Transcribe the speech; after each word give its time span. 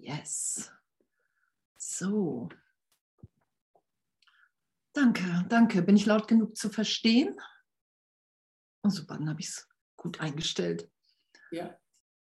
Yes. 0.00 0.72
So. 1.76 2.48
Danke, 4.92 5.44
danke. 5.48 5.82
Bin 5.82 5.96
ich 5.96 6.06
laut 6.06 6.26
genug 6.26 6.56
zu 6.56 6.70
verstehen? 6.70 7.38
Oh, 8.82 8.88
super, 8.88 9.18
dann 9.18 9.28
habe 9.28 9.40
ich 9.40 9.48
es 9.48 9.68
gut 9.96 10.20
eingestellt. 10.20 10.90
Ja. 11.50 11.78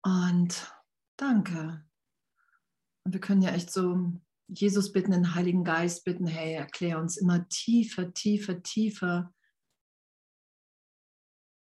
Und 0.03 0.75
danke. 1.17 1.87
Und 3.05 3.13
wir 3.13 3.21
können 3.21 3.43
ja 3.43 3.51
echt 3.51 3.71
so 3.71 4.21
Jesus 4.49 4.93
bitten, 4.93 5.13
den 5.13 5.35
Heiligen 5.35 5.63
Geist 5.63 6.05
bitten, 6.05 6.27
hey, 6.27 6.55
erklär 6.55 6.99
uns 6.99 7.17
immer 7.17 7.49
tiefer, 7.49 8.13
tiefer, 8.13 8.63
tiefer, 8.63 9.33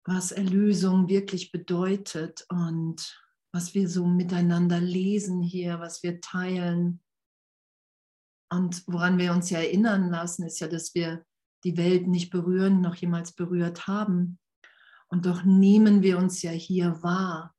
was 0.04 0.32
Erlösung 0.32 1.08
wirklich 1.08 1.52
bedeutet 1.52 2.46
und 2.48 3.27
was 3.52 3.74
wir 3.74 3.88
so 3.88 4.06
miteinander 4.06 4.80
lesen 4.80 5.42
hier, 5.42 5.80
was 5.80 6.02
wir 6.02 6.20
teilen. 6.20 7.00
Und 8.50 8.82
woran 8.86 9.18
wir 9.18 9.32
uns 9.32 9.50
ja 9.50 9.58
erinnern 9.58 10.10
lassen, 10.10 10.44
ist 10.44 10.60
ja, 10.60 10.68
dass 10.68 10.94
wir 10.94 11.24
die 11.64 11.76
Welt 11.76 12.06
nicht 12.06 12.30
berühren, 12.30 12.80
noch 12.80 12.94
jemals 12.94 13.32
berührt 13.32 13.86
haben. 13.86 14.38
Und 15.08 15.26
doch 15.26 15.42
nehmen 15.42 16.02
wir 16.02 16.18
uns 16.18 16.42
ja 16.42 16.50
hier 16.50 17.02
wahr. 17.02 17.54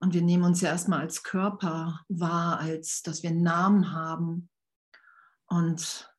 Und 0.00 0.14
wir 0.14 0.22
nehmen 0.22 0.44
uns 0.44 0.60
ja 0.60 0.70
erstmal 0.70 1.00
als 1.00 1.22
Körper 1.22 2.00
wahr, 2.08 2.58
als 2.58 3.02
dass 3.02 3.22
wir 3.22 3.30
einen 3.30 3.42
Namen 3.42 3.92
haben. 3.92 4.48
Und 5.46 6.12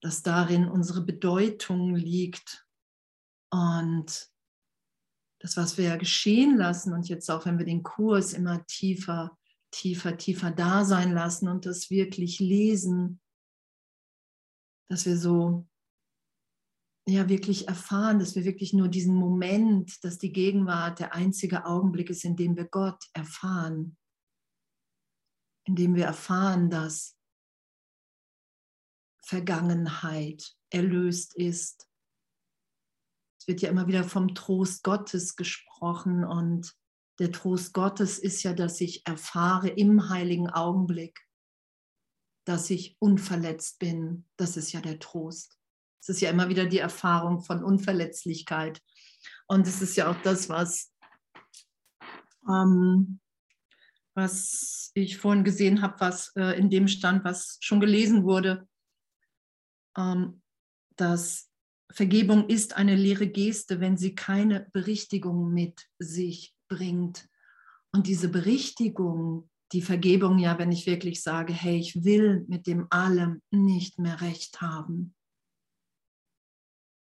dass 0.00 0.22
darin 0.22 0.68
unsere 0.68 1.02
Bedeutung 1.02 1.94
liegt. 1.94 2.66
Und 3.50 4.31
das, 5.42 5.56
was 5.56 5.76
wir 5.76 5.86
ja 5.86 5.96
geschehen 5.96 6.56
lassen 6.56 6.92
und 6.92 7.08
jetzt 7.08 7.28
auch, 7.28 7.46
wenn 7.46 7.58
wir 7.58 7.66
den 7.66 7.82
Kurs 7.82 8.32
immer 8.32 8.64
tiefer, 8.66 9.36
tiefer, 9.72 10.16
tiefer 10.16 10.52
da 10.52 10.84
sein 10.84 11.12
lassen 11.12 11.48
und 11.48 11.66
das 11.66 11.90
wirklich 11.90 12.38
lesen, 12.38 13.20
dass 14.88 15.04
wir 15.04 15.18
so 15.18 15.66
ja 17.08 17.28
wirklich 17.28 17.66
erfahren, 17.66 18.20
dass 18.20 18.36
wir 18.36 18.44
wirklich 18.44 18.72
nur 18.72 18.86
diesen 18.86 19.16
Moment, 19.16 20.04
dass 20.04 20.18
die 20.18 20.32
Gegenwart 20.32 21.00
der 21.00 21.12
einzige 21.12 21.66
Augenblick 21.66 22.10
ist, 22.10 22.24
in 22.24 22.36
dem 22.36 22.54
wir 22.56 22.66
Gott 22.66 23.02
erfahren, 23.12 23.96
in 25.64 25.74
dem 25.74 25.96
wir 25.96 26.04
erfahren, 26.04 26.70
dass 26.70 27.16
Vergangenheit 29.24 30.54
erlöst 30.70 31.34
ist, 31.34 31.88
es 33.42 33.48
wird 33.48 33.60
ja 33.60 33.70
immer 33.70 33.88
wieder 33.88 34.04
vom 34.04 34.36
Trost 34.36 34.84
Gottes 34.84 35.34
gesprochen 35.34 36.24
und 36.24 36.76
der 37.18 37.32
Trost 37.32 37.74
Gottes 37.74 38.20
ist 38.20 38.44
ja, 38.44 38.52
dass 38.52 38.80
ich 38.80 39.04
erfahre 39.04 39.68
im 39.68 40.08
heiligen 40.08 40.48
Augenblick, 40.48 41.26
dass 42.44 42.70
ich 42.70 42.96
unverletzt 43.00 43.80
bin. 43.80 44.28
Das 44.36 44.56
ist 44.56 44.70
ja 44.70 44.80
der 44.80 45.00
Trost. 45.00 45.58
Es 46.00 46.08
ist 46.08 46.20
ja 46.20 46.30
immer 46.30 46.50
wieder 46.50 46.66
die 46.66 46.78
Erfahrung 46.78 47.40
von 47.42 47.64
Unverletzlichkeit. 47.64 48.80
Und 49.48 49.66
es 49.66 49.82
ist 49.82 49.96
ja 49.96 50.08
auch 50.08 50.22
das, 50.22 50.48
was, 50.48 50.94
ähm, 52.48 53.18
was 54.14 54.92
ich 54.94 55.18
vorhin 55.18 55.42
gesehen 55.42 55.82
habe, 55.82 55.98
was 55.98 56.30
äh, 56.36 56.56
in 56.56 56.70
dem 56.70 56.86
stand, 56.86 57.24
was 57.24 57.58
schon 57.60 57.80
gelesen 57.80 58.22
wurde, 58.22 58.68
ähm, 59.96 60.42
dass 60.94 61.51
Vergebung 61.92 62.48
ist 62.48 62.76
eine 62.76 62.96
leere 62.96 63.28
Geste, 63.28 63.80
wenn 63.80 63.96
sie 63.96 64.14
keine 64.14 64.68
Berichtigung 64.72 65.52
mit 65.52 65.88
sich 65.98 66.54
bringt. 66.68 67.28
Und 67.92 68.06
diese 68.06 68.28
Berichtigung, 68.28 69.50
die 69.72 69.82
Vergebung 69.82 70.38
ja, 70.38 70.58
wenn 70.58 70.72
ich 70.72 70.86
wirklich 70.86 71.22
sage, 71.22 71.52
hey, 71.52 71.78
ich 71.78 72.04
will 72.04 72.44
mit 72.48 72.66
dem 72.66 72.86
allem 72.90 73.42
nicht 73.50 73.98
mehr 73.98 74.20
recht 74.20 74.60
haben. 74.60 75.14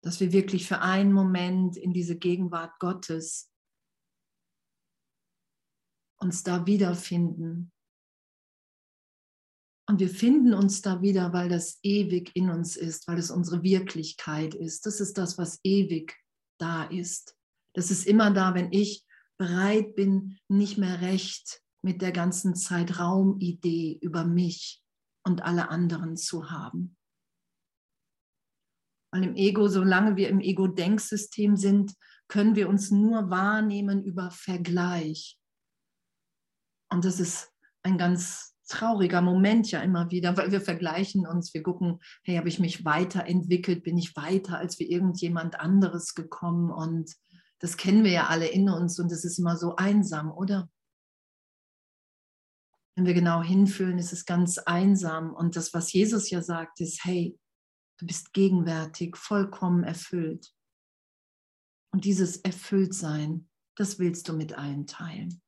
Dass 0.01 0.19
wir 0.19 0.31
wirklich 0.31 0.67
für 0.67 0.79
einen 0.79 1.11
Moment 1.11 1.75
in 1.75 1.93
diese 1.93 2.17
Gegenwart 2.17 2.79
Gottes 2.79 3.51
uns 6.19 6.43
da 6.43 6.65
wiederfinden 6.65 7.71
und 9.89 10.01
wir 10.01 10.09
finden 10.09 10.53
uns 10.53 10.81
da 10.81 11.01
wieder, 11.01 11.31
weil 11.31 11.47
das 11.47 11.79
ewig 11.81 12.35
in 12.35 12.49
uns 12.49 12.75
ist, 12.75 13.07
weil 13.07 13.17
es 13.17 13.31
unsere 13.31 13.63
Wirklichkeit 13.63 14.53
ist. 14.53 14.85
Das 14.85 14.99
ist 14.99 15.17
das, 15.17 15.37
was 15.37 15.59
ewig 15.63 16.13
da 16.59 16.83
ist. 16.83 17.37
Das 17.73 17.89
ist 17.89 18.05
immer 18.05 18.31
da, 18.31 18.53
wenn 18.53 18.71
ich 18.73 19.05
bereit 19.37 19.95
bin, 19.95 20.39
nicht 20.49 20.77
mehr 20.77 21.01
recht 21.01 21.61
mit 21.81 22.01
der 22.01 22.11
ganzen 22.11 22.55
Zeitraumidee 22.55 23.97
über 24.01 24.25
mich 24.25 24.83
und 25.23 25.43
alle 25.43 25.69
anderen 25.69 26.17
zu 26.17 26.51
haben. 26.51 26.97
Weil 29.13 29.23
im 29.23 29.35
Ego, 29.35 29.69
solange 29.69 30.17
wir 30.17 30.27
im 30.27 30.41
Ego-Denksystem 30.41 31.55
sind, 31.55 31.93
können 32.27 32.57
wir 32.57 32.67
uns 32.67 32.91
nur 32.91 33.29
wahrnehmen 33.29 34.03
über 34.03 34.31
Vergleich. 34.31 35.39
Und 36.91 37.05
das 37.05 37.21
ist 37.21 37.53
ein 37.83 37.97
ganz 37.97 38.56
trauriger 38.67 39.21
Moment 39.21 39.71
ja 39.71 39.81
immer 39.81 40.11
wieder, 40.11 40.37
weil 40.37 40.51
wir 40.51 40.61
vergleichen 40.61 41.25
uns, 41.25 41.53
wir 41.53 41.63
gucken, 41.63 41.99
hey, 42.23 42.37
habe 42.37 42.49
ich 42.49 42.59
mich 42.59 42.85
weiterentwickelt, 42.85 43.83
bin 43.83 43.97
ich 43.97 44.15
weiter 44.15 44.57
als 44.57 44.79
wie 44.79 44.89
irgendjemand 44.89 45.59
anderes 45.59 46.13
gekommen 46.13 46.71
und 46.71 47.15
das 47.59 47.77
kennen 47.77 48.03
wir 48.03 48.11
ja 48.11 48.27
alle 48.27 48.47
in 48.47 48.69
uns 48.69 48.99
und 48.99 49.11
es 49.11 49.25
ist 49.25 49.39
immer 49.39 49.57
so 49.57 49.75
einsam, 49.75 50.31
oder? 50.31 50.69
Wenn 52.95 53.05
wir 53.05 53.13
genau 53.13 53.41
hinfühlen, 53.41 53.97
ist 53.97 54.13
es 54.13 54.25
ganz 54.25 54.57
einsam 54.57 55.33
und 55.33 55.55
das, 55.55 55.73
was 55.73 55.91
Jesus 55.93 56.29
ja 56.29 56.41
sagt, 56.41 56.79
ist, 56.81 57.03
hey, 57.03 57.37
du 57.99 58.05
bist 58.05 58.33
gegenwärtig, 58.33 59.17
vollkommen 59.17 59.83
erfüllt. 59.83 60.53
Und 61.91 62.05
dieses 62.05 62.37
Erfülltsein, 62.37 63.49
das 63.75 63.97
willst 63.97 64.27
du 64.27 64.33
mit 64.33 64.57
allen 64.57 64.87
teilen. 64.87 65.41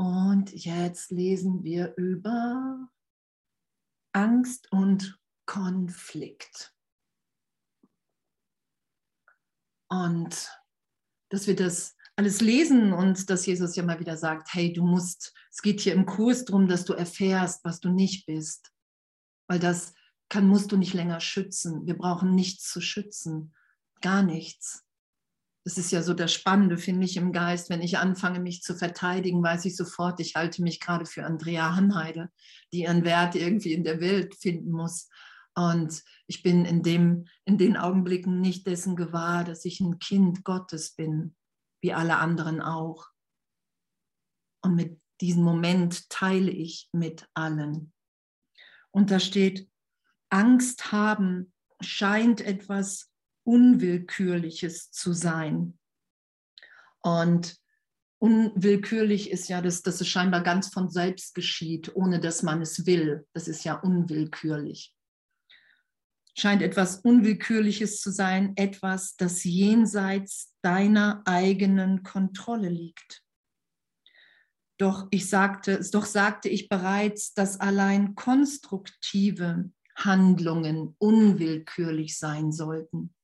Und 0.00 0.52
jetzt 0.52 1.10
lesen 1.10 1.64
wir 1.64 1.94
über 1.96 2.88
Angst 4.12 4.70
und 4.72 5.20
Konflikt. 5.46 6.74
Und 9.90 10.50
dass 11.30 11.46
wir 11.46 11.56
das 11.56 11.96
alles 12.16 12.40
lesen 12.40 12.92
und 12.92 13.30
dass 13.30 13.46
Jesus 13.46 13.76
ja 13.76 13.82
mal 13.82 14.00
wieder 14.00 14.16
sagt, 14.16 14.52
hey, 14.52 14.72
du 14.72 14.84
musst, 14.84 15.34
es 15.50 15.62
geht 15.62 15.80
hier 15.80 15.94
im 15.94 16.06
Kurs 16.06 16.44
darum, 16.44 16.68
dass 16.68 16.84
du 16.84 16.92
erfährst, 16.92 17.64
was 17.64 17.80
du 17.80 17.90
nicht 17.90 18.26
bist. 18.26 18.72
Weil 19.48 19.58
das 19.58 19.94
kann, 20.28 20.46
musst 20.46 20.72
du 20.72 20.76
nicht 20.76 20.94
länger 20.94 21.20
schützen. 21.20 21.86
Wir 21.86 21.96
brauchen 21.96 22.34
nichts 22.34 22.70
zu 22.70 22.80
schützen. 22.80 23.54
Gar 24.00 24.22
nichts. 24.22 24.84
Das 25.64 25.76
ist 25.76 25.90
ja 25.90 26.02
so 26.02 26.14
das 26.14 26.32
Spannende, 26.32 26.78
finde 26.78 27.04
ich, 27.04 27.16
im 27.16 27.32
Geist. 27.32 27.68
Wenn 27.68 27.82
ich 27.82 27.98
anfange, 27.98 28.40
mich 28.40 28.62
zu 28.62 28.74
verteidigen, 28.74 29.42
weiß 29.42 29.64
ich 29.66 29.76
sofort, 29.76 30.20
ich 30.20 30.34
halte 30.34 30.62
mich 30.62 30.80
gerade 30.80 31.04
für 31.04 31.24
Andrea 31.24 31.74
Hanheide, 31.74 32.30
die 32.72 32.82
ihren 32.82 33.04
Wert 33.04 33.34
irgendwie 33.34 33.74
in 33.74 33.84
der 33.84 34.00
Welt 34.00 34.34
finden 34.34 34.70
muss. 34.70 35.08
Und 35.54 36.02
ich 36.26 36.42
bin 36.42 36.64
in, 36.64 36.82
dem, 36.82 37.26
in 37.44 37.58
den 37.58 37.76
Augenblicken 37.76 38.40
nicht 38.40 38.66
dessen 38.66 38.96
gewahr, 38.96 39.44
dass 39.44 39.64
ich 39.64 39.80
ein 39.80 39.98
Kind 39.98 40.44
Gottes 40.44 40.94
bin, 40.94 41.34
wie 41.82 41.92
alle 41.92 42.18
anderen 42.18 42.60
auch. 42.60 43.08
Und 44.62 44.76
mit 44.76 45.00
diesem 45.20 45.42
Moment 45.42 46.08
teile 46.10 46.50
ich 46.50 46.88
mit 46.92 47.28
allen. 47.34 47.92
Und 48.90 49.10
da 49.10 49.20
steht, 49.20 49.68
Angst 50.30 50.92
haben 50.92 51.52
scheint 51.80 52.40
etwas 52.40 53.10
Unwillkürliches 53.48 54.90
zu 54.90 55.14
sein. 55.14 55.78
Und 57.00 57.56
unwillkürlich 58.18 59.30
ist 59.30 59.48
ja, 59.48 59.62
dass, 59.62 59.80
dass 59.82 60.02
es 60.02 60.08
scheinbar 60.08 60.42
ganz 60.42 60.68
von 60.68 60.90
selbst 60.90 61.34
geschieht, 61.34 61.96
ohne 61.96 62.20
dass 62.20 62.42
man 62.42 62.60
es 62.60 62.84
will. 62.84 63.26
Das 63.32 63.48
ist 63.48 63.64
ja 63.64 63.72
unwillkürlich. 63.72 64.94
Scheint 66.36 66.60
etwas 66.60 66.96
Unwillkürliches 66.98 68.02
zu 68.02 68.10
sein, 68.10 68.52
etwas, 68.56 69.16
das 69.16 69.42
jenseits 69.44 70.54
deiner 70.60 71.22
eigenen 71.24 72.02
Kontrolle 72.02 72.68
liegt. 72.68 73.22
Doch 74.76 75.08
ich 75.10 75.26
sagte, 75.30 75.80
doch 75.90 76.04
sagte 76.04 76.50
ich 76.50 76.68
bereits, 76.68 77.32
dass 77.32 77.58
allein 77.58 78.14
konstruktive 78.14 79.72
Handlungen 79.96 80.94
unwillkürlich 80.98 82.18
sein 82.18 82.52
sollten. 82.52 83.14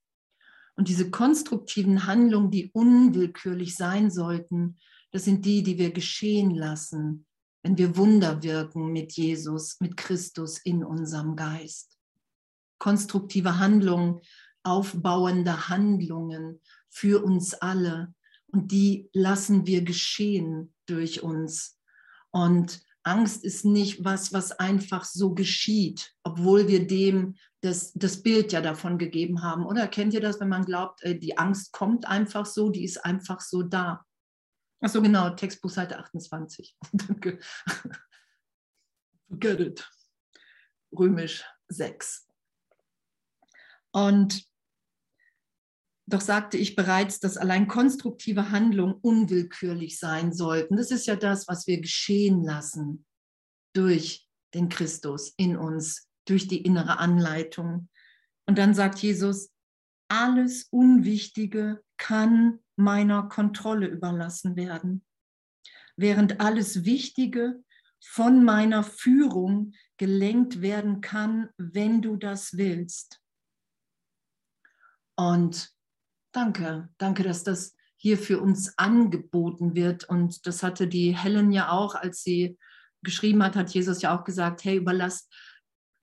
Und 0.77 0.89
diese 0.89 1.11
konstruktiven 1.11 2.07
Handlungen, 2.07 2.51
die 2.51 2.71
unwillkürlich 2.73 3.77
sein 3.77 4.11
sollten, 4.11 4.79
das 5.13 5.25
sind 5.25 5.45
die, 5.45 5.63
die 5.63 5.79
wir 5.79 5.93
geschehen 5.93 6.51
lassen, 6.51 7.27
wenn 7.63 7.79
wir 7.79 7.97
Wunder 7.97 8.43
wirken 8.43 8.93
mit 8.93 9.13
Jesus, 9.13 9.81
mit 9.81 9.97
Christus 9.97 10.59
in 10.59 10.85
unserem 10.85 11.37
Geist. 11.37 11.99
Konstruktive 12.79 13.59
Handlungen, 13.59 14.21
aufbauende 14.65 15.69
Handlungen 15.69 16.61
für 16.91 17.25
uns 17.25 17.55
alle. 17.55 18.13
Und 18.49 18.73
die 18.73 19.09
lassen 19.13 19.67
wir 19.67 19.83
geschehen 19.83 20.75
durch 20.87 21.23
uns. 21.23 21.79
Und 22.31 22.83
Angst 23.05 23.45
ist 23.45 23.65
nicht 23.65 24.05
was, 24.05 24.33
was 24.33 24.53
einfach 24.53 25.05
so 25.05 25.35
geschieht, 25.35 26.15
obwohl 26.23 26.69
wir 26.69 26.87
dem 26.87 27.37
das, 27.61 27.93
das 27.95 28.23
Bild 28.23 28.53
ja 28.53 28.61
davon 28.61 28.99
gegeben 28.99 29.43
haben. 29.43 29.67
Oder 29.67 29.89
kennt 29.89 30.15
ihr 30.15 30.21
das, 30.21 30.41
wenn 30.41 30.49
man 30.49 30.65
glaubt, 30.65 31.03
äh, 31.03 31.19
die 31.19 31.39
Angst 31.39 31.73
kommt 31.73 32.07
einfach 32.07 32.47
so, 32.47 32.71
die 32.71 32.85
ist 32.85 33.05
einfach 33.05 33.41
so 33.41 33.63
da? 33.63 34.05
Achso, 34.81 35.01
genau, 35.01 35.31
Textbuch 35.31 35.71
Seite 35.71 35.99
28. 35.99 36.77
Danke. 36.93 37.39
Get 39.31 39.61
it. 39.61 39.91
Römisch 40.93 41.45
6. 41.69 42.27
Und 43.93 44.45
doch 46.07 46.21
sagte 46.21 46.59
ich 46.59 46.77
bereits, 46.77 47.19
dass 47.19 47.37
allein 47.37 47.67
konstruktive 47.67 48.51
Handlungen 48.51 48.95
unwillkürlich 48.95 49.99
sein 49.99 50.33
sollten. 50.33 50.77
Das 50.77 50.91
ist 50.91 51.07
ja 51.07 51.17
das, 51.17 51.49
was 51.49 51.67
wir 51.67 51.81
geschehen 51.81 52.45
lassen 52.45 53.07
durch 53.75 54.29
den 54.53 54.69
Christus 54.69 55.33
in 55.37 55.57
uns, 55.57 56.09
durch 56.27 56.47
die 56.47 56.63
innere 56.63 56.99
Anleitung. 56.99 57.89
Und 58.47 58.59
dann 58.59 58.75
sagt 58.75 58.99
Jesus, 58.99 59.51
alles 60.09 60.69
Unwichtige 60.71 61.83
kann 61.97 62.61
meiner 62.77 63.29
Kontrolle 63.29 63.87
überlassen 63.87 64.57
werden, 64.57 65.05
während 65.97 66.41
alles 66.41 66.85
Wichtige 66.85 67.63
von 68.05 68.45
meiner 68.45 68.85
Führung 68.85 69.73
gelenkt 69.97 70.61
werden 70.61 71.01
kann, 71.01 71.49
wenn 71.57 72.03
du 72.03 72.17
das 72.17 72.59
willst. 72.59 73.23
Und 75.17 75.75
Danke, 76.35 76.89
danke, 76.99 77.23
dass 77.23 77.45
das 77.45 77.77
hier 77.97 78.19
für 78.19 78.41
uns 78.41 78.77
angeboten 78.77 79.77
wird. 79.77 80.09
Und 80.09 80.49
das 80.49 80.65
hatte 80.65 80.89
die 80.89 81.17
Helen 81.17 81.53
ja 81.53 81.71
auch, 81.71 81.95
als 81.95 82.25
sie 82.25 82.59
geschrieben 83.05 83.41
hat, 83.45 83.55
hat 83.55 83.71
Jesus 83.71 84.03
ja 84.03 84.19
auch 84.19 84.25
gesagt, 84.25 84.65
hey, 84.65 84.79
überlass 84.79 85.29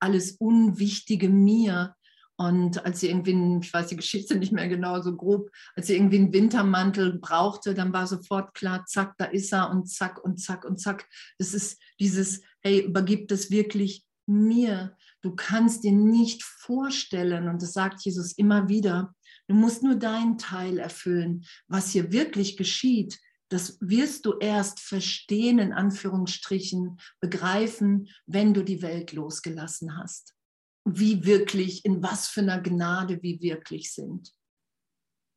alles 0.00 0.32
Unwichtige 0.32 1.28
mir. 1.28 1.94
Und 2.36 2.82
als 2.86 3.00
sie 3.00 3.10
irgendwie, 3.10 3.60
ich 3.62 3.74
weiß 3.74 3.88
die 3.88 3.96
Geschichte 3.96 4.36
nicht 4.36 4.52
mehr 4.52 4.68
genau 4.68 5.02
so 5.02 5.14
grob, 5.14 5.50
als 5.76 5.88
sie 5.88 5.96
irgendwie 5.96 6.16
einen 6.16 6.32
Wintermantel 6.32 7.18
brauchte, 7.18 7.74
dann 7.74 7.92
war 7.92 8.06
sofort 8.06 8.54
klar, 8.54 8.86
zack, 8.86 9.14
da 9.18 9.26
ist 9.26 9.52
er 9.52 9.70
und 9.70 9.86
zack 9.86 10.24
und 10.24 10.38
zack 10.40 10.64
und 10.64 10.78
zack. 10.78 11.06
Das 11.36 11.52
ist 11.52 11.78
dieses, 12.00 12.40
hey, 12.62 12.80
übergib 12.80 13.28
das 13.28 13.50
wirklich 13.50 14.06
mir. 14.26 14.96
Du 15.20 15.36
kannst 15.36 15.84
dir 15.84 15.92
nicht 15.92 16.42
vorstellen, 16.42 17.48
und 17.48 17.60
das 17.60 17.74
sagt 17.74 18.00
Jesus 18.00 18.32
immer 18.32 18.70
wieder, 18.70 19.14
Du 19.52 19.58
musst 19.58 19.82
nur 19.82 19.96
deinen 19.96 20.38
Teil 20.38 20.78
erfüllen. 20.78 21.44
Was 21.68 21.90
hier 21.90 22.10
wirklich 22.10 22.56
geschieht, 22.56 23.20
das 23.50 23.76
wirst 23.82 24.24
du 24.24 24.38
erst 24.38 24.80
verstehen, 24.80 25.58
in 25.58 25.74
Anführungsstrichen, 25.74 26.98
begreifen, 27.20 28.08
wenn 28.24 28.54
du 28.54 28.64
die 28.64 28.80
Welt 28.80 29.12
losgelassen 29.12 29.98
hast. 29.98 30.34
Wie 30.86 31.26
wirklich, 31.26 31.84
in 31.84 32.02
was 32.02 32.28
für 32.28 32.40
einer 32.40 32.62
Gnade 32.62 33.22
wir 33.22 33.42
wirklich 33.42 33.92
sind. 33.92 34.32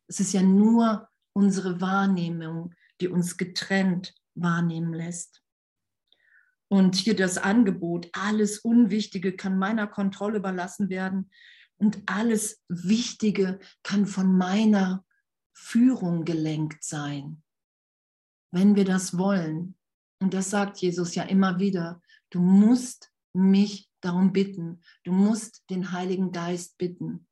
Es 0.08 0.22
ist 0.22 0.32
ja 0.32 0.42
nur 0.42 1.10
unsere 1.34 1.82
Wahrnehmung, 1.82 2.74
die 3.02 3.10
uns 3.10 3.36
getrennt 3.36 4.16
wahrnehmen 4.34 4.94
lässt. 4.94 5.42
Und 6.70 6.96
hier 6.96 7.18
das 7.18 7.38
Angebot, 7.38 8.08
alles 8.14 8.60
Unwichtige 8.60 9.36
kann 9.36 9.60
meiner 9.60 9.88
Kontrolle 9.88 10.38
überlassen 10.38 10.88
werden. 10.88 11.30
Und 11.78 12.02
alles 12.06 12.62
Wichtige 12.68 13.60
kann 13.84 14.06
von 14.06 14.38
meiner 14.38 15.06
Führung 15.54 16.26
gelenkt 16.26 16.84
sein, 16.84 17.44
wenn 18.52 18.76
wir 18.76 18.86
das 18.86 19.18
wollen. 19.18 19.78
Und 20.22 20.34
das 20.34 20.50
sagt 20.50 20.78
Jesus 20.78 21.16
ja 21.16 21.24
immer 21.24 21.60
wieder. 21.60 22.02
Du 22.30 22.40
musst 22.40 23.12
mich 23.34 23.90
darum 24.02 24.32
bitten. 24.32 24.82
Du 25.04 25.12
musst 25.12 25.64
den 25.70 25.92
Heiligen 25.92 26.32
Geist 26.32 26.78
bitten. 26.78 27.28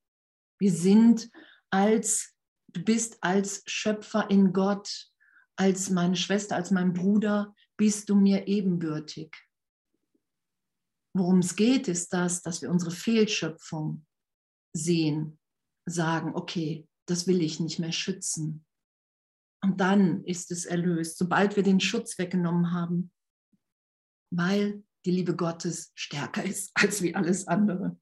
Wir 0.59 0.71
sind 0.71 1.29
als, 1.69 2.33
du 2.67 2.83
bist 2.83 3.17
als 3.21 3.63
Schöpfer 3.65 4.29
in 4.29 4.53
Gott, 4.53 5.11
als 5.55 5.89
meine 5.89 6.15
Schwester, 6.15 6.55
als 6.55 6.71
mein 6.71 6.93
Bruder, 6.93 7.55
bist 7.77 8.09
du 8.09 8.15
mir 8.15 8.47
ebenbürtig. 8.47 9.35
Worum 11.15 11.39
es 11.39 11.55
geht, 11.55 11.87
ist 11.87 12.11
das, 12.11 12.41
dass 12.41 12.61
wir 12.61 12.71
unsere 12.71 12.91
Fehlschöpfung 12.91 14.05
sehen, 14.73 15.39
sagen, 15.85 16.35
okay, 16.35 16.87
das 17.05 17.27
will 17.27 17.41
ich 17.41 17.59
nicht 17.59 17.79
mehr 17.79 17.91
schützen. 17.91 18.65
Und 19.61 19.79
dann 19.79 20.23
ist 20.25 20.51
es 20.51 20.65
erlöst, 20.65 21.17
sobald 21.17 21.55
wir 21.55 21.63
den 21.63 21.79
Schutz 21.79 22.17
weggenommen 22.17 22.71
haben, 22.71 23.11
weil 24.29 24.83
die 25.05 25.11
Liebe 25.11 25.35
Gottes 25.35 25.91
stärker 25.95 26.43
ist 26.43 26.71
als 26.75 27.01
wie 27.01 27.15
alles 27.15 27.47
andere. 27.47 27.97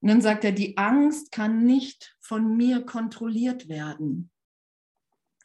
Und 0.00 0.08
dann 0.08 0.20
sagt 0.20 0.44
er, 0.44 0.52
die 0.52 0.76
Angst 0.76 1.32
kann 1.32 1.64
nicht 1.64 2.16
von 2.20 2.56
mir 2.56 2.84
kontrolliert 2.84 3.68
werden, 3.68 4.30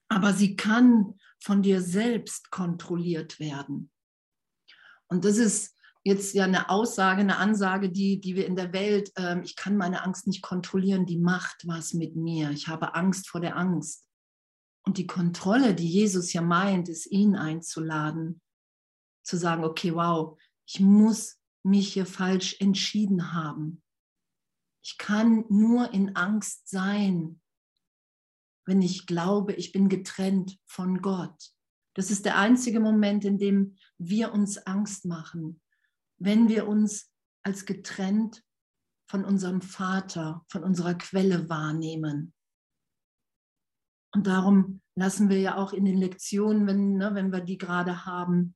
aber 0.09 0.33
sie 0.33 0.55
kann 0.57 1.17
von 1.39 1.63
dir 1.63 1.81
selbst 1.81 2.51
kontrolliert 2.51 3.39
werden. 3.39 3.89
Und 5.07 5.25
das 5.25 5.37
ist 5.37 5.75
jetzt 6.03 6.33
ja 6.33 6.45
eine 6.45 6.69
Aussage, 6.69 7.21
eine 7.21 7.37
Ansage, 7.37 7.89
die, 7.89 8.19
die 8.19 8.35
wir 8.35 8.47
in 8.47 8.55
der 8.55 8.73
Welt, 8.73 9.11
ähm, 9.17 9.41
ich 9.43 9.55
kann 9.55 9.77
meine 9.77 10.03
Angst 10.03 10.27
nicht 10.27 10.41
kontrollieren, 10.41 11.05
die 11.05 11.17
macht 11.17 11.67
was 11.67 11.93
mit 11.93 12.15
mir. 12.15 12.51
Ich 12.51 12.67
habe 12.67 12.95
Angst 12.95 13.29
vor 13.29 13.41
der 13.41 13.55
Angst. 13.55 14.07
Und 14.83 14.97
die 14.97 15.07
Kontrolle, 15.07 15.75
die 15.75 15.87
Jesus 15.87 16.33
ja 16.33 16.41
meint, 16.41 16.89
ist 16.89 17.05
ihn 17.11 17.35
einzuladen, 17.35 18.41
zu 19.23 19.37
sagen, 19.37 19.63
okay, 19.63 19.93
wow, 19.93 20.39
ich 20.65 20.79
muss 20.79 21.39
mich 21.63 21.93
hier 21.93 22.07
falsch 22.07 22.57
entschieden 22.59 23.33
haben. 23.33 23.83
Ich 24.83 24.97
kann 24.97 25.45
nur 25.49 25.93
in 25.93 26.15
Angst 26.15 26.67
sein, 26.67 27.39
wenn 28.65 28.81
ich 28.81 29.05
glaube, 29.05 29.53
ich 29.53 29.71
bin 29.71 29.89
getrennt 29.89 30.57
von 30.65 31.01
Gott. 31.01 31.51
Das 31.93 32.09
ist 32.09 32.25
der 32.25 32.37
einzige 32.37 32.79
Moment, 32.79 33.25
in 33.25 33.37
dem 33.37 33.75
wir 33.99 34.33
uns 34.33 34.57
Angst 34.57 35.05
machen, 35.05 35.61
wenn 36.23 36.49
wir 36.49 36.67
uns 36.67 37.11
als 37.43 37.65
getrennt 37.65 38.43
von 39.09 39.25
unserem 39.25 39.61
Vater, 39.61 40.45
von 40.47 40.63
unserer 40.63 40.93
Quelle 40.93 41.49
wahrnehmen. 41.49 42.33
Und 44.13 44.27
darum 44.27 44.81
lassen 44.95 45.29
wir 45.29 45.39
ja 45.39 45.57
auch 45.57 45.73
in 45.73 45.85
den 45.85 45.97
Lektionen, 45.97 46.67
wenn, 46.67 46.97
ne, 46.97 47.15
wenn 47.15 47.31
wir 47.31 47.41
die 47.41 47.57
gerade 47.57 48.05
haben, 48.05 48.55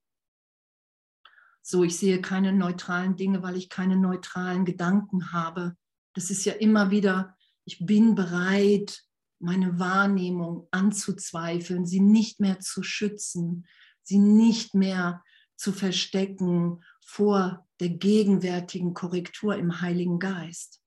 so, 1.68 1.84
ich 1.84 1.98
sehe 1.98 2.22
keine 2.22 2.54
neutralen 2.54 3.16
Dinge, 3.16 3.42
weil 3.42 3.58
ich 3.58 3.70
keine 3.70 3.98
neutralen 3.98 4.66
Gedanken 4.66 5.32
habe. 5.32 5.76
Das 6.14 6.30
ist 6.30 6.46
ja 6.46 6.54
immer 6.54 6.92
wieder, 6.92 7.36
ich 7.66 7.84
bin 7.84 8.14
bereit, 8.14 9.02
meine 9.40 9.80
Wahrnehmung 9.80 10.68
anzuzweifeln, 10.70 11.88
sie 11.88 12.02
nicht 12.02 12.40
mehr 12.40 12.60
zu 12.60 12.84
schützen, 12.84 13.66
sie 14.04 14.20
nicht 14.20 14.76
mehr 14.76 15.24
zu 15.56 15.72
verstecken 15.72 16.84
vor 17.06 17.68
der 17.80 17.90
gegenwärtigen 17.90 18.94
Korrektur 18.94 19.56
im 19.56 19.82
Heiligen 19.82 20.20
Geist. 20.20 20.82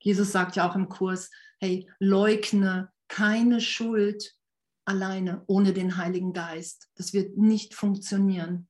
Jesus 0.00 0.32
sagt 0.32 0.56
ja 0.56 0.68
auch 0.68 0.74
im 0.74 0.88
Kurs, 0.88 1.30
hey, 1.60 1.88
leugne 1.98 2.92
keine 3.08 3.60
Schuld 3.60 4.36
alleine 4.84 5.44
ohne 5.46 5.72
den 5.72 5.96
Heiligen 5.96 6.32
Geist. 6.32 6.90
Das 6.96 7.12
wird 7.12 7.36
nicht 7.36 7.74
funktionieren. 7.74 8.68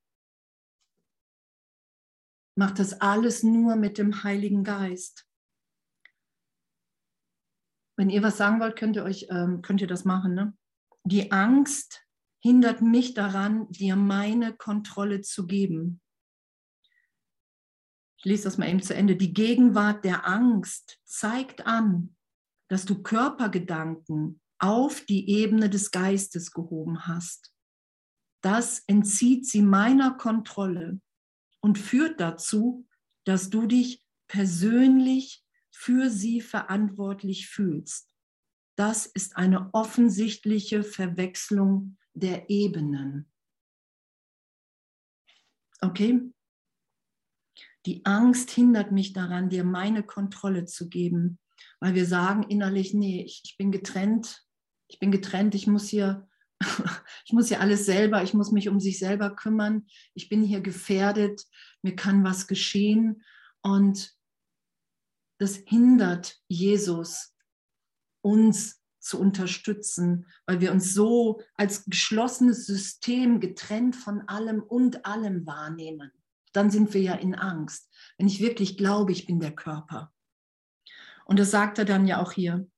Mach 2.55 2.73
das 2.73 3.01
alles 3.01 3.43
nur 3.43 3.77
mit 3.77 3.97
dem 3.97 4.25
Heiligen 4.25 4.63
Geist. 4.63 5.27
Wenn 7.97 8.11
ihr 8.11 8.23
was 8.23 8.37
sagen 8.37 8.61
wollt, 8.61 8.77
könnt 8.77 8.97
ihr 8.97 9.05
euch, 9.05 9.27
ähm, 9.31 9.63
könnt 9.63 9.81
ihr 9.81 9.87
das 9.87 10.05
machen. 10.05 10.35
Ne? 10.35 10.57
Die 11.05 11.33
Angst 11.33 12.07
hindert 12.43 12.83
mich 12.83 13.15
daran, 13.15 13.71
dir 13.71 13.97
meine 13.97 14.53
Kontrolle 14.53 15.21
zu 15.21 15.47
geben. 15.47 16.01
Ich 18.19 18.25
lese 18.25 18.45
das 18.45 18.59
mal 18.59 18.69
eben 18.69 18.83
zu 18.83 18.95
Ende. 18.95 19.17
Die 19.17 19.33
Gegenwart 19.33 20.05
der 20.05 20.27
Angst 20.27 21.01
zeigt 21.05 21.67
an, 21.67 22.17
dass 22.69 22.85
du 22.85 23.03
Körpergedanken 23.03 24.41
auf 24.59 25.05
die 25.05 25.29
Ebene 25.29 25.71
des 25.71 25.91
Geistes 25.91 26.53
gehoben 26.53 27.07
hast. 27.07 27.53
Das 28.43 28.83
entzieht 28.87 29.47
sie 29.47 29.63
meiner 29.63 30.17
Kontrolle 30.17 31.01
und 31.61 31.79
führt 31.79 32.21
dazu, 32.21 32.87
dass 33.25 33.51
du 33.51 33.67
dich 33.67 34.05
persönlich 34.27 35.45
für 35.71 36.11
sie 36.11 36.41
verantwortlich 36.41 37.49
fühlst. 37.49 38.09
Das 38.77 39.07
ist 39.07 39.37
eine 39.37 39.73
offensichtliche 39.75 40.83
Verwechslung 40.83 41.99
der 42.15 42.51
Ebenen. 42.51 43.31
Okay? 45.81 46.21
Die 47.87 48.05
Angst 48.07 48.51
hindert 48.51 48.93
mich 48.93 49.13
daran, 49.13 49.49
dir 49.49 49.65
meine 49.65 50.05
Kontrolle 50.05 50.67
zu 50.67 50.89
geben, 50.89 51.39
weil 51.81 51.95
wir 51.95 52.07
sagen 52.07 52.45
innerlich, 52.45 52.95
nee, 52.95 53.23
ich, 53.25 53.43
ich 53.45 53.57
bin 53.57 53.73
getrennt, 53.73 54.45
ich 54.89 54.99
bin 54.99 55.11
getrennt, 55.11 55.55
ich 55.55 55.67
muss 55.67 55.89
hier 55.89 56.29
ich 57.27 57.33
muss 57.33 57.51
ja 57.51 57.59
alles 57.59 57.87
selber, 57.87 58.23
ich 58.23 58.35
muss 58.35 58.53
mich 58.53 58.69
um 58.69 58.81
sich 58.81 58.99
selber 58.99 59.35
kümmern, 59.35 59.87
ich 60.15 60.29
bin 60.29 60.43
hier 60.43 60.61
gefährdet, 60.61 61.45
mir 61.83 61.97
kann 61.97 62.25
was 62.25 62.47
geschehen 62.47 63.23
und 63.63 64.15
das 65.39 65.57
hindert 65.67 66.39
Jesus, 66.49 67.35
uns 68.21 68.82
zu 69.03 69.21
unterstützen, 69.21 70.27
weil 70.47 70.61
wir 70.61 70.73
uns 70.73 70.95
so 70.95 71.41
als 71.55 71.85
geschlossenes 71.85 72.67
System 72.67 73.41
getrennt 73.41 73.97
von 73.97 74.23
allem 74.29 74.63
und 74.63 75.05
allem 75.05 75.47
wahrnehmen. 75.47 76.11
Dann 76.53 76.71
sind 76.71 76.95
wir 76.95 77.01
ja 77.01 77.15
in 77.15 77.35
Angst, 77.35 77.91
wenn 78.19 78.27
ich 78.27 78.41
wirklich 78.41 78.77
glaube, 78.77 79.13
ich 79.13 79.27
bin 79.27 79.41
der 79.41 79.55
Körper. 79.55 80.13
Und 81.25 81.39
das 81.39 81.51
sagt 81.51 81.79
er 81.79 81.85
dann 81.85 82.07
ja 82.07 82.21
auch 82.21 82.33
hier. 82.33 82.69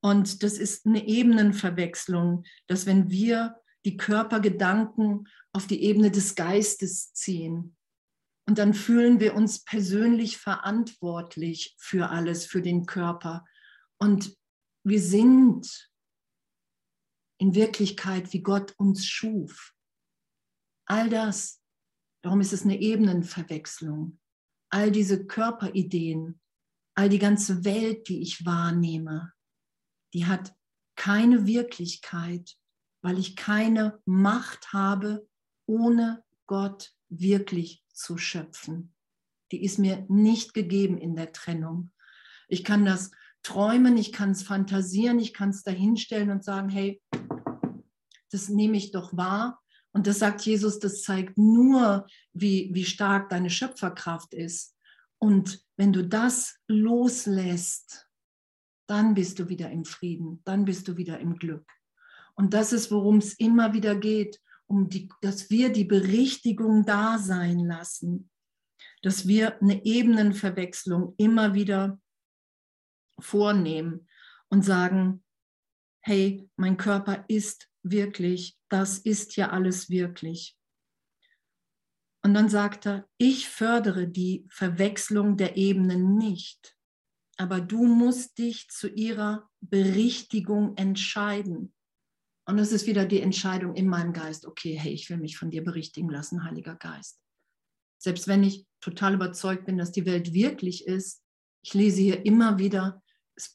Und 0.00 0.42
das 0.42 0.58
ist 0.58 0.86
eine 0.86 1.06
Ebenenverwechslung, 1.06 2.44
dass 2.66 2.86
wenn 2.86 3.10
wir 3.10 3.56
die 3.84 3.96
Körpergedanken 3.96 5.28
auf 5.52 5.66
die 5.66 5.82
Ebene 5.82 6.10
des 6.10 6.34
Geistes 6.34 7.12
ziehen, 7.12 7.76
und 8.50 8.58
dann 8.58 8.74
fühlen 8.74 9.20
wir 9.20 9.36
uns 9.36 9.62
persönlich 9.62 10.36
verantwortlich 10.36 11.76
für 11.78 12.08
alles, 12.10 12.46
für 12.46 12.60
den 12.60 12.84
Körper. 12.84 13.44
Und 13.96 14.36
wir 14.84 15.00
sind 15.00 15.90
in 17.38 17.54
Wirklichkeit, 17.54 18.32
wie 18.32 18.42
Gott 18.42 18.74
uns 18.78 19.06
schuf. 19.06 19.74
All 20.86 21.08
das, 21.08 21.62
darum 22.22 22.40
ist 22.40 22.52
es 22.52 22.64
eine 22.64 22.80
Ebenenverwechslung. 22.80 24.18
All 24.70 24.90
diese 24.90 25.26
Körperideen, 25.26 26.40
all 26.94 27.08
die 27.08 27.18
ganze 27.18 27.64
Welt, 27.64 28.08
die 28.08 28.22
ich 28.22 28.44
wahrnehme, 28.44 29.32
die 30.12 30.26
hat 30.26 30.54
keine 30.96 31.46
Wirklichkeit, 31.46 32.56
weil 33.02 33.18
ich 33.18 33.36
keine 33.36 34.00
Macht 34.04 34.72
habe, 34.72 35.28
ohne 35.66 36.24
Gott 36.46 36.94
wirklich 37.08 37.84
zu 37.92 38.18
schöpfen. 38.18 38.94
Die 39.52 39.64
ist 39.64 39.78
mir 39.78 40.04
nicht 40.08 40.52
gegeben 40.52 40.98
in 40.98 41.16
der 41.16 41.32
Trennung. 41.32 41.92
Ich 42.48 42.64
kann 42.64 42.84
das 42.84 43.10
träumen, 43.42 43.96
ich 43.96 44.12
kann 44.12 44.30
es 44.30 44.42
fantasieren, 44.42 45.18
ich 45.18 45.32
kann 45.32 45.50
es 45.50 45.62
dahinstellen 45.62 46.30
und 46.30 46.44
sagen, 46.44 46.68
hey, 46.68 47.00
das 48.30 48.48
nehme 48.48 48.76
ich 48.76 48.92
doch 48.92 49.16
wahr. 49.16 49.60
Und 49.92 50.06
das 50.06 50.20
sagt 50.20 50.42
Jesus, 50.42 50.78
das 50.78 51.02
zeigt 51.02 51.36
nur, 51.36 52.06
wie, 52.32 52.70
wie 52.72 52.84
stark 52.84 53.28
deine 53.28 53.50
Schöpferkraft 53.50 54.34
ist. 54.34 54.76
Und 55.18 55.64
wenn 55.76 55.92
du 55.92 56.06
das 56.06 56.58
loslässt, 56.68 58.06
dann 58.86 59.14
bist 59.14 59.38
du 59.38 59.48
wieder 59.48 59.70
im 59.70 59.84
Frieden, 59.84 60.40
dann 60.44 60.64
bist 60.64 60.88
du 60.88 60.96
wieder 60.96 61.18
im 61.18 61.36
Glück. 61.36 61.66
Und 62.34 62.54
das 62.54 62.72
ist, 62.72 62.90
worum 62.90 63.18
es 63.18 63.34
immer 63.34 63.72
wieder 63.72 63.94
geht, 63.96 64.40
um 64.66 64.88
die, 64.88 65.08
dass 65.20 65.50
wir 65.50 65.70
die 65.72 65.84
Berichtigung 65.84 66.84
da 66.84 67.18
sein 67.18 67.58
lassen, 67.58 68.30
dass 69.02 69.26
wir 69.26 69.60
eine 69.60 69.84
Ebenenverwechslung 69.84 71.14
immer 71.18 71.54
wieder 71.54 71.98
vornehmen 73.22 74.08
und 74.48 74.64
sagen, 74.64 75.24
hey, 76.02 76.48
mein 76.56 76.76
Körper 76.76 77.24
ist 77.28 77.68
wirklich, 77.82 78.58
das 78.68 78.98
ist 78.98 79.36
ja 79.36 79.50
alles 79.50 79.90
wirklich. 79.90 80.56
Und 82.22 82.34
dann 82.34 82.48
sagt 82.48 82.86
er, 82.86 83.08
ich 83.16 83.48
fördere 83.48 84.06
die 84.06 84.46
Verwechslung 84.50 85.36
der 85.36 85.56
Ebenen 85.56 86.18
nicht, 86.18 86.76
aber 87.38 87.60
du 87.60 87.86
musst 87.86 88.38
dich 88.38 88.68
zu 88.68 88.88
ihrer 88.88 89.48
Berichtigung 89.60 90.76
entscheiden. 90.76 91.72
Und 92.44 92.58
es 92.58 92.72
ist 92.72 92.86
wieder 92.86 93.06
die 93.06 93.20
Entscheidung 93.20 93.74
in 93.74 93.88
meinem 93.88 94.12
Geist, 94.12 94.44
okay, 94.44 94.78
hey, 94.78 94.92
ich 94.92 95.08
will 95.08 95.16
mich 95.16 95.38
von 95.38 95.50
dir 95.50 95.64
berichtigen 95.64 96.10
lassen, 96.10 96.44
Heiliger 96.44 96.74
Geist. 96.74 97.20
Selbst 97.98 98.28
wenn 98.28 98.42
ich 98.42 98.66
total 98.80 99.14
überzeugt 99.14 99.66
bin, 99.66 99.78
dass 99.78 99.92
die 99.92 100.06
Welt 100.06 100.32
wirklich 100.32 100.86
ist, 100.86 101.22
ich 101.62 101.74
lese 101.74 102.00
hier 102.00 102.26
immer 102.26 102.58
wieder, 102.58 103.02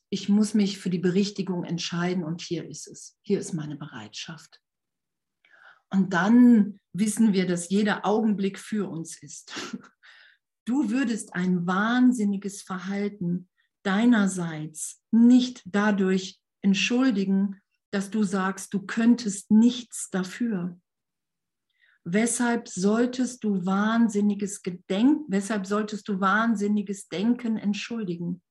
ich 0.10 0.30
muss 0.30 0.54
mich 0.54 0.78
für 0.78 0.90
die 0.90 1.00
Berichtigung 1.00 1.64
entscheiden 1.64 2.24
und 2.24 2.42
hier 2.42 2.68
ist 2.70 2.88
es. 2.88 3.18
Hier 3.22 3.40
ist 3.40 3.54
meine 3.54 3.76
Bereitschaft. 3.76 4.62
Und 5.90 6.14
dann 6.14 6.80
wissen 6.94 7.34
wir, 7.34 7.48
dass 7.48 7.70
jeder 7.70 8.06
Augenblick 8.06 8.60
für 8.60 8.90
uns 8.90 9.22
ist. 9.22 9.54
Du 10.68 10.90
würdest 10.90 11.36
ein 11.36 11.68
wahnsinniges 11.68 12.64
Verhalten 12.64 13.50
deinerseits 13.84 15.00
nicht 15.12 15.62
dadurch 15.66 16.40
entschuldigen, 16.64 17.62
dass 17.92 18.10
du 18.10 18.24
sagst, 18.24 18.74
du 18.74 18.84
könntest 18.86 19.52
nichts 19.52 20.10
dafür. 20.10 20.80
Weshalb 22.04 22.68
solltest 22.68 23.44
du 23.44 23.66
wahnsinniges 23.66 24.64
Gedenken, 24.64 25.26
weshalb 25.28 25.68
solltest 25.68 26.08
du 26.08 26.20
wahnsinniges 26.20 27.10
Denken 27.10 27.58
entschuldigen? 27.58 28.42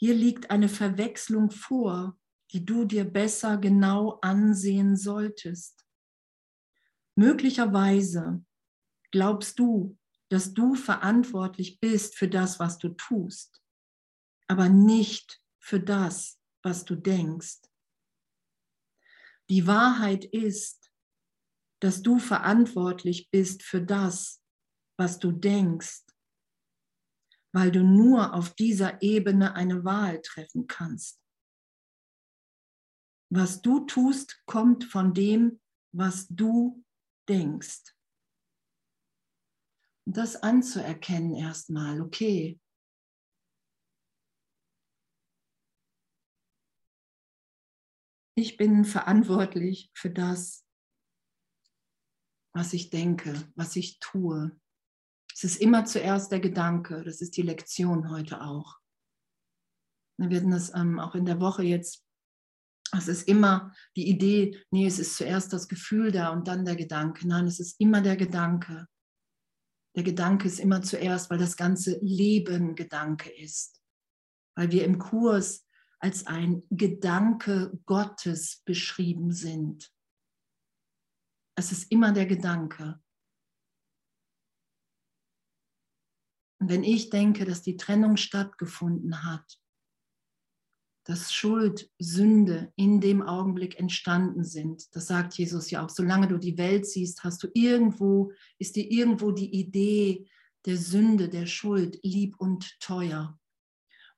Hier 0.00 0.14
liegt 0.14 0.52
eine 0.52 0.68
Verwechslung 0.68 1.50
vor, 1.50 2.16
die 2.52 2.64
du 2.64 2.84
dir 2.84 3.04
besser 3.04 3.56
genau 3.56 4.20
ansehen 4.22 4.96
solltest. 4.96 5.84
Möglicherweise 7.16 8.44
glaubst 9.10 9.58
du, 9.58 9.98
dass 10.28 10.54
du 10.54 10.76
verantwortlich 10.76 11.80
bist 11.80 12.16
für 12.16 12.28
das, 12.28 12.60
was 12.60 12.78
du 12.78 12.90
tust, 12.90 13.60
aber 14.46 14.68
nicht 14.68 15.42
für 15.58 15.80
das, 15.80 16.38
was 16.62 16.84
du 16.84 16.94
denkst. 16.94 17.62
Die 19.50 19.66
Wahrheit 19.66 20.24
ist, 20.26 20.92
dass 21.80 22.02
du 22.02 22.20
verantwortlich 22.20 23.30
bist 23.32 23.64
für 23.64 23.82
das, 23.82 24.40
was 24.96 25.18
du 25.18 25.32
denkst, 25.32 26.02
weil 27.58 27.72
du 27.72 27.82
nur 27.82 28.34
auf 28.34 28.54
dieser 28.54 29.02
Ebene 29.02 29.56
eine 29.56 29.84
Wahl 29.84 30.22
treffen 30.22 30.68
kannst. 30.68 31.20
Was 33.32 33.62
du 33.62 33.80
tust, 33.80 34.40
kommt 34.46 34.84
von 34.84 35.12
dem, 35.12 35.60
was 35.92 36.28
du 36.28 36.84
denkst. 37.28 37.96
Und 40.06 40.16
das 40.16 40.36
anzuerkennen 40.36 41.34
erstmal, 41.34 42.00
okay, 42.00 42.60
Ich 48.36 48.56
bin 48.56 48.84
verantwortlich 48.84 49.90
für 49.94 50.10
das, 50.10 50.64
was 52.54 52.72
ich 52.72 52.88
denke, 52.90 53.34
was 53.56 53.74
ich 53.74 53.98
tue. 53.98 54.56
Es 55.38 55.44
ist 55.44 55.60
immer 55.60 55.84
zuerst 55.84 56.32
der 56.32 56.40
Gedanke. 56.40 57.04
Das 57.04 57.20
ist 57.20 57.36
die 57.36 57.42
Lektion 57.42 58.10
heute 58.10 58.40
auch. 58.40 58.80
Wir 60.18 60.30
werden 60.30 60.50
das 60.50 60.74
ähm, 60.74 60.98
auch 60.98 61.14
in 61.14 61.26
der 61.26 61.38
Woche 61.38 61.62
jetzt. 61.62 62.04
Es 62.90 63.06
ist 63.06 63.28
immer 63.28 63.72
die 63.94 64.08
Idee, 64.08 64.60
nee, 64.72 64.84
es 64.84 64.98
ist 64.98 65.16
zuerst 65.16 65.52
das 65.52 65.68
Gefühl 65.68 66.10
da 66.10 66.30
und 66.30 66.48
dann 66.48 66.64
der 66.64 66.74
Gedanke. 66.74 67.28
Nein, 67.28 67.46
es 67.46 67.60
ist 67.60 67.78
immer 67.80 68.00
der 68.00 68.16
Gedanke. 68.16 68.88
Der 69.94 70.02
Gedanke 70.02 70.48
ist 70.48 70.58
immer 70.58 70.82
zuerst, 70.82 71.30
weil 71.30 71.38
das 71.38 71.56
ganze 71.56 72.00
Leben 72.02 72.74
Gedanke 72.74 73.30
ist. 73.30 73.80
Weil 74.56 74.72
wir 74.72 74.84
im 74.84 74.98
Kurs 74.98 75.68
als 76.00 76.26
ein 76.26 76.64
Gedanke 76.70 77.78
Gottes 77.86 78.62
beschrieben 78.64 79.30
sind. 79.30 79.88
Es 81.54 81.70
ist 81.70 81.92
immer 81.92 82.10
der 82.10 82.26
Gedanke. 82.26 83.00
Wenn 86.68 86.84
ich 86.84 87.10
denke, 87.10 87.44
dass 87.44 87.62
die 87.62 87.76
Trennung 87.76 88.16
stattgefunden 88.16 89.24
hat, 89.24 89.58
dass 91.04 91.32
Schuld, 91.32 91.90
Sünde 91.98 92.72
in 92.76 93.00
dem 93.00 93.22
Augenblick 93.22 93.78
entstanden 93.78 94.44
sind, 94.44 94.94
das 94.94 95.06
sagt 95.06 95.34
Jesus 95.38 95.70
ja 95.70 95.84
auch, 95.84 95.88
solange 95.88 96.28
du 96.28 96.36
die 96.36 96.58
Welt 96.58 96.86
siehst, 96.86 97.24
hast 97.24 97.42
du 97.42 97.48
irgendwo, 97.54 98.32
ist 98.58 98.76
dir 98.76 98.90
irgendwo 98.90 99.30
die 99.32 99.50
Idee 99.54 100.28
der 100.66 100.76
Sünde, 100.76 101.28
der 101.30 101.46
Schuld 101.46 101.98
lieb 102.02 102.36
und 102.38 102.78
teuer. 102.80 103.38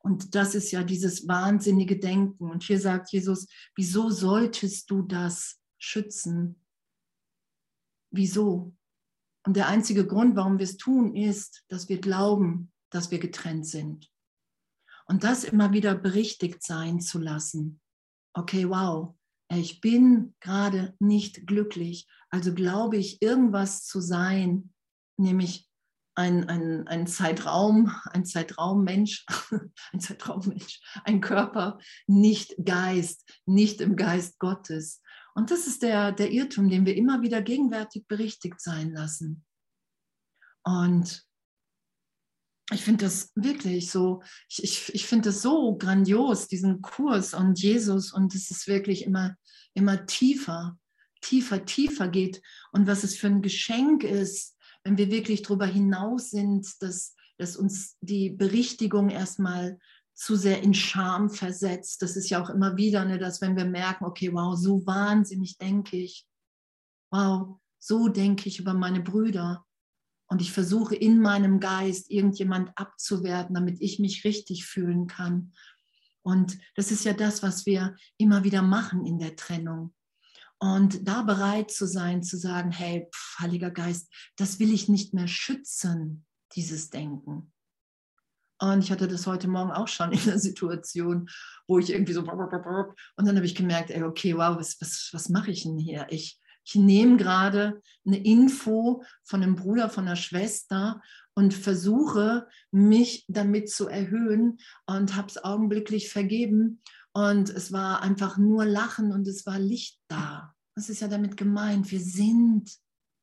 Und 0.01 0.35
das 0.35 0.55
ist 0.55 0.73
ja 0.73 0.83
dieses 0.83 1.29
wahnsinnige 1.29 1.99
Denken. 1.99 2.51
Und 2.51 2.65
hier 2.65 2.81
sagt 2.81 3.13
Jesus, 3.13 3.47
wieso 3.77 4.11
solltest 4.11 4.91
du 4.91 5.03
das 5.03 5.61
schützen? 5.79 6.57
Wieso? 8.11 8.75
Und 9.47 9.57
der 9.57 9.69
einzige 9.69 10.07
Grund, 10.07 10.37
warum 10.37 10.59
wir 10.59 10.65
es 10.65 10.77
tun, 10.77 11.15
ist, 11.15 11.65
dass 11.69 11.89
wir 11.89 12.01
glauben, 12.01 12.73
dass 12.91 13.11
wir 13.11 13.19
getrennt 13.19 13.67
sind. 13.67 14.11
Und 15.07 15.25
das 15.25 15.45
immer 15.45 15.73
wieder 15.73 15.95
berichtigt 15.95 16.63
sein 16.63 17.01
zu 17.01 17.19
lassen. 17.19 17.81
Okay, 18.33 18.69
wow, 18.69 19.15
ich 19.49 19.81
bin 19.81 20.35
gerade 20.41 20.95
nicht 21.01 21.47
glücklich, 21.47 22.07
also 22.31 22.55
glaube 22.55 22.97
ich, 22.97 23.21
irgendwas 23.21 23.85
zu 23.85 24.01
sein, 24.01 24.73
nämlich 25.17 25.69
ein, 26.15 26.49
ein, 26.49 26.87
ein 26.87 27.07
Zeitraum, 27.07 27.93
ein 28.13 28.25
Zeitraummensch, 28.25 29.27
ein 29.93 30.01
Zeitraummensch, 30.01 30.81
ein 31.05 31.21
Körper, 31.21 31.79
nicht 32.07 32.55
Geist, 32.65 33.29
nicht 33.47 33.81
im 33.81 33.97
Geist 33.97 34.39
Gottes. 34.39 35.03
Und 35.41 35.51
das 35.51 35.67
ist 35.67 35.83
der, 35.83 36.13
der 36.13 36.31
Irrtum, 36.31 36.69
den 36.69 36.85
wir 36.85 36.95
immer 36.95 37.23
wieder 37.23 37.41
gegenwärtig 37.41 38.07
berichtigt 38.07 38.61
sein 38.61 38.93
lassen. 38.93 39.43
Und 40.65 41.27
ich 42.71 42.83
finde 42.83 43.07
das 43.07 43.33
wirklich 43.35 43.91
so, 43.91 44.23
ich, 44.51 44.63
ich, 44.63 44.95
ich 44.95 45.07
finde 45.07 45.31
das 45.31 45.41
so 45.41 45.79
grandios, 45.79 46.47
diesen 46.47 46.83
Kurs 46.83 47.33
und 47.33 47.59
Jesus 47.59 48.13
und 48.13 48.35
es 48.35 48.51
ist 48.51 48.67
wirklich 48.67 49.07
immer, 49.07 49.35
immer 49.73 50.05
tiefer, 50.05 50.79
tiefer, 51.23 51.65
tiefer 51.65 52.09
geht 52.09 52.43
und 52.73 52.87
was 52.87 53.03
es 53.03 53.17
für 53.17 53.29
ein 53.29 53.41
Geschenk 53.41 54.05
ist, 54.05 54.59
wenn 54.85 54.99
wir 54.99 55.11
wirklich 55.11 55.41
darüber 55.41 55.65
hinaus 55.65 56.29
sind, 56.29 56.71
dass, 56.83 57.15
dass 57.39 57.57
uns 57.57 57.97
die 58.03 58.29
Berichtigung 58.29 59.09
erstmal 59.09 59.79
zu 60.21 60.37
sehr 60.37 60.63
in 60.63 60.75
Scham 60.75 61.31
versetzt. 61.31 62.03
Das 62.03 62.15
ist 62.15 62.29
ja 62.29 62.43
auch 62.43 62.51
immer 62.51 62.77
wieder, 62.77 63.07
ne, 63.07 63.19
dass 63.19 63.41
wenn 63.41 63.57
wir 63.57 63.65
merken, 63.65 64.05
okay, 64.05 64.31
wow, 64.33 64.55
so 64.55 64.85
wahnsinnig 64.85 65.57
denke 65.57 65.97
ich, 65.97 66.27
wow, 67.11 67.59
so 67.79 68.09
denke 68.09 68.49
ich 68.49 68.59
über 68.59 68.75
meine 68.75 69.01
Brüder, 69.01 69.65
und 70.33 70.41
ich 70.41 70.53
versuche 70.53 70.95
in 70.95 71.21
meinem 71.21 71.59
Geist 71.59 72.09
irgendjemand 72.09 72.71
abzuwerten, 72.77 73.53
damit 73.53 73.81
ich 73.81 73.99
mich 73.99 74.25
richtig 74.25 74.65
fühlen 74.65 75.09
kann. 75.09 75.53
Und 76.23 76.57
das 76.77 76.93
ist 76.93 77.05
ja 77.05 77.15
das, 77.15 77.43
was 77.43 77.67
wir 77.67 77.97
immer 78.17 78.45
wieder 78.45 78.63
machen 78.63 79.05
in 79.05 79.19
der 79.19 79.35
Trennung. 79.35 79.93
Und 80.61 81.09
da 81.09 81.23
bereit 81.23 81.73
zu 81.73 81.85
sein, 81.85 82.23
zu 82.23 82.37
sagen, 82.37 82.71
hey, 82.71 83.09
pf, 83.13 83.41
Heiliger 83.41 83.73
Geist, 83.73 84.09
das 84.37 84.61
will 84.61 84.73
ich 84.73 84.89
nicht 84.89 85.15
mehr 85.15 85.27
schützen, 85.27 86.27
dieses 86.55 86.91
Denken. 86.91 87.53
Und 88.61 88.85
ich 88.85 88.91
hatte 88.91 89.09
das 89.09 89.27
heute 89.27 89.49
Morgen 89.49 89.71
auch 89.73 89.89
schon 89.89 90.13
in 90.13 90.23
der 90.25 90.39
Situation, 90.39 91.29
wo 91.67 91.79
ich 91.79 91.91
irgendwie 91.91 92.13
so 92.13 92.21
und 92.21 93.27
dann 93.27 93.37
habe 93.37 93.47
ich 93.47 93.55
gemerkt, 93.55 93.91
ey, 93.91 94.03
okay, 94.03 94.37
wow, 94.37 94.57
was, 94.59 94.81
was, 94.81 95.09
was 95.13 95.29
mache 95.31 95.51
ich 95.51 95.63
denn 95.63 95.79
hier? 95.79 96.07
Ich, 96.11 96.39
ich 96.65 96.75
nehme 96.75 97.17
gerade 97.17 97.81
eine 98.07 98.23
Info 98.23 99.03
von 99.25 99.43
einem 99.43 99.57
Bruder, 99.57 99.89
von 99.89 100.07
einer 100.07 100.17
Schwester 100.17 101.01
und 101.35 101.55
versuche, 101.55 102.47
mich 102.71 103.25
damit 103.29 103.71
zu 103.71 103.89
erhöhen 103.89 104.59
und 104.87 105.17
habe 105.17 105.29
es 105.29 105.43
augenblicklich 105.43 106.11
vergeben. 106.11 106.83
Und 107.13 107.49
es 107.49 107.73
war 107.73 108.03
einfach 108.03 108.37
nur 108.37 108.67
Lachen 108.67 109.13
und 109.13 109.27
es 109.27 109.47
war 109.47 109.59
Licht 109.59 110.01
da. 110.09 110.55
Das 110.75 110.91
ist 110.91 111.01
ja 111.01 111.09
damit 111.09 111.37
gemeint. 111.37 111.91
Wir 111.91 112.01
sind 112.01 112.71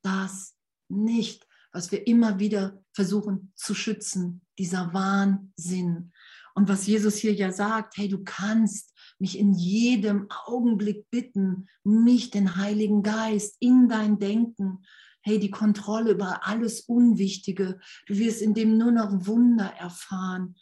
das 0.02 0.56
nicht, 0.88 1.46
was 1.72 1.92
wir 1.92 2.06
immer 2.06 2.38
wieder 2.38 2.82
versuchen 2.92 3.52
zu 3.54 3.74
schützen, 3.74 4.42
dieser 4.58 4.92
Wahnsinn. 4.92 6.12
Und 6.54 6.68
was 6.68 6.86
Jesus 6.86 7.16
hier 7.16 7.32
ja 7.32 7.52
sagt, 7.52 7.96
hey, 7.96 8.08
du 8.08 8.24
kannst 8.24 8.92
mich 9.18 9.38
in 9.38 9.54
jedem 9.54 10.26
Augenblick 10.46 11.08
bitten, 11.10 11.68
mich, 11.84 12.30
den 12.30 12.56
Heiligen 12.56 13.02
Geist, 13.02 13.56
in 13.60 13.88
dein 13.88 14.18
Denken, 14.18 14.84
hey, 15.22 15.38
die 15.38 15.50
Kontrolle 15.50 16.12
über 16.12 16.46
alles 16.46 16.80
Unwichtige. 16.80 17.80
Du 18.06 18.16
wirst 18.18 18.42
in 18.42 18.54
dem 18.54 18.76
nur 18.76 18.90
noch 18.90 19.26
Wunder 19.26 19.72
erfahren. 19.78 20.56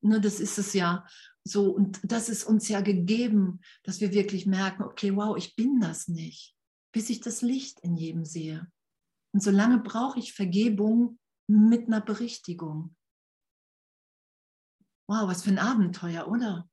Nur 0.00 0.20
das 0.20 0.40
ist 0.40 0.58
es 0.58 0.74
ja 0.74 1.06
so. 1.44 1.70
Und 1.70 2.00
das 2.04 2.28
ist 2.28 2.44
uns 2.44 2.68
ja 2.68 2.80
gegeben, 2.80 3.60
dass 3.84 4.00
wir 4.00 4.12
wirklich 4.12 4.46
merken, 4.46 4.82
okay, 4.82 5.14
wow, 5.16 5.36
ich 5.36 5.56
bin 5.56 5.80
das 5.80 6.08
nicht, 6.08 6.54
bis 6.92 7.10
ich 7.10 7.20
das 7.20 7.42
Licht 7.42 7.80
in 7.80 7.96
jedem 7.96 8.24
sehe. 8.24 8.70
Und 9.32 9.42
solange 9.42 9.78
brauche 9.78 10.18
ich 10.18 10.34
Vergebung 10.34 11.18
mit 11.46 11.86
einer 11.86 12.00
Berichtigung. 12.00 12.94
Wow, 15.08 15.28
was 15.28 15.42
für 15.42 15.50
ein 15.50 15.58
Abenteuer, 15.58 16.28
oder? 16.28 16.68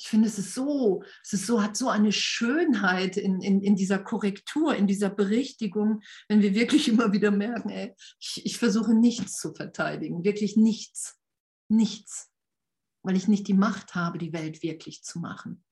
ich 0.00 0.08
finde, 0.08 0.28
es 0.28 0.38
ist 0.38 0.54
so, 0.54 1.04
es 1.22 1.34
ist 1.34 1.46
so, 1.46 1.62
hat 1.62 1.76
so 1.76 1.90
eine 1.90 2.10
Schönheit 2.10 3.18
in, 3.18 3.42
in, 3.42 3.60
in 3.60 3.76
dieser 3.76 3.98
Korrektur, 3.98 4.74
in 4.74 4.86
dieser 4.86 5.10
Berichtigung, 5.10 6.00
wenn 6.26 6.40
wir 6.40 6.54
wirklich 6.54 6.88
immer 6.88 7.12
wieder 7.12 7.30
merken, 7.30 7.68
ey, 7.68 7.94
ich, 8.18 8.46
ich 8.46 8.56
versuche 8.56 8.94
nichts 8.94 9.38
zu 9.38 9.52
verteidigen, 9.52 10.24
wirklich 10.24 10.56
nichts, 10.56 11.20
nichts, 11.68 12.32
weil 13.02 13.14
ich 13.14 13.28
nicht 13.28 13.46
die 13.46 13.54
Macht 13.54 13.94
habe, 13.94 14.16
die 14.16 14.32
Welt 14.32 14.62
wirklich 14.62 15.02
zu 15.02 15.18
machen. 15.18 15.62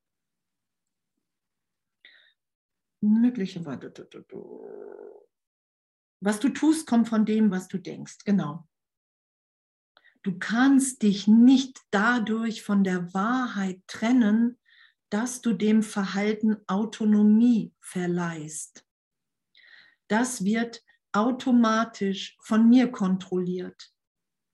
Möglicherweise. 3.01 3.91
Was 6.21 6.39
du 6.39 6.51
tust, 6.51 6.87
kommt 6.87 7.09
von 7.09 7.25
dem, 7.25 7.51
was 7.51 7.67
du 7.69 7.79
denkst. 7.79 8.19
Genau. 8.27 8.69
Du 10.29 10.39
kannst 10.39 11.01
dich 11.05 11.27
nicht 11.27 11.81
dadurch 11.91 12.63
von 12.63 12.85
der 12.85 13.15
Wahrheit 13.15 13.81
trennen, 13.87 14.59
dass 15.09 15.41
du 15.41 15.55
dem 15.55 15.83
Verhalten 15.83 16.59
Autonomie 16.67 17.73
verleihst. 17.81 18.85
Das 20.07 20.45
wird 20.45 20.85
automatisch 21.13 22.37
von 22.43 22.69
mir 22.69 22.93
kontrolliert, 22.93 23.91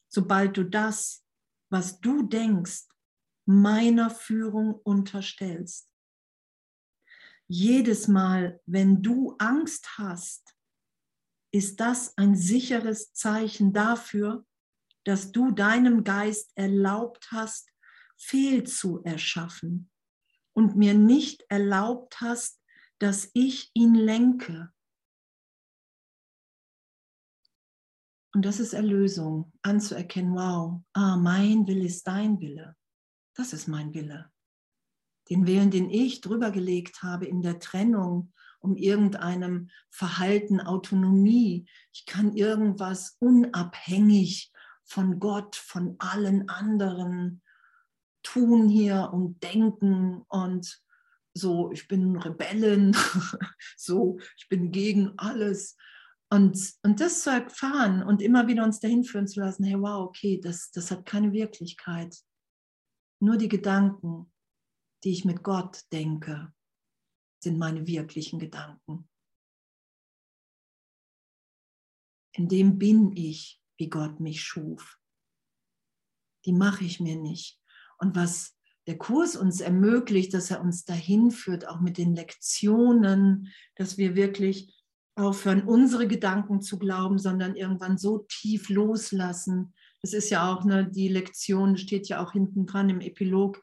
sobald 0.06 0.56
du 0.56 0.62
das, 0.62 1.24
was 1.70 2.00
du 2.00 2.22
denkst, 2.22 2.84
meiner 3.44 4.10
Führung 4.10 4.74
unterstellst. 4.74 5.90
Jedes 7.48 8.06
Mal, 8.06 8.60
wenn 8.64 9.02
du 9.02 9.34
Angst 9.38 9.98
hast, 9.98 10.54
ist 11.50 11.80
das 11.80 12.16
ein 12.16 12.36
sicheres 12.36 13.12
Zeichen 13.12 13.72
dafür, 13.72 14.46
dass 15.04 15.32
du 15.32 15.50
deinem 15.50 16.04
Geist 16.04 16.50
erlaubt 16.54 17.28
hast, 17.30 17.70
fehl 18.16 18.64
zu 18.64 19.02
erschaffen 19.04 19.90
und 20.54 20.76
mir 20.76 20.94
nicht 20.94 21.44
erlaubt 21.48 22.20
hast, 22.20 22.60
dass 22.98 23.30
ich 23.34 23.70
ihn 23.74 23.94
lenke. 23.94 24.72
Und 28.34 28.44
das 28.44 28.58
ist 28.58 28.72
Erlösung, 28.72 29.52
anzuerkennen, 29.62 30.34
wow, 30.34 30.82
ah, 30.92 31.16
mein 31.16 31.66
Wille 31.66 31.84
ist 31.84 32.06
dein 32.06 32.40
Wille. 32.40 32.74
Das 33.34 33.52
ist 33.52 33.68
mein 33.68 33.94
Wille. 33.94 34.30
Den 35.30 35.46
Willen, 35.46 35.70
den 35.70 35.90
ich 35.90 36.20
drüber 36.20 36.50
gelegt 36.50 37.02
habe 37.02 37.26
in 37.26 37.42
der 37.42 37.58
Trennung, 37.58 38.32
um 38.60 38.76
irgendeinem 38.76 39.70
Verhalten 39.90 40.60
Autonomie. 40.60 41.68
Ich 41.92 42.06
kann 42.06 42.34
irgendwas 42.34 43.16
unabhängig 43.20 44.52
von 44.84 45.18
Gott, 45.18 45.56
von 45.56 45.96
allen 45.98 46.48
anderen 46.48 47.42
tun 48.22 48.68
hier 48.68 49.10
und 49.12 49.42
denken 49.42 50.22
und 50.28 50.82
so, 51.34 51.72
ich 51.72 51.88
bin 51.88 52.16
Rebellen, 52.16 52.96
so, 53.76 54.18
ich 54.36 54.48
bin 54.48 54.70
gegen 54.70 55.12
alles. 55.16 55.76
Und, 56.30 56.58
und 56.82 57.00
das 57.00 57.22
zu 57.22 57.30
erfahren 57.30 58.02
und 58.02 58.22
immer 58.22 58.46
wieder 58.46 58.64
uns 58.64 58.80
dahin 58.80 59.04
führen 59.04 59.28
zu 59.28 59.40
lassen, 59.40 59.64
hey, 59.64 59.78
wow, 59.78 60.08
okay, 60.08 60.40
das, 60.40 60.70
das 60.70 60.90
hat 60.90 61.04
keine 61.06 61.32
Wirklichkeit. 61.32 62.16
Nur 63.20 63.36
die 63.36 63.48
Gedanken, 63.48 64.32
die 65.02 65.10
ich 65.10 65.24
mit 65.24 65.42
Gott 65.42 65.82
denke, 65.92 66.52
sind 67.42 67.58
meine 67.58 67.86
wirklichen 67.86 68.38
Gedanken. 68.38 69.08
In 72.32 72.48
dem 72.48 72.78
bin 72.78 73.16
ich 73.16 73.60
wie 73.76 73.88
Gott 73.88 74.20
mich 74.20 74.42
schuf. 74.42 74.98
Die 76.44 76.52
mache 76.52 76.84
ich 76.84 77.00
mir 77.00 77.16
nicht. 77.16 77.60
Und 77.98 78.16
was 78.16 78.54
der 78.86 78.98
Kurs 78.98 79.36
uns 79.36 79.60
ermöglicht, 79.60 80.34
dass 80.34 80.50
er 80.50 80.60
uns 80.60 80.84
dahin 80.84 81.30
führt, 81.30 81.66
auch 81.66 81.80
mit 81.80 81.96
den 81.96 82.14
Lektionen, 82.14 83.52
dass 83.76 83.96
wir 83.96 84.14
wirklich 84.14 84.74
aufhören, 85.16 85.62
unsere 85.62 86.06
Gedanken 86.06 86.60
zu 86.60 86.78
glauben, 86.78 87.18
sondern 87.18 87.54
irgendwann 87.54 87.98
so 87.98 88.26
tief 88.28 88.68
loslassen. 88.68 89.72
Das 90.02 90.12
ist 90.12 90.30
ja 90.30 90.52
auch 90.52 90.64
ne, 90.64 90.90
die 90.90 91.08
Lektion, 91.08 91.76
steht 91.76 92.08
ja 92.08 92.22
auch 92.22 92.32
hinten 92.32 92.66
dran 92.66 92.90
im 92.90 93.00
Epilog. 93.00 93.62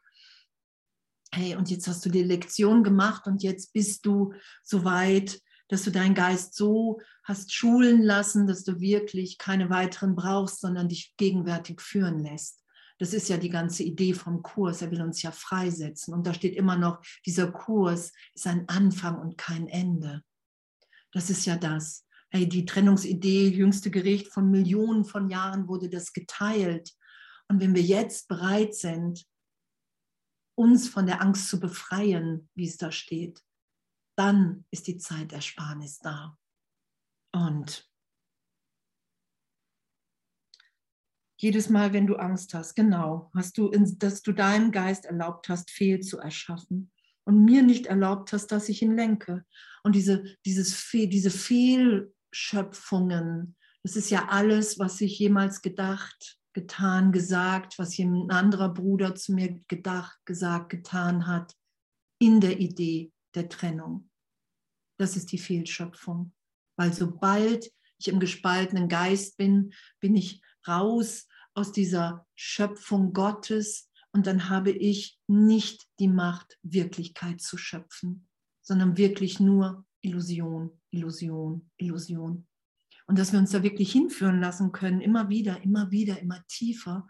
Hey, 1.32 1.54
und 1.56 1.70
jetzt 1.70 1.86
hast 1.86 2.04
du 2.04 2.10
die 2.10 2.22
Lektion 2.22 2.82
gemacht 2.82 3.26
und 3.26 3.42
jetzt 3.42 3.72
bist 3.72 4.04
du 4.06 4.34
so 4.62 4.84
weit, 4.84 5.40
dass 5.72 5.84
du 5.84 5.90
deinen 5.90 6.14
Geist 6.14 6.54
so 6.54 7.00
hast 7.24 7.50
schulen 7.50 8.02
lassen, 8.02 8.46
dass 8.46 8.62
du 8.62 8.78
wirklich 8.78 9.38
keine 9.38 9.70
weiteren 9.70 10.14
brauchst, 10.14 10.60
sondern 10.60 10.90
dich 10.90 11.14
gegenwärtig 11.16 11.80
führen 11.80 12.18
lässt. 12.18 12.62
Das 12.98 13.14
ist 13.14 13.30
ja 13.30 13.38
die 13.38 13.48
ganze 13.48 13.82
Idee 13.82 14.12
vom 14.12 14.42
Kurs. 14.42 14.82
Er 14.82 14.90
will 14.90 15.00
uns 15.00 15.22
ja 15.22 15.30
freisetzen. 15.30 16.12
Und 16.12 16.26
da 16.26 16.34
steht 16.34 16.56
immer 16.56 16.76
noch, 16.76 17.00
dieser 17.24 17.50
Kurs 17.50 18.12
ist 18.34 18.46
ein 18.46 18.68
Anfang 18.68 19.18
und 19.18 19.38
kein 19.38 19.66
Ende. 19.66 20.22
Das 21.10 21.30
ist 21.30 21.46
ja 21.46 21.56
das. 21.56 22.04
Hey, 22.30 22.46
die 22.46 22.66
Trennungsidee, 22.66 23.48
jüngste 23.48 23.90
Gericht 23.90 24.28
von 24.28 24.50
Millionen 24.50 25.06
von 25.06 25.30
Jahren 25.30 25.68
wurde 25.68 25.88
das 25.88 26.12
geteilt. 26.12 26.92
Und 27.48 27.62
wenn 27.62 27.74
wir 27.74 27.82
jetzt 27.82 28.28
bereit 28.28 28.74
sind, 28.74 29.24
uns 30.54 30.90
von 30.90 31.06
der 31.06 31.22
Angst 31.22 31.48
zu 31.48 31.58
befreien, 31.58 32.50
wie 32.54 32.68
es 32.68 32.76
da 32.76 32.92
steht, 32.92 33.42
dann 34.16 34.64
ist 34.70 34.86
die 34.86 34.98
Zeitersparnis 34.98 35.98
da. 35.98 36.36
Und 37.32 37.90
Jedes 41.42 41.68
Mal, 41.68 41.92
wenn 41.92 42.06
du 42.06 42.14
Angst 42.14 42.54
hast, 42.54 42.76
genau, 42.76 43.28
hast 43.34 43.58
du, 43.58 43.68
dass 43.98 44.22
du 44.22 44.30
deinem 44.30 44.70
Geist 44.70 45.06
erlaubt 45.06 45.48
hast, 45.48 45.72
fehl 45.72 45.98
zu 45.98 46.20
erschaffen 46.20 46.92
und 47.24 47.44
mir 47.44 47.64
nicht 47.64 47.86
erlaubt 47.86 48.32
hast, 48.32 48.52
dass 48.52 48.68
ich 48.68 48.80
ihn 48.80 48.94
lenke. 48.94 49.44
Und 49.82 49.96
diese, 49.96 50.22
dieses, 50.46 50.88
diese 50.92 51.32
Fehlschöpfungen, 51.32 53.56
das 53.82 53.96
ist 53.96 54.10
ja 54.10 54.28
alles, 54.28 54.78
was 54.78 55.00
ich 55.00 55.18
jemals 55.18 55.62
gedacht, 55.62 56.38
getan, 56.52 57.10
gesagt, 57.10 57.76
was 57.76 57.98
ein 57.98 58.30
anderer 58.30 58.72
Bruder 58.72 59.16
zu 59.16 59.32
mir 59.32 59.60
gedacht, 59.66 60.16
gesagt, 60.24 60.68
getan 60.68 61.26
hat, 61.26 61.56
in 62.20 62.40
der 62.40 62.60
Idee 62.60 63.10
der 63.34 63.48
Trennung. 63.48 64.10
Das 64.98 65.16
ist 65.16 65.32
die 65.32 65.38
Fehlschöpfung. 65.38 66.32
Weil 66.76 66.92
sobald 66.92 67.70
ich 67.98 68.08
im 68.08 68.20
gespaltenen 68.20 68.88
Geist 68.88 69.36
bin, 69.36 69.72
bin 70.00 70.16
ich 70.16 70.42
raus 70.66 71.28
aus 71.54 71.72
dieser 71.72 72.26
Schöpfung 72.34 73.12
Gottes 73.12 73.90
und 74.12 74.26
dann 74.26 74.48
habe 74.48 74.70
ich 74.70 75.18
nicht 75.26 75.86
die 75.98 76.08
Macht, 76.08 76.58
Wirklichkeit 76.62 77.40
zu 77.40 77.56
schöpfen, 77.56 78.28
sondern 78.62 78.96
wirklich 78.96 79.40
nur 79.40 79.86
Illusion, 80.02 80.80
Illusion, 80.90 81.70
Illusion. 81.76 82.46
Und 83.06 83.18
dass 83.18 83.32
wir 83.32 83.38
uns 83.38 83.50
da 83.50 83.62
wirklich 83.62 83.92
hinführen 83.92 84.40
lassen 84.40 84.72
können, 84.72 85.00
immer 85.00 85.28
wieder, 85.28 85.62
immer 85.62 85.90
wieder, 85.90 86.20
immer 86.20 86.44
tiefer, 86.46 87.06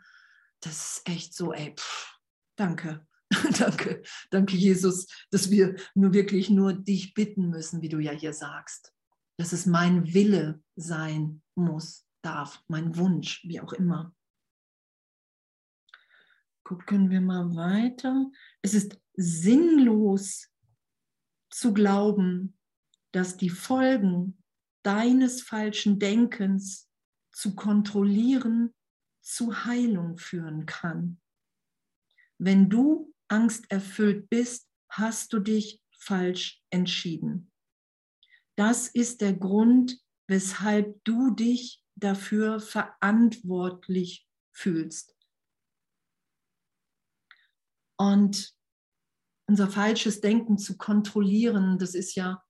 das 0.61 0.97
ist 0.99 1.09
echt 1.09 1.35
so, 1.35 1.53
ey, 1.53 1.75
pff, 1.77 2.19
danke, 2.57 3.07
danke, 3.59 4.03
danke 4.31 4.57
Jesus, 4.57 5.07
dass 5.31 5.51
wir 5.51 5.77
nur 5.95 6.13
wirklich 6.13 6.51
nur 6.51 6.73
dich 6.73 7.15
bitten 7.15 7.51
müssen, 7.51 7.83
wie 7.83 7.89
du 7.89 7.99
ja 7.99 8.13
hier 8.13 8.33
sagst, 8.33 8.93
dass 9.39 9.53
es 9.53 9.67
mein 9.67 10.13
Wille 10.15 10.63
sein 10.77 11.43
muss, 11.55 12.07
darf, 12.23 12.63
mein 12.69 12.97
Wunsch, 12.97 13.43
wie 13.45 13.61
auch 13.61 13.73
immer. 13.73 14.15
Gucken 16.65 17.11
wir 17.11 17.21
mal 17.21 17.55
weiter. 17.57 18.31
Es 18.63 18.75
ist 18.75 19.01
sinnlos 19.15 20.49
zu 21.51 21.75
glauben, 21.75 22.57
dass 23.13 23.37
die 23.37 23.51
Folgen 23.51 24.43
deines 24.83 25.43
falschen 25.43 25.99
Denkens 25.99 26.89
zu 27.31 27.55
kontrollieren 27.55 28.75
zu 29.23 29.65
Heilung 29.65 30.19
führen 30.19 30.67
kann. 30.67 31.21
Wenn 32.39 32.69
du 32.69 33.15
angsterfüllt 33.33 34.29
bist, 34.29 34.69
hast 34.91 35.33
du 35.33 35.41
dich 35.41 35.83
falsch 35.99 36.63
entschieden. 36.71 37.51
Das 38.57 38.89
ist 38.89 39.23
der 39.23 39.33
Grund, 39.33 39.99
weshalb 40.29 41.03
du 41.05 41.31
dich 41.31 41.83
dafür 41.97 42.61
verantwortlich 42.61 44.29
fühlst. 44.53 45.17
Und 47.99 48.55
unser 49.49 49.69
falsches 49.69 50.21
Denken 50.21 50.59
zu 50.59 50.77
kontrollieren, 50.77 51.79
das 51.79 51.95
ist 51.95 52.15
ja 52.15 52.45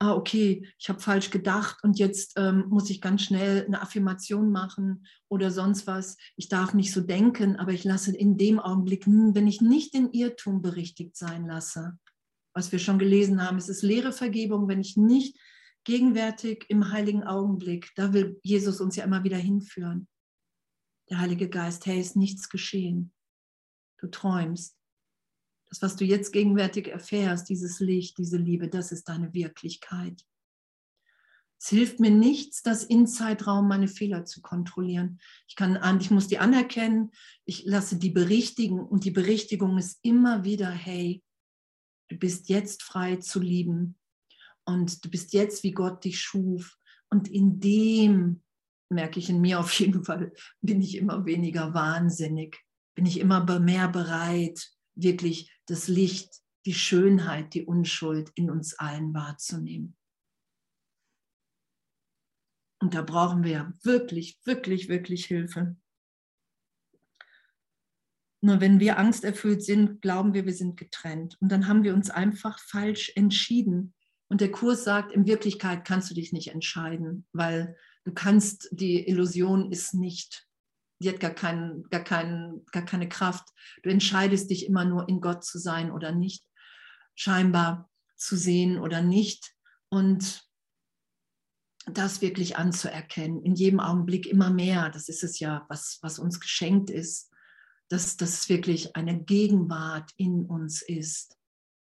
ah, 0.00 0.14
okay, 0.14 0.66
ich 0.78 0.88
habe 0.88 1.00
falsch 1.00 1.30
gedacht 1.30 1.82
und 1.82 1.98
jetzt 1.98 2.34
ähm, 2.36 2.66
muss 2.68 2.88
ich 2.90 3.00
ganz 3.00 3.22
schnell 3.22 3.64
eine 3.66 3.82
Affirmation 3.82 4.50
machen 4.50 5.06
oder 5.28 5.50
sonst 5.50 5.86
was. 5.86 6.16
Ich 6.36 6.48
darf 6.48 6.72
nicht 6.74 6.92
so 6.92 7.00
denken, 7.00 7.56
aber 7.56 7.72
ich 7.72 7.84
lasse 7.84 8.16
in 8.16 8.36
dem 8.36 8.60
Augenblick, 8.60 9.06
wenn 9.06 9.46
ich 9.46 9.60
nicht 9.60 9.94
den 9.94 10.12
Irrtum 10.12 10.62
berichtigt 10.62 11.16
sein 11.16 11.46
lasse, 11.46 11.98
was 12.54 12.70
wir 12.70 12.78
schon 12.78 12.98
gelesen 12.98 13.42
haben, 13.42 13.58
es 13.58 13.68
ist 13.68 13.82
leere 13.82 14.12
Vergebung, 14.12 14.68
wenn 14.68 14.80
ich 14.80 14.96
nicht 14.96 15.36
gegenwärtig 15.84 16.66
im 16.68 16.92
heiligen 16.92 17.24
Augenblick, 17.24 17.90
da 17.96 18.12
will 18.12 18.38
Jesus 18.42 18.80
uns 18.80 18.96
ja 18.96 19.04
immer 19.04 19.24
wieder 19.24 19.38
hinführen. 19.38 20.06
Der 21.10 21.18
Heilige 21.18 21.48
Geist, 21.48 21.86
hey, 21.86 21.98
ist 21.98 22.16
nichts 22.16 22.48
geschehen. 22.48 23.12
Du 23.98 24.08
träumst. 24.08 24.77
Das, 25.68 25.82
was 25.82 25.96
du 25.96 26.04
jetzt 26.04 26.32
gegenwärtig 26.32 26.88
erfährst, 26.88 27.48
dieses 27.48 27.80
Licht, 27.80 28.18
diese 28.18 28.38
Liebe, 28.38 28.68
das 28.68 28.92
ist 28.92 29.08
deine 29.08 29.34
Wirklichkeit. 29.34 30.24
Es 31.60 31.68
hilft 31.68 31.98
mir 31.98 32.10
nichts, 32.10 32.62
das 32.62 32.84
in 32.84 33.06
Zeitraum 33.06 33.66
meine 33.66 33.88
Fehler 33.88 34.24
zu 34.24 34.40
kontrollieren. 34.40 35.20
Ich, 35.48 35.56
kann, 35.56 35.78
ich 36.00 36.10
muss 36.10 36.28
die 36.28 36.38
anerkennen, 36.38 37.10
ich 37.44 37.64
lasse 37.64 37.96
die 37.96 38.10
berichtigen 38.10 38.78
und 38.78 39.04
die 39.04 39.10
Berichtigung 39.10 39.76
ist 39.76 39.98
immer 40.02 40.44
wieder, 40.44 40.70
hey, 40.70 41.22
du 42.08 42.16
bist 42.16 42.48
jetzt 42.48 42.82
frei 42.82 43.16
zu 43.16 43.40
lieben 43.40 43.96
und 44.64 45.04
du 45.04 45.10
bist 45.10 45.32
jetzt, 45.32 45.64
wie 45.64 45.72
Gott 45.72 46.04
dich 46.04 46.20
schuf. 46.20 46.78
Und 47.10 47.26
in 47.28 47.58
dem, 47.58 48.42
merke 48.88 49.18
ich 49.18 49.28
in 49.28 49.40
mir 49.40 49.58
auf 49.58 49.72
jeden 49.80 50.04
Fall, 50.04 50.32
bin 50.60 50.80
ich 50.80 50.96
immer 50.96 51.26
weniger 51.26 51.74
wahnsinnig, 51.74 52.64
bin 52.94 53.04
ich 53.04 53.18
immer 53.18 53.58
mehr 53.58 53.88
bereit, 53.88 54.70
wirklich 55.02 55.52
das 55.66 55.88
Licht, 55.88 56.42
die 56.66 56.74
Schönheit, 56.74 57.54
die 57.54 57.64
Unschuld 57.64 58.30
in 58.34 58.50
uns 58.50 58.74
allen 58.74 59.14
wahrzunehmen. 59.14 59.96
Und 62.80 62.94
da 62.94 63.02
brauchen 63.02 63.42
wir 63.42 63.72
wirklich, 63.82 64.38
wirklich, 64.44 64.88
wirklich 64.88 65.26
Hilfe. 65.26 65.76
Nur 68.40 68.60
wenn 68.60 68.78
wir 68.78 68.98
angsterfüllt 68.98 69.64
sind, 69.64 70.00
glauben 70.00 70.32
wir, 70.32 70.46
wir 70.46 70.52
sind 70.52 70.76
getrennt. 70.76 71.36
Und 71.40 71.50
dann 71.50 71.66
haben 71.66 71.82
wir 71.82 71.94
uns 71.94 72.08
einfach 72.08 72.58
falsch 72.60 73.12
entschieden. 73.16 73.94
Und 74.28 74.40
der 74.40 74.52
Kurs 74.52 74.84
sagt, 74.84 75.12
in 75.12 75.26
Wirklichkeit 75.26 75.84
kannst 75.84 76.10
du 76.10 76.14
dich 76.14 76.32
nicht 76.32 76.48
entscheiden, 76.48 77.26
weil 77.32 77.76
du 78.04 78.12
kannst, 78.12 78.68
die 78.70 79.08
Illusion 79.08 79.72
ist 79.72 79.94
nicht 79.94 80.47
die 81.00 81.08
hat 81.08 81.20
gar, 81.20 81.30
kein, 81.30 81.84
gar, 81.90 82.02
kein, 82.02 82.64
gar 82.72 82.84
keine 82.84 83.08
Kraft. 83.08 83.48
Du 83.82 83.90
entscheidest 83.90 84.50
dich 84.50 84.66
immer 84.66 84.84
nur 84.84 85.08
in 85.08 85.20
Gott 85.20 85.44
zu 85.44 85.58
sein 85.58 85.90
oder 85.90 86.12
nicht, 86.12 86.44
scheinbar 87.14 87.88
zu 88.16 88.36
sehen 88.36 88.78
oder 88.78 89.02
nicht. 89.02 89.54
Und 89.90 90.48
das 91.86 92.20
wirklich 92.20 92.56
anzuerkennen, 92.56 93.42
in 93.42 93.54
jedem 93.54 93.80
Augenblick 93.80 94.26
immer 94.26 94.50
mehr, 94.50 94.90
das 94.90 95.08
ist 95.08 95.24
es 95.24 95.38
ja, 95.38 95.64
was, 95.68 95.98
was 96.02 96.18
uns 96.18 96.40
geschenkt 96.40 96.90
ist, 96.90 97.30
dass 97.88 98.16
das 98.16 98.48
wirklich 98.48 98.94
eine 98.96 99.22
Gegenwart 99.22 100.12
in 100.16 100.44
uns 100.44 100.82
ist. 100.82 101.36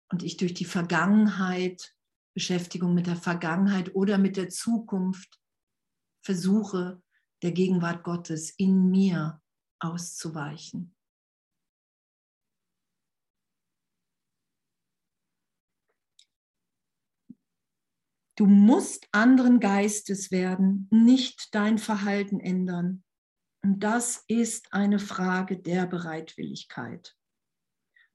Und 0.10 0.24
ich 0.24 0.38
durch 0.38 0.54
die 0.54 0.66
Vergangenheit, 0.66 1.96
Beschäftigung 2.34 2.94
mit 2.94 3.08
der 3.08 3.16
Vergangenheit 3.16 3.96
oder 3.96 4.18
mit 4.18 4.38
der 4.38 4.50
Zukunft 4.50 5.40
versuche, 6.22 7.02
der 7.44 7.52
Gegenwart 7.52 8.04
Gottes 8.04 8.52
in 8.58 8.90
mir 8.90 9.42
auszuweichen. 9.80 10.96
Du 18.38 18.46
musst 18.46 19.08
anderen 19.12 19.60
Geistes 19.60 20.30
werden, 20.30 20.88
nicht 20.92 21.56
dein 21.56 21.80
Verhalten 21.80 22.40
ändern. 22.40 23.04
Und 23.64 23.80
das 23.80 24.24
ist 24.28 24.72
eine 24.74 25.00
Frage 25.00 25.58
der 25.58 25.88
Bereitwilligkeit. 25.88 27.18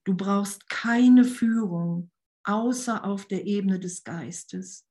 Du 0.05 0.15
brauchst 0.15 0.69
keine 0.69 1.25
Führung 1.25 2.09
außer 2.45 3.03
auf 3.03 3.25
der 3.25 3.45
Ebene 3.45 3.79
des 3.79 4.03
Geistes. 4.03 4.87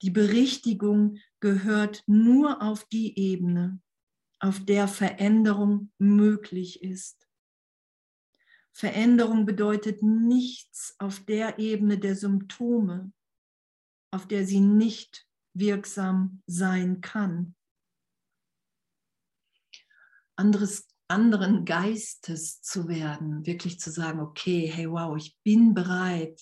Die 0.00 0.10
Berichtigung 0.10 1.18
gehört 1.44 2.02
nur 2.06 2.62
auf 2.62 2.86
die 2.86 3.18
Ebene, 3.18 3.78
auf 4.40 4.64
der 4.64 4.88
Veränderung 4.88 5.92
möglich 5.98 6.82
ist. 6.82 7.28
Veränderung 8.72 9.44
bedeutet 9.44 10.02
nichts 10.02 10.96
auf 10.98 11.20
der 11.20 11.58
Ebene 11.58 11.98
der 11.98 12.16
Symptome, 12.16 13.12
auf 14.10 14.26
der 14.26 14.46
sie 14.46 14.60
nicht 14.60 15.28
wirksam 15.52 16.42
sein 16.46 17.02
kann. 17.02 17.54
Anderes, 20.36 20.88
anderen 21.08 21.66
Geistes 21.66 22.62
zu 22.62 22.88
werden, 22.88 23.44
wirklich 23.44 23.78
zu 23.80 23.90
sagen, 23.90 24.20
okay, 24.20 24.66
hey, 24.66 24.90
wow, 24.90 25.14
ich 25.14 25.36
bin 25.42 25.74
bereit, 25.74 26.40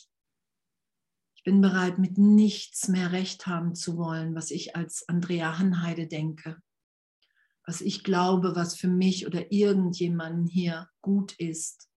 ich 1.43 1.45
bin 1.45 1.61
bereit, 1.61 1.99
mit 1.99 2.19
nichts 2.19 2.87
mehr 2.87 3.11
recht 3.11 3.49
haben 3.49 3.75
zu 3.75 3.97
wollen, 3.97 4.37
was 4.37 4.53
ich 4.53 4.77
als 4.77 5.09
Andrea 5.09 5.59
Hanheide 5.59 6.07
denke, 6.07 6.63
was 7.67 7.81
ich 7.81 8.05
glaube, 8.05 8.55
was 8.55 8.77
für 8.77 8.87
mich 8.87 9.27
oder 9.27 9.51
irgendjemanden 9.51 10.47
hier 10.47 10.89
gut 11.01 11.33
ist. 11.33 11.91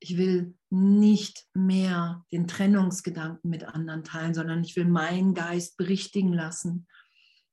Ich 0.00 0.18
will 0.18 0.54
nicht 0.68 1.46
mehr 1.54 2.26
den 2.30 2.46
Trennungsgedanken 2.46 3.48
mit 3.48 3.64
anderen 3.64 4.04
teilen, 4.04 4.34
sondern 4.34 4.62
ich 4.62 4.76
will 4.76 4.84
meinen 4.84 5.32
Geist 5.32 5.78
berichtigen 5.78 6.34
lassen. 6.34 6.86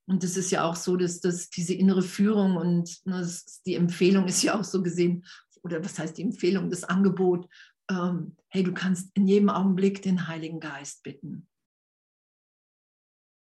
Und 0.06 0.24
das 0.24 0.36
ist 0.36 0.52
ja 0.52 0.66
auch 0.66 0.76
so, 0.76 0.98
dass, 0.98 1.22
dass 1.22 1.50
diese 1.50 1.74
innere 1.74 2.04
Führung 2.04 2.58
und 2.58 3.00
ne, 3.06 3.26
die 3.66 3.76
Empfehlung 3.76 4.28
ist 4.28 4.44
ja 4.44 4.60
auch 4.60 4.66
so 4.66 4.84
gesehen, 4.84 5.24
oder 5.64 5.82
was 5.82 5.98
heißt 5.98 6.18
die 6.18 6.24
Empfehlung, 6.24 6.70
das 6.70 6.84
Angebot, 6.84 7.48
ähm, 7.90 8.36
hey, 8.50 8.64
du 8.64 8.74
kannst 8.74 9.16
in 9.16 9.28
jedem 9.28 9.50
Augenblick 9.50 10.02
den 10.02 10.28
Heiligen 10.28 10.60
Geist 10.60 11.04
bitten. 11.04 11.48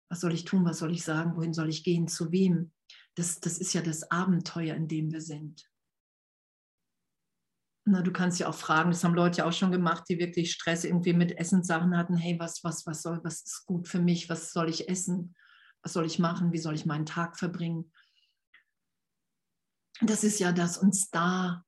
Was 0.10 0.22
soll 0.22 0.34
ich 0.34 0.46
tun? 0.46 0.66
Was 0.66 0.80
soll 0.80 0.92
ich 0.92 1.04
sagen? 1.04 1.36
Wohin 1.36 1.54
soll 1.54 1.70
ich 1.70 1.84
gehen? 1.84 2.08
Zu 2.08 2.32
wem? 2.32 2.72
Das, 3.16 3.40
das 3.40 3.58
ist 3.58 3.74
ja 3.74 3.82
das 3.82 4.10
Abenteuer, 4.12 4.76
in 4.76 4.88
dem 4.88 5.12
wir 5.12 5.22
sind. 5.22 5.70
Na, 7.86 8.02
du 8.02 8.12
kannst 8.12 8.40
ja 8.40 8.48
auch 8.48 8.56
fragen, 8.56 8.92
das 8.92 9.04
haben 9.04 9.16
Leute 9.16 9.40
ja 9.40 9.46
auch 9.46 9.54
schon 9.54 9.72
gemacht, 9.72 10.04
die 10.10 10.20
wirklich 10.20 10.52
Stress 10.52 10.84
irgendwie 10.84 11.14
mit 11.14 11.38
Essenssachen 11.38 11.98
hatten. 11.98 12.16
Hey, 12.18 12.40
was, 12.40 12.64
was, 12.64 12.86
was 12.86 13.02
soll, 13.02 13.20
was 13.24 13.42
ist 13.42 13.66
gut 13.66 13.88
für 13.88 14.00
mich? 14.00 14.30
Was 14.30 14.52
soll 14.52 14.70
ich 14.70 14.90
essen? 14.90 15.36
Was 15.82 15.94
soll 15.94 16.06
ich 16.06 16.20
machen? 16.20 16.52
Wie 16.52 16.60
soll 16.60 16.76
ich 16.76 16.86
meinen 16.86 17.06
Tag 17.06 17.38
verbringen? 17.38 17.92
Das 20.02 20.24
ist 20.24 20.40
ja, 20.40 20.52
dass 20.52 20.78
uns 20.78 21.10
da 21.10 21.66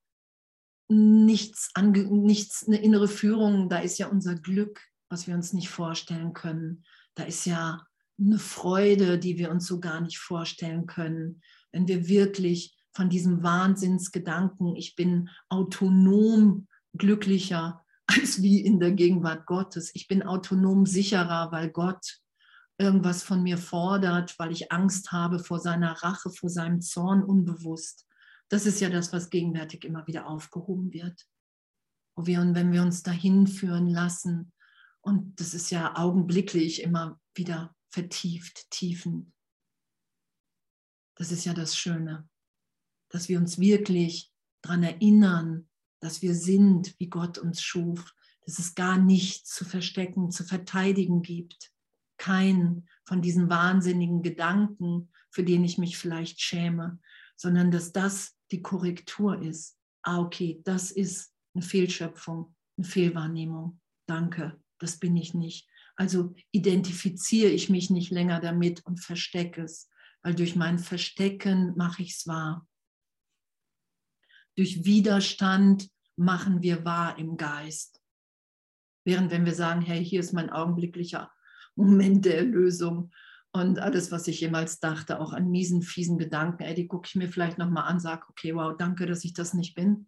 nichts, 0.92 1.70
ange, 1.74 2.04
nichts, 2.04 2.68
eine 2.68 2.82
innere 2.82 3.08
Führung, 3.08 3.70
da 3.70 3.80
ist 3.80 3.98
ja 3.98 4.08
unser 4.08 4.36
Glück, 4.36 4.82
was 5.10 5.28
wir 5.28 5.36
uns 5.36 5.54
nicht 5.54 5.70
vorstellen 5.70 6.34
können. 6.34 6.84
Da 7.16 7.24
ist 7.24 7.46
ja 7.46 7.86
eine 8.20 8.40
Freude, 8.40 9.18
die 9.18 9.38
wir 9.38 9.52
uns 9.52 9.66
so 9.66 9.80
gar 9.80 10.02
nicht 10.02 10.18
vorstellen 10.18 10.86
können, 10.86 11.42
wenn 11.72 11.88
wir 11.88 12.08
wirklich 12.08 12.78
von 12.94 13.10
diesem 13.10 13.42
Wahnsinnsgedanken, 13.42 14.76
ich 14.76 14.96
bin 14.96 15.30
autonom 15.50 16.68
glücklicher 16.94 17.86
als 18.08 18.42
wie 18.42 18.60
in 18.60 18.80
der 18.80 18.92
Gegenwart 18.92 19.46
Gottes. 19.46 19.92
Ich 19.94 20.08
bin 20.08 20.24
autonom 20.24 20.86
sicherer, 20.86 21.52
weil 21.52 21.70
Gott 21.70 22.20
irgendwas 22.78 23.24
von 23.24 23.44
mir 23.44 23.58
fordert, 23.58 24.38
weil 24.40 24.52
ich 24.52 24.72
Angst 24.72 25.12
habe 25.12 25.40
vor 25.40 25.60
seiner 25.60 25.94
Rache, 26.04 26.30
vor 26.30 26.50
seinem 26.50 26.82
Zorn 26.82 27.24
unbewusst. 27.24 28.06
Das 28.52 28.66
ist 28.66 28.82
ja 28.82 28.90
das, 28.90 29.14
was 29.14 29.30
gegenwärtig 29.30 29.86
immer 29.86 30.06
wieder 30.08 30.28
aufgehoben 30.28 30.92
wird. 30.94 31.28
Wo 32.16 32.26
wir, 32.26 32.40
wenn 32.54 32.72
wir 32.72 32.82
uns 32.82 33.04
dahin 33.04 33.48
führen 33.48 33.88
lassen, 33.88 34.52
und 35.02 35.40
das 35.40 35.54
ist 35.54 35.72
ja 35.72 35.96
augenblicklich 35.96 36.84
immer 36.84 37.20
wieder 37.34 37.76
vertieft, 37.90 38.70
tiefend. 38.70 39.34
Das 41.16 41.32
ist 41.32 41.46
ja 41.46 41.54
das 41.54 41.76
Schöne 41.76 42.30
dass 43.12 43.30
wir 43.30 43.38
uns 43.38 43.60
wirklich 43.60 44.32
daran 44.62 44.84
erinnern, 44.84 45.70
dass 46.00 46.22
wir 46.22 46.34
sind, 46.34 46.96
wie 47.00 47.10
Gott 47.10 47.38
uns 47.38 47.62
schuf, 47.62 48.16
dass 48.46 48.58
es 48.58 48.74
gar 48.74 48.98
nichts 48.98 49.54
zu 49.54 49.66
verstecken, 49.66 50.32
zu 50.32 50.44
verteidigen 50.44 51.22
gibt. 51.22 51.72
Kein 52.18 52.88
von 53.04 53.22
diesen 53.22 53.50
wahnsinnigen 53.50 54.24
Gedanken, 54.24 55.12
für 55.30 55.44
den 55.44 55.64
ich 55.64 55.78
mich 55.78 55.98
vielleicht 55.98 56.42
schäme, 56.42 57.00
sondern 57.36 57.72
dass 57.72 57.92
das 57.92 58.36
die 58.52 58.62
Korrektur 58.62 59.42
ist. 59.42 59.78
Ah, 60.04 60.20
okay, 60.20 60.62
das 60.64 60.92
ist 60.92 61.34
eine 61.54 61.64
Fehlschöpfung, 61.64 62.56
eine 62.78 62.88
Fehlwahrnehmung. 62.88 63.80
Danke, 64.08 64.62
das 64.80 64.98
bin 64.98 65.16
ich 65.16 65.34
nicht. 65.34 65.70
Also 65.96 66.34
identifiziere 66.52 67.52
ich 67.52 67.70
mich 67.70 67.90
nicht 67.90 68.12
länger 68.12 68.40
damit 68.40 68.86
und 68.86 69.00
verstecke 69.00 69.64
es, 69.64 69.90
weil 70.24 70.36
durch 70.36 70.56
mein 70.56 70.80
Verstecken 70.80 71.76
mache 71.76 72.02
ich 72.02 72.12
es 72.12 72.28
wahr. 72.28 72.68
Durch 74.58 74.84
Widerstand 74.84 75.90
machen 76.16 76.62
wir 76.62 76.84
wahr 76.86 77.18
im 77.18 77.38
Geist. 77.38 78.02
Während 79.06 79.32
wenn 79.32 79.46
wir 79.46 79.56
sagen, 79.56 79.82
hey, 79.82 80.04
hier 80.04 80.20
ist 80.20 80.34
mein 80.34 80.50
augenblicklicher 80.50 81.32
Moment 81.76 82.26
der 82.26 82.38
Erlösung 82.38 83.12
und 83.54 83.80
alles, 83.80 84.12
was 84.12 84.28
ich 84.28 84.40
jemals 84.40 84.80
dachte, 84.80 85.20
auch 85.20 85.34
an 85.34 85.50
miesen, 85.50 85.82
fiesen 85.82 86.18
Gedanken, 86.18 86.64
ey, 86.64 86.74
die 86.74 86.88
gucke 86.88 87.08
ich 87.08 87.16
mir 87.16 87.28
vielleicht 87.28 87.58
nochmal 87.58 87.84
an, 87.84 88.00
sage, 88.00 88.26
okay, 88.30 88.56
wow, 88.56 88.76
danke, 88.78 89.06
dass 89.06 89.26
ich 89.26 89.34
das 89.34 89.54
nicht 89.54 89.76
bin. 89.76 90.08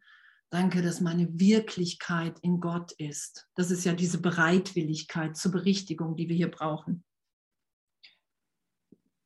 Danke, 0.49 0.82
dass 0.82 1.01
meine 1.01 1.27
Wirklichkeit 1.39 2.39
in 2.39 2.60
Gott 2.60 2.91
ist. 2.93 3.49
Das 3.56 3.71
ist 3.71 3.84
ja 3.86 3.93
diese 3.93 4.21
Bereitwilligkeit 4.21 5.36
zur 5.36 5.51
Berichtigung, 5.51 6.15
die 6.15 6.29
wir 6.29 6.36
hier 6.36 6.51
brauchen. 6.51 7.03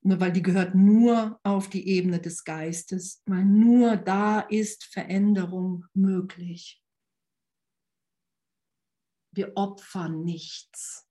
Ne, 0.03 0.19
weil 0.21 0.31
die 0.31 0.41
gehört 0.41 0.73
nur 0.73 1.39
auf 1.43 1.69
die 1.69 1.87
Ebene 1.87 2.21
des 2.21 2.43
Geistes, 2.45 3.21
weil 3.25 3.43
nur 3.43 3.97
da 3.97 4.39
ist 4.39 4.85
Veränderung 4.85 5.85
möglich. 5.93 6.81
Wir 9.33 9.51
opfern 9.55 10.23
nichts. 10.23 11.06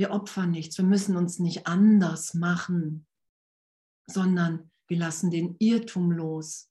Wir 0.00 0.12
opfern 0.12 0.52
nichts. 0.52 0.78
Wir 0.78 0.86
müssen 0.86 1.14
uns 1.14 1.40
nicht 1.40 1.66
anders 1.66 2.32
machen, 2.32 3.06
sondern 4.06 4.70
wir 4.88 4.96
lassen 4.96 5.30
den 5.30 5.56
Irrtum 5.58 6.10
los. 6.10 6.70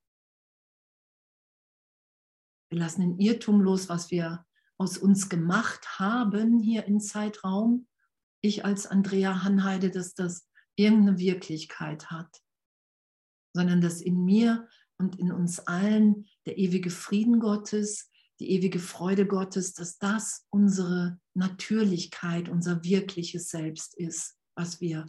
Wir 2.72 2.80
lassen 2.80 3.02
den 3.02 3.20
Irrtum 3.20 3.62
los, 3.62 3.88
was 3.88 4.10
wir 4.10 4.48
aus 4.80 4.98
uns 4.98 5.30
gemacht 5.30 6.00
haben 6.00 6.58
hier 6.60 6.86
im 6.86 7.00
Zeitraum. 7.00 7.88
Ich 8.42 8.66
als 8.66 8.88
Andrea 8.88 9.44
Hanheide, 9.44 9.92
dass 9.92 10.16
das 10.16 10.50
irgendeine 10.76 11.20
Wirklichkeit 11.20 12.10
hat, 12.10 12.42
sondern 13.56 13.80
dass 13.80 14.02
in 14.02 14.26
mir 14.26 14.68
und 14.98 15.20
in 15.20 15.32
uns 15.32 15.60
allen 15.60 16.26
der 16.48 16.58
ewige 16.58 16.90
Frieden 16.90 17.40
Gottes, 17.40 18.10
die 18.40 18.50
ewige 18.50 18.80
Freude 18.80 19.28
Gottes, 19.28 19.76
dass 19.76 20.00
das 20.00 20.48
unsere 20.50 21.20
Natürlichkeit, 21.40 22.50
unser 22.50 22.84
wirkliches 22.84 23.50
Selbst 23.50 23.98
ist, 23.98 24.38
was 24.56 24.80
wir 24.80 25.06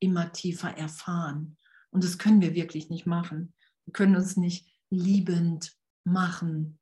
immer 0.00 0.32
tiefer 0.32 0.76
erfahren. 0.76 1.56
Und 1.90 2.02
das 2.02 2.18
können 2.18 2.40
wir 2.40 2.54
wirklich 2.54 2.90
nicht 2.90 3.06
machen. 3.06 3.54
Wir 3.84 3.92
können 3.92 4.16
uns 4.16 4.36
nicht 4.36 4.68
liebend 4.90 5.78
machen, 6.04 6.80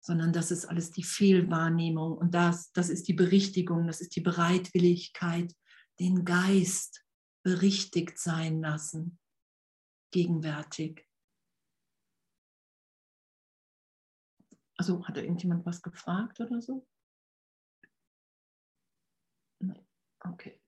sondern 0.00 0.32
das 0.32 0.50
ist 0.50 0.64
alles 0.64 0.90
die 0.90 1.04
Fehlwahrnehmung 1.04 2.16
und 2.16 2.34
das, 2.34 2.72
das 2.72 2.88
ist 2.88 3.06
die 3.06 3.14
Berichtigung, 3.14 3.86
das 3.86 4.00
ist 4.00 4.16
die 4.16 4.20
Bereitwilligkeit, 4.20 5.54
den 6.00 6.24
Geist 6.24 7.04
berichtigt 7.44 8.18
sein 8.18 8.60
lassen, 8.60 9.18
gegenwärtig. 10.10 11.06
Also 14.76 15.06
hat 15.06 15.16
da 15.16 15.20
irgendjemand 15.20 15.64
was 15.64 15.82
gefragt 15.82 16.40
oder 16.40 16.60
so? 16.60 16.86
Okay. 20.24 20.58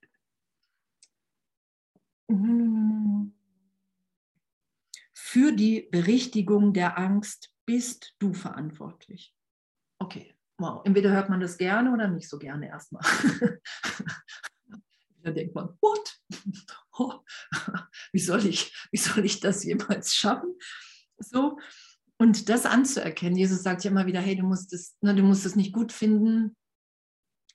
Für 5.12 5.52
die 5.52 5.88
Berichtigung 5.90 6.72
der 6.72 6.98
Angst 6.98 7.52
bist 7.66 8.14
du 8.18 8.32
verantwortlich. 8.32 9.34
Okay, 9.98 10.34
wow. 10.58 10.82
Entweder 10.84 11.10
hört 11.10 11.28
man 11.28 11.40
das 11.40 11.58
gerne 11.58 11.92
oder 11.92 12.08
nicht 12.08 12.28
so 12.28 12.38
gerne 12.38 12.68
erstmal. 12.68 13.02
Da 15.24 15.30
denkt 15.30 15.54
man, 15.54 15.70
what? 15.80 16.20
Oh, 16.96 17.24
wie, 18.12 18.20
soll 18.20 18.46
ich, 18.46 18.72
wie 18.92 18.98
soll 18.98 19.24
ich 19.24 19.40
das 19.40 19.64
jemals 19.64 20.14
schaffen? 20.14 20.54
So. 21.18 21.58
Und 22.18 22.48
das 22.48 22.66
anzuerkennen, 22.66 23.36
Jesus 23.36 23.64
sagt 23.64 23.82
ja 23.82 23.90
immer 23.90 24.06
wieder, 24.06 24.20
hey, 24.20 24.36
du 24.36 24.44
musst 24.44 24.72
es, 24.72 24.96
ne, 25.00 25.12
du 25.12 25.24
musst 25.24 25.44
es 25.44 25.56
nicht 25.56 25.72
gut 25.72 25.90
finden, 25.90 26.56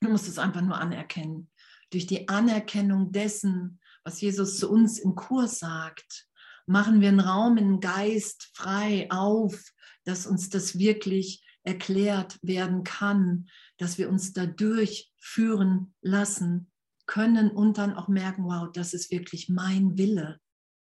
du 0.01 0.09
musst 0.09 0.27
es 0.27 0.39
einfach 0.39 0.61
nur 0.61 0.77
anerkennen. 0.77 1.49
Durch 1.91 2.07
die 2.07 2.27
Anerkennung 2.27 3.11
dessen, 3.11 3.79
was 4.03 4.21
Jesus 4.21 4.57
zu 4.57 4.69
uns 4.69 4.99
im 4.99 5.15
Kurs 5.15 5.59
sagt, 5.59 6.27
machen 6.65 7.01
wir 7.01 7.09
einen 7.09 7.19
Raum 7.19 7.57
im 7.57 7.79
Geist 7.79 8.51
frei 8.53 9.07
auf, 9.09 9.73
dass 10.03 10.27
uns 10.27 10.49
das 10.49 10.77
wirklich 10.77 11.43
erklärt 11.63 12.39
werden 12.41 12.83
kann, 12.83 13.49
dass 13.77 13.97
wir 13.97 14.09
uns 14.09 14.33
dadurch 14.33 15.11
führen 15.17 15.93
lassen 16.01 16.71
können 17.05 17.49
und 17.49 17.77
dann 17.77 17.95
auch 17.95 18.07
merken, 18.07 18.45
wow, 18.45 18.69
das 18.71 18.93
ist 18.93 19.11
wirklich 19.11 19.49
mein 19.49 19.97
Wille. 19.97 20.39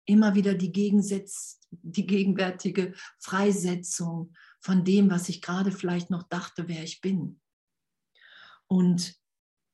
Immer 0.04 0.34
wieder 0.34 0.54
die, 0.54 0.72
Gegensätz, 0.72 1.60
die 1.70 2.06
gegenwärtige 2.06 2.94
Freisetzung 3.18 4.34
von 4.60 4.84
dem, 4.84 5.10
was 5.10 5.28
ich 5.28 5.40
gerade 5.40 5.72
vielleicht 5.72 6.10
noch 6.10 6.24
dachte, 6.24 6.68
wer 6.68 6.82
ich 6.82 7.00
bin. 7.00 7.40
Und 8.66 9.14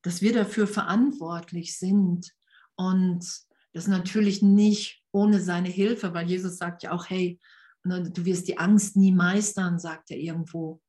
dass 0.01 0.21
wir 0.21 0.33
dafür 0.33 0.67
verantwortlich 0.67 1.77
sind 1.77 2.33
und 2.75 3.25
das 3.73 3.87
natürlich 3.87 4.41
nicht 4.41 5.03
ohne 5.11 5.39
seine 5.39 5.69
Hilfe, 5.69 6.13
weil 6.13 6.29
Jesus 6.29 6.57
sagt 6.57 6.83
ja 6.83 6.91
auch, 6.91 7.09
hey, 7.09 7.39
ne, 7.83 8.09
du 8.09 8.25
wirst 8.25 8.47
die 8.47 8.57
Angst 8.57 8.95
nie 8.95 9.11
meistern, 9.11 9.79
sagt 9.79 10.11
er 10.11 10.17
irgendwo, 10.17 10.81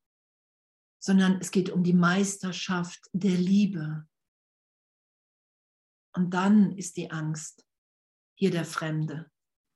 sondern 0.98 1.38
es 1.40 1.50
geht 1.50 1.70
um 1.70 1.82
die 1.82 1.94
Meisterschaft 1.94 3.00
der 3.12 3.36
Liebe. 3.36 4.06
Und 6.14 6.34
dann 6.34 6.76
ist 6.76 6.96
die 6.96 7.10
Angst 7.10 7.64
hier 8.34 8.50
der 8.50 8.64
Fremde. 8.64 9.30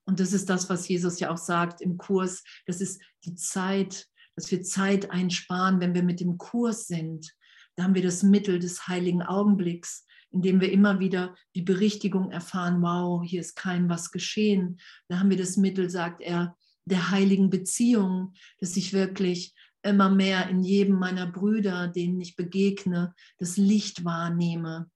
Und 0.07 0.21
das 0.21 0.33
ist 0.33 0.51
das, 0.51 0.69
was 0.69 0.87
Jesus 0.89 1.19
ja 1.21 1.31
auch 1.31 1.39
sagt 1.39 1.81
im 1.81 1.97
Kurs. 1.97 2.43
Das 2.67 2.81
ist 2.81 3.01
die 3.25 3.35
Zeit, 3.35 4.07
dass 4.37 4.51
wir 4.51 4.63
Zeit 4.63 5.11
einsparen, 5.11 5.81
wenn 5.81 5.95
wir 5.95 6.03
mit 6.03 6.21
dem 6.21 6.37
Kurs 6.37 6.87
sind. 6.87 7.35
Da 7.77 7.85
haben 7.85 7.95
wir 7.95 8.03
das 8.03 8.23
Mittel 8.23 8.59
des 8.59 8.87
heiligen 8.89 9.23
Augenblicks, 9.23 10.07
in 10.31 10.43
dem 10.43 10.61
wir 10.61 10.73
immer 10.73 11.01
wieder 11.01 11.35
die 11.55 11.63
Berichtigung 11.63 12.31
erfahren, 12.31 12.83
wow, 12.83 13.23
hier 13.25 13.41
ist 13.41 13.55
kein 13.57 13.89
was 13.89 14.11
geschehen. 14.11 14.81
Da 15.09 15.19
haben 15.19 15.31
wir 15.31 15.37
das 15.37 15.57
Mittel, 15.57 15.91
sagt 15.91 16.21
er, 16.21 16.57
der 16.85 17.11
heiligen 17.11 17.51
Beziehung, 17.51 18.35
dass 18.59 18.77
ich 18.77 18.93
wirklich 18.93 19.55
immer 19.83 20.11
mehr 20.11 20.49
in 20.49 20.63
jedem 20.63 20.99
meiner 20.99 21.27
Brüder, 21.27 21.89
denen 21.89 22.21
ich 22.21 22.37
begegne, 22.37 23.15
das 23.39 23.57
Licht 23.57 24.05
wahrnehme, 24.05 24.91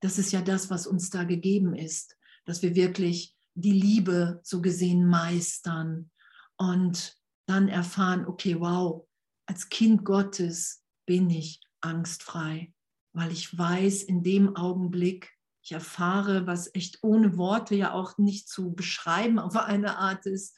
das 0.00 0.18
ist 0.18 0.32
ja 0.32 0.42
das, 0.42 0.68
was 0.70 0.86
uns 0.86 1.08
da 1.10 1.24
gegeben 1.24 1.74
ist, 1.74 2.16
dass 2.44 2.62
wir 2.62 2.74
wirklich 2.74 3.34
die 3.54 3.72
Liebe 3.72 4.40
so 4.42 4.60
gesehen 4.60 5.06
meistern 5.06 6.10
und 6.56 7.16
dann 7.46 7.68
erfahren, 7.68 8.26
okay, 8.26 8.60
wow, 8.60 9.06
als 9.46 9.68
Kind 9.70 10.04
Gottes 10.04 10.82
bin 11.06 11.30
ich 11.30 11.60
angstfrei, 11.84 12.72
weil 13.12 13.30
ich 13.30 13.56
weiß, 13.56 14.02
in 14.02 14.22
dem 14.22 14.56
Augenblick, 14.56 15.32
ich 15.62 15.72
erfahre, 15.72 16.46
was 16.46 16.74
echt 16.74 17.02
ohne 17.02 17.36
Worte 17.38 17.74
ja 17.74 17.92
auch 17.92 18.18
nicht 18.18 18.48
zu 18.48 18.74
beschreiben 18.74 19.38
auf 19.38 19.56
eine 19.56 19.96
Art 19.96 20.26
ist, 20.26 20.56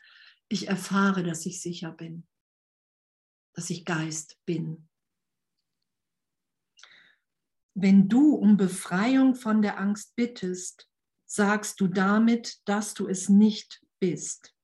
ich 0.48 0.68
erfahre, 0.68 1.22
dass 1.22 1.46
ich 1.46 1.60
sicher 1.60 1.92
bin, 1.92 2.26
dass 3.54 3.70
ich 3.70 3.84
Geist 3.84 4.38
bin. 4.46 4.88
Wenn 7.74 8.08
du 8.08 8.34
um 8.34 8.56
Befreiung 8.56 9.34
von 9.34 9.60
der 9.60 9.78
Angst 9.78 10.16
bittest, 10.16 10.88
sagst 11.26 11.80
du 11.80 11.88
damit, 11.88 12.66
dass 12.66 12.94
du 12.94 13.06
es 13.06 13.28
nicht 13.28 13.84
bist. 14.00 14.55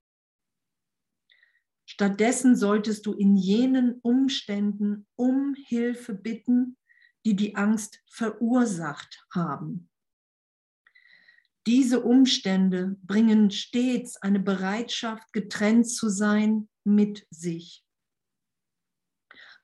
Stattdessen 1.92 2.57
solltest 2.57 3.05
du 3.05 3.12
in 3.12 3.37
jenen 3.37 4.00
Umständen 4.00 5.07
um 5.14 5.55
Hilfe 5.55 6.14
bitten, 6.14 6.78
die 7.26 7.37
die 7.37 7.55
Angst 7.55 8.00
verursacht 8.07 9.26
haben. 9.31 9.90
Diese 11.66 12.02
Umstände 12.02 12.96
bringen 13.02 13.50
stets 13.50 14.16
eine 14.16 14.40
Bereitschaft, 14.40 15.35
getrennt 15.35 15.87
zu 15.87 16.09
sein 16.09 16.70
mit 16.83 17.26
sich. 17.28 17.85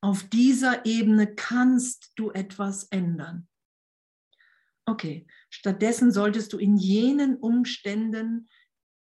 Auf 0.02 0.22
dieser 0.24 0.84
Ebene 0.84 1.34
kannst 1.34 2.12
du 2.16 2.30
etwas 2.32 2.84
ändern. 2.90 3.48
Okay, 4.84 5.26
stattdessen 5.48 6.12
solltest 6.12 6.52
du 6.52 6.58
in 6.58 6.76
jenen 6.76 7.38
Umständen 7.38 8.50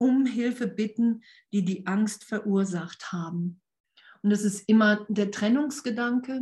um 0.01 0.25
Hilfe 0.25 0.67
bitten, 0.67 1.21
die 1.53 1.63
die 1.63 1.85
Angst 1.85 2.23
verursacht 2.23 3.11
haben. 3.11 3.61
Und 4.23 4.31
das 4.31 4.41
ist 4.41 4.67
immer 4.67 5.05
der 5.09 5.29
Trennungsgedanke. 5.29 6.41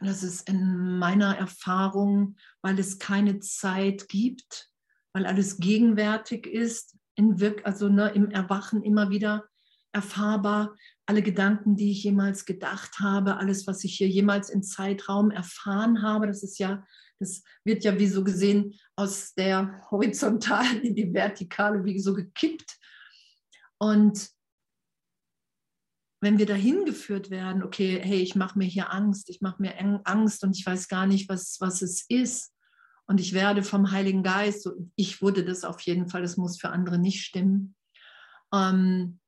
Das 0.00 0.22
ist 0.22 0.46
in 0.46 0.98
meiner 0.98 1.36
Erfahrung, 1.36 2.36
weil 2.60 2.78
es 2.78 2.98
keine 2.98 3.40
Zeit 3.40 4.08
gibt, 4.08 4.70
weil 5.14 5.24
alles 5.24 5.58
gegenwärtig 5.58 6.46
ist, 6.46 6.96
in 7.14 7.40
Wirk 7.40 7.64
also 7.64 7.88
ne, 7.88 8.10
im 8.10 8.30
Erwachen 8.30 8.82
immer 8.82 9.08
wieder 9.08 9.48
erfahrbar. 9.92 10.76
Alle 11.06 11.22
Gedanken, 11.22 11.74
die 11.74 11.90
ich 11.90 12.04
jemals 12.04 12.44
gedacht 12.44 13.00
habe, 13.00 13.38
alles, 13.38 13.66
was 13.66 13.82
ich 13.82 13.96
hier 13.96 14.08
jemals 14.08 14.50
im 14.50 14.62
Zeitraum 14.62 15.30
erfahren 15.30 16.02
habe, 16.02 16.26
das 16.26 16.42
ist 16.42 16.58
ja, 16.58 16.86
das 17.20 17.42
wird 17.64 17.84
ja 17.84 17.98
wie 17.98 18.08
so 18.08 18.24
gesehen 18.24 18.74
aus 18.96 19.34
der 19.34 19.86
horizontalen 19.90 20.82
in 20.82 20.94
die 20.94 21.12
vertikale 21.12 21.84
wie 21.84 21.98
so 22.00 22.14
gekippt. 22.14 22.78
Und 23.78 24.30
wenn 26.22 26.38
wir 26.38 26.46
dahin 26.46 26.84
geführt 26.84 27.30
werden, 27.30 27.62
okay, 27.62 28.00
hey, 28.02 28.18
ich 28.18 28.34
mache 28.34 28.58
mir 28.58 28.66
hier 28.66 28.92
Angst, 28.92 29.30
ich 29.30 29.40
mache 29.40 29.62
mir 29.62 29.74
Angst 30.04 30.44
und 30.44 30.56
ich 30.56 30.66
weiß 30.66 30.88
gar 30.88 31.06
nicht, 31.06 31.28
was, 31.28 31.58
was 31.60 31.80
es 31.82 32.04
ist. 32.08 32.52
Und 33.06 33.20
ich 33.20 33.32
werde 33.32 33.62
vom 33.62 33.90
Heiligen 33.90 34.22
Geist, 34.22 34.68
ich 34.96 35.22
wurde 35.22 35.44
das 35.44 35.64
auf 35.64 35.80
jeden 35.80 36.08
Fall, 36.08 36.22
das 36.22 36.36
muss 36.36 36.60
für 36.60 36.68
andere 36.68 36.98
nicht 36.98 37.24
stimmen, 37.24 37.74
ähm, 38.54 39.18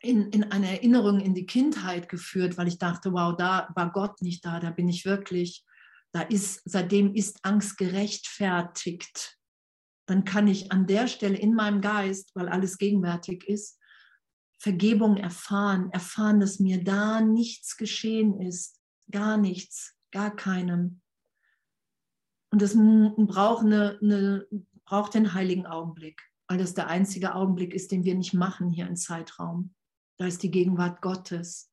in, 0.00 0.30
in 0.30 0.50
eine 0.50 0.68
Erinnerung 0.68 1.20
in 1.20 1.34
die 1.34 1.46
Kindheit 1.46 2.08
geführt, 2.08 2.58
weil 2.58 2.66
ich 2.66 2.78
dachte, 2.78 3.12
wow, 3.12 3.36
da 3.36 3.68
war 3.76 3.92
Gott 3.92 4.20
nicht 4.20 4.44
da, 4.44 4.58
da 4.58 4.70
bin 4.70 4.88
ich 4.88 5.04
wirklich, 5.04 5.64
da 6.12 6.22
ist, 6.22 6.62
seitdem 6.64 7.14
ist 7.14 7.38
Angst 7.42 7.78
gerechtfertigt. 7.78 9.38
Dann 10.06 10.24
kann 10.24 10.46
ich 10.46 10.70
an 10.70 10.86
der 10.86 11.08
Stelle 11.08 11.38
in 11.38 11.54
meinem 11.54 11.80
Geist, 11.80 12.32
weil 12.34 12.48
alles 12.48 12.78
gegenwärtig 12.78 13.48
ist, 13.48 13.78
Vergebung 14.58 15.16
erfahren, 15.16 15.90
erfahren, 15.90 16.38
dass 16.38 16.60
mir 16.60 16.84
da 16.84 17.20
nichts 17.20 17.76
geschehen 17.76 18.40
ist, 18.40 18.78
gar 19.10 19.36
nichts, 19.36 19.96
gar 20.12 20.34
keinem. 20.34 21.00
Und 22.52 22.60
das 22.60 22.74
braucht, 22.74 23.64
eine, 23.64 23.98
eine, 24.02 24.46
braucht 24.84 25.14
den 25.14 25.32
heiligen 25.32 25.66
Augenblick, 25.66 26.22
weil 26.46 26.58
das 26.58 26.74
der 26.74 26.88
einzige 26.88 27.34
Augenblick 27.34 27.72
ist, 27.74 27.90
den 27.90 28.04
wir 28.04 28.14
nicht 28.14 28.34
machen 28.34 28.70
hier 28.70 28.86
im 28.86 28.96
Zeitraum. 28.96 29.74
Da 30.18 30.26
ist 30.26 30.42
die 30.42 30.50
Gegenwart 30.50 31.00
Gottes. 31.00 31.72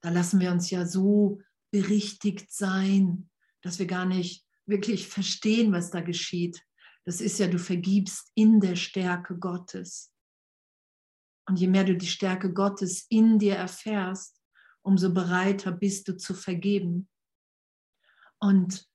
Da 0.00 0.10
lassen 0.10 0.40
wir 0.40 0.52
uns 0.52 0.70
ja 0.70 0.86
so 0.86 1.40
berichtigt 1.72 2.52
sein, 2.52 3.28
dass 3.62 3.78
wir 3.78 3.86
gar 3.86 4.04
nicht 4.04 4.44
wirklich 4.66 5.08
verstehen, 5.08 5.72
was 5.72 5.90
da 5.90 6.00
geschieht. 6.00 6.62
Das 7.04 7.20
ist 7.20 7.38
ja, 7.38 7.48
du 7.48 7.58
vergibst 7.58 8.30
in 8.34 8.60
der 8.60 8.76
Stärke 8.76 9.38
Gottes. 9.38 10.12
Und 11.48 11.58
je 11.58 11.66
mehr 11.66 11.84
du 11.84 11.96
die 11.96 12.06
Stärke 12.06 12.52
Gottes 12.52 13.06
in 13.08 13.38
dir 13.38 13.56
erfährst, 13.56 14.40
umso 14.82 15.12
bereiter 15.12 15.72
bist 15.72 16.08
du 16.08 16.16
zu 16.16 16.34
vergeben. 16.34 17.08
Und 18.38 18.88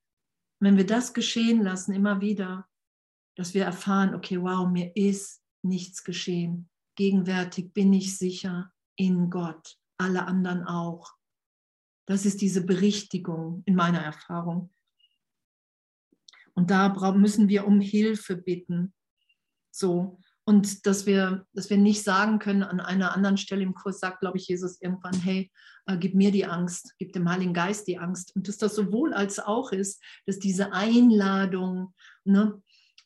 wenn 0.60 0.76
wir 0.76 0.86
das 0.86 1.14
geschehen 1.14 1.62
lassen, 1.62 1.92
immer 1.92 2.20
wieder, 2.20 2.68
dass 3.36 3.54
wir 3.54 3.64
erfahren, 3.64 4.14
okay, 4.14 4.40
wow, 4.40 4.68
mir 4.68 4.94
ist 4.96 5.42
nichts 5.62 6.02
geschehen. 6.04 6.68
Gegenwärtig 6.96 7.72
bin 7.72 7.92
ich 7.92 8.16
sicher 8.18 8.72
in 8.96 9.30
Gott, 9.30 9.78
alle 9.98 10.26
anderen 10.26 10.64
auch. 10.64 11.17
Das 12.08 12.24
ist 12.24 12.40
diese 12.40 12.64
Berichtigung 12.64 13.62
in 13.66 13.74
meiner 13.74 14.00
Erfahrung. 14.00 14.70
Und 16.54 16.70
da 16.70 17.12
müssen 17.12 17.48
wir 17.50 17.66
um 17.66 17.82
Hilfe 17.82 18.34
bitten. 18.34 18.94
So. 19.70 20.18
Und 20.46 20.86
dass 20.86 21.04
wir, 21.04 21.46
dass 21.52 21.68
wir 21.68 21.76
nicht 21.76 22.02
sagen 22.02 22.38
können, 22.38 22.62
an 22.62 22.80
einer 22.80 23.14
anderen 23.14 23.36
Stelle 23.36 23.62
im 23.62 23.74
Kurs 23.74 24.00
sagt, 24.00 24.20
glaube 24.20 24.38
ich, 24.38 24.48
Jesus 24.48 24.80
irgendwann, 24.80 25.20
hey, 25.20 25.52
äh, 25.84 25.98
gib 25.98 26.14
mir 26.14 26.32
die 26.32 26.46
Angst, 26.46 26.94
gib 26.98 27.12
dem 27.12 27.28
Heiligen 27.28 27.52
Geist 27.52 27.86
die 27.86 27.98
Angst. 27.98 28.34
Und 28.34 28.48
dass 28.48 28.56
das 28.56 28.74
sowohl 28.74 29.12
als 29.12 29.38
auch 29.38 29.70
ist, 29.70 30.02
dass 30.24 30.38
diese 30.38 30.72
Einladung, 30.72 31.92
ne, 32.24 32.62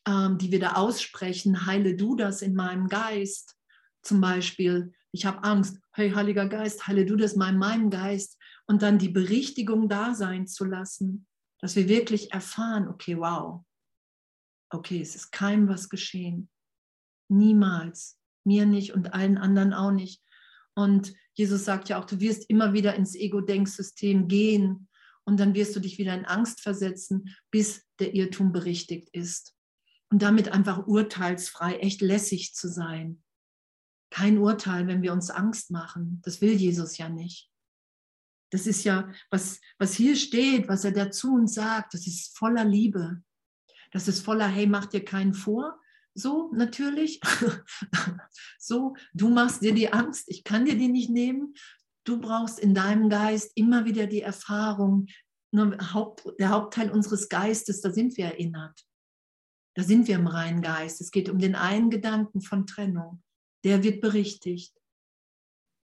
ähm, 0.07 0.37
die 0.37 0.49
wir 0.53 0.61
da 0.61 0.75
aussprechen, 0.75 1.65
heile 1.65 1.97
du 1.97 2.15
das 2.15 2.41
in 2.41 2.55
meinem 2.55 2.87
Geist, 2.87 3.57
zum 4.01 4.21
Beispiel, 4.21 4.93
ich 5.11 5.25
habe 5.25 5.43
Angst, 5.43 5.77
hey 5.91 6.11
Heiliger 6.11 6.47
Geist, 6.47 6.87
heile 6.87 7.05
du 7.05 7.17
das 7.17 7.35
mal 7.35 7.49
in 7.49 7.59
meinem 7.59 7.89
Geist 7.89 8.37
und 8.73 8.81
dann 8.81 8.97
die 8.97 9.09
Berichtigung 9.09 9.87
da 9.87 10.15
sein 10.15 10.47
zu 10.47 10.65
lassen, 10.65 11.27
dass 11.59 11.75
wir 11.75 11.87
wirklich 11.87 12.33
erfahren, 12.33 12.87
okay, 12.87 13.15
wow, 13.19 13.63
okay, 14.71 14.99
es 14.99 15.13
ist 15.13 15.31
keinem 15.31 15.67
was 15.67 15.89
geschehen. 15.89 16.49
Niemals. 17.29 18.17
Mir 18.43 18.65
nicht 18.65 18.95
und 18.95 19.13
allen 19.13 19.37
anderen 19.37 19.73
auch 19.73 19.91
nicht. 19.91 20.23
Und 20.73 21.13
Jesus 21.35 21.65
sagt 21.65 21.87
ja 21.89 22.01
auch, 22.01 22.05
du 22.05 22.19
wirst 22.19 22.49
immer 22.49 22.73
wieder 22.73 22.95
ins 22.95 23.13
Ego-Denksystem 23.13 24.27
gehen 24.27 24.89
und 25.23 25.39
dann 25.39 25.53
wirst 25.53 25.75
du 25.75 25.79
dich 25.79 25.99
wieder 25.99 26.15
in 26.15 26.25
Angst 26.25 26.61
versetzen, 26.61 27.29
bis 27.51 27.85
der 27.99 28.15
Irrtum 28.15 28.53
berichtigt 28.53 29.09
ist. 29.11 29.53
Und 30.09 30.23
damit 30.23 30.49
einfach 30.49 30.87
urteilsfrei, 30.87 31.75
echt 31.75 32.01
lässig 32.01 32.55
zu 32.55 32.67
sein. 32.69 33.21
Kein 34.09 34.39
Urteil, 34.39 34.87
wenn 34.87 35.03
wir 35.03 35.13
uns 35.13 35.29
Angst 35.29 35.69
machen. 35.69 36.23
Das 36.23 36.41
will 36.41 36.53
Jesus 36.53 36.97
ja 36.97 37.07
nicht. 37.07 37.52
Das 38.53 38.67
ist 38.67 38.83
ja, 38.83 39.11
was, 39.31 39.59
was 39.79 39.95
hier 39.95 40.15
steht, 40.15 40.67
was 40.67 40.85
er 40.85 40.91
dazu 40.91 41.33
uns 41.33 41.55
sagt, 41.55 41.95
das 41.95 42.05
ist 42.05 42.37
voller 42.37 42.63
Liebe. 42.63 43.23
Das 43.91 44.07
ist 44.07 44.23
voller, 44.23 44.47
hey, 44.47 44.67
mach 44.67 44.85
dir 44.85 45.03
keinen 45.03 45.33
vor, 45.33 45.81
so 46.13 46.51
natürlich. 46.53 47.19
so, 48.59 48.95
du 49.15 49.29
machst 49.29 49.63
dir 49.63 49.73
die 49.73 49.91
Angst, 49.91 50.25
ich 50.27 50.43
kann 50.43 50.65
dir 50.65 50.77
die 50.77 50.87
nicht 50.87 51.09
nehmen. 51.09 51.55
Du 52.03 52.21
brauchst 52.21 52.59
in 52.59 52.75
deinem 52.75 53.09
Geist 53.09 53.53
immer 53.55 53.85
wieder 53.85 54.05
die 54.05 54.21
Erfahrung, 54.21 55.07
der 55.51 56.49
Hauptteil 56.49 56.91
unseres 56.91 57.29
Geistes, 57.29 57.81
da 57.81 57.91
sind 57.91 58.17
wir 58.17 58.25
erinnert. 58.25 58.85
Da 59.75 59.81
sind 59.81 60.07
wir 60.07 60.13
im 60.13 60.27
reinen 60.27 60.61
Geist. 60.61 61.01
Es 61.01 61.09
geht 61.09 61.27
um 61.27 61.39
den 61.39 61.55
einen 61.55 61.89
Gedanken 61.89 62.41
von 62.41 62.67
Trennung. 62.67 63.23
Der 63.63 63.81
wird 63.81 63.99
berichtigt, 63.99 64.79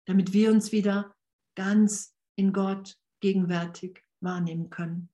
damit 0.06 0.32
wir 0.32 0.50
uns 0.50 0.72
wieder 0.72 1.14
ganz 1.54 2.17
in 2.38 2.52
Gott 2.52 2.96
gegenwärtig 3.20 4.02
wahrnehmen 4.20 4.70
können 4.70 5.08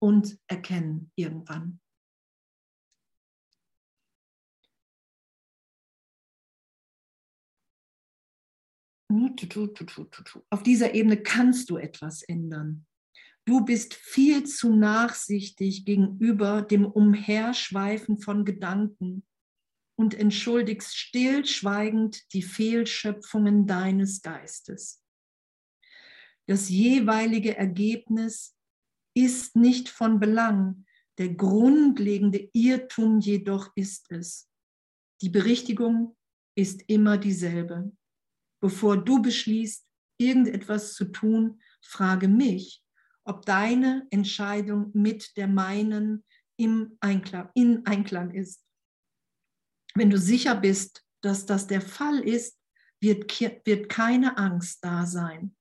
und 0.00 0.38
erkennen 0.48 1.12
irgendwann. 1.14 1.80
Auf 10.50 10.62
dieser 10.64 10.94
Ebene 10.94 11.22
kannst 11.22 11.70
du 11.70 11.76
etwas 11.76 12.22
ändern. 12.22 12.84
Du 13.44 13.64
bist 13.64 13.94
viel 13.94 14.44
zu 14.44 14.74
nachsichtig 14.74 15.84
gegenüber 15.84 16.62
dem 16.62 16.86
Umherschweifen 16.86 18.18
von 18.18 18.44
Gedanken 18.44 19.24
und 19.96 20.14
entschuldigst 20.14 20.96
stillschweigend 20.96 22.32
die 22.32 22.42
Fehlschöpfungen 22.42 23.66
deines 23.66 24.22
Geistes. 24.22 25.03
Das 26.46 26.68
jeweilige 26.68 27.56
Ergebnis 27.56 28.56
ist 29.16 29.56
nicht 29.56 29.88
von 29.88 30.20
Belang, 30.20 30.84
Der 31.16 31.28
grundlegende 31.28 32.50
Irrtum 32.52 33.20
jedoch 33.20 33.70
ist 33.76 34.10
es. 34.10 34.50
Die 35.22 35.28
Berichtigung 35.28 36.16
ist 36.56 36.82
immer 36.88 37.18
dieselbe. 37.18 37.92
Bevor 38.60 38.96
du 38.96 39.22
beschließt, 39.22 39.86
irgendetwas 40.18 40.94
zu 40.94 41.04
tun, 41.04 41.62
frage 41.82 42.26
mich, 42.26 42.82
ob 43.24 43.46
deine 43.46 44.08
Entscheidung 44.10 44.90
mit 44.92 45.36
der 45.36 45.46
meinen 45.46 46.24
im 46.56 46.96
Einklang, 47.00 47.48
in 47.54 47.86
Einklang 47.86 48.32
ist. 48.32 48.64
Wenn 49.94 50.10
du 50.10 50.18
sicher 50.18 50.56
bist, 50.56 51.04
dass 51.20 51.46
das 51.46 51.66
der 51.66 51.80
Fall 51.80 52.20
ist, 52.20 52.58
wird, 53.00 53.40
wird 53.40 53.88
keine 53.88 54.36
Angst 54.36 54.84
da 54.84 55.06
sein. 55.06 55.54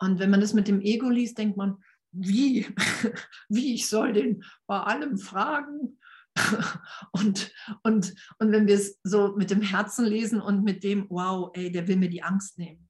Und 0.00 0.18
wenn 0.18 0.30
man 0.30 0.40
das 0.40 0.54
mit 0.54 0.66
dem 0.66 0.80
Ego 0.80 1.08
liest, 1.08 1.38
denkt 1.38 1.56
man, 1.56 1.76
wie, 2.12 2.66
wie 3.48 3.74
ich 3.74 3.88
soll 3.88 4.12
den 4.12 4.44
bei 4.66 4.80
allem 4.80 5.18
fragen. 5.18 5.98
Und, 7.12 7.52
und, 7.82 8.14
und 8.38 8.52
wenn 8.52 8.68
wir 8.68 8.76
es 8.76 9.00
so 9.02 9.34
mit 9.36 9.50
dem 9.50 9.62
Herzen 9.62 10.04
lesen 10.04 10.40
und 10.40 10.62
mit 10.62 10.84
dem, 10.84 11.06
wow, 11.10 11.50
ey, 11.54 11.72
der 11.72 11.88
will 11.88 11.96
mir 11.96 12.08
die 12.08 12.22
Angst 12.22 12.56
nehmen. 12.56 12.88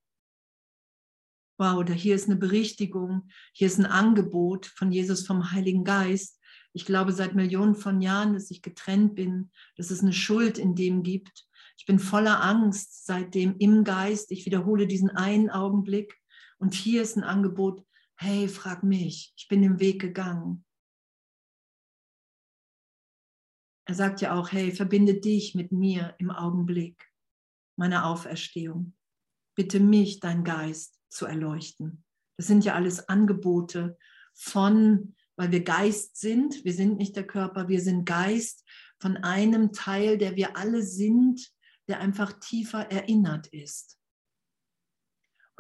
Wow, 1.59 1.83
da 1.83 1.95
hier 1.95 2.15
ist 2.15 2.27
eine 2.27 2.37
Berichtigung, 2.37 3.29
hier 3.53 3.67
ist 3.67 3.79
ein 3.79 3.87
Angebot 3.87 4.67
von 4.67 4.93
Jesus 4.93 5.27
vom 5.27 5.53
Heiligen 5.53 5.85
Geist. 5.85 6.39
Ich 6.75 6.85
glaube 6.85 7.13
seit 7.13 7.35
Millionen 7.35 7.75
von 7.75 8.03
Jahren, 8.03 8.35
dass 8.35 8.51
ich 8.51 8.61
getrennt 8.61 9.15
bin, 9.15 9.51
dass 9.77 9.91
es 9.91 10.03
eine 10.03 10.13
Schuld 10.13 10.59
in 10.59 10.75
dem 10.75 11.03
gibt. 11.03 11.47
Ich 11.79 11.87
bin 11.87 11.99
voller 11.99 12.45
Angst 12.45 13.07
seitdem 13.07 13.57
im 13.59 13.85
Geist. 13.85 14.31
Ich 14.33 14.45
wiederhole 14.45 14.87
diesen 14.87 15.09
einen 15.09 15.49
Augenblick. 15.49 16.20
Und 16.61 16.75
hier 16.75 17.03
ist 17.03 17.17
ein 17.17 17.25
Angebot, 17.25 17.85
hey, 18.17 18.47
frag 18.47 18.83
mich, 18.83 19.33
ich 19.37 19.49
bin 19.49 19.63
den 19.63 19.81
Weg 19.81 20.01
gegangen. 20.01 20.65
Er 23.87 23.95
sagt 23.95 24.21
ja 24.21 24.39
auch, 24.39 24.53
hey, 24.53 24.71
verbinde 24.71 25.15
dich 25.15 25.55
mit 25.55 25.73
mir 25.73 26.15
im 26.19 26.31
Augenblick 26.31 27.11
meiner 27.77 28.05
Auferstehung. 28.05 28.95
Bitte 29.57 29.81
mich, 29.81 30.21
dein 30.21 30.45
Geist, 30.45 31.01
zu 31.09 31.27
erleuchten. 31.27 32.05
Das 32.37 32.47
sind 32.47 32.65
ja 32.65 32.75
alles 32.75 33.09
Angebote 33.09 33.99
von, 34.35 35.17
weil 35.37 35.51
wir 35.51 35.65
Geist 35.65 36.19
sind, 36.19 36.65
wir 36.65 36.75
sind 36.75 36.99
nicht 36.99 37.17
der 37.17 37.27
Körper, 37.27 37.69
wir 37.69 37.81
sind 37.81 38.05
Geist 38.05 38.65
von 39.01 39.17
einem 39.17 39.73
Teil, 39.73 40.19
der 40.19 40.37
wir 40.37 40.57
alle 40.57 40.83
sind, 40.83 41.53
der 41.89 42.01
einfach 42.01 42.35
tiefer 42.39 42.91
erinnert 42.91 43.49
ist. 43.49 44.00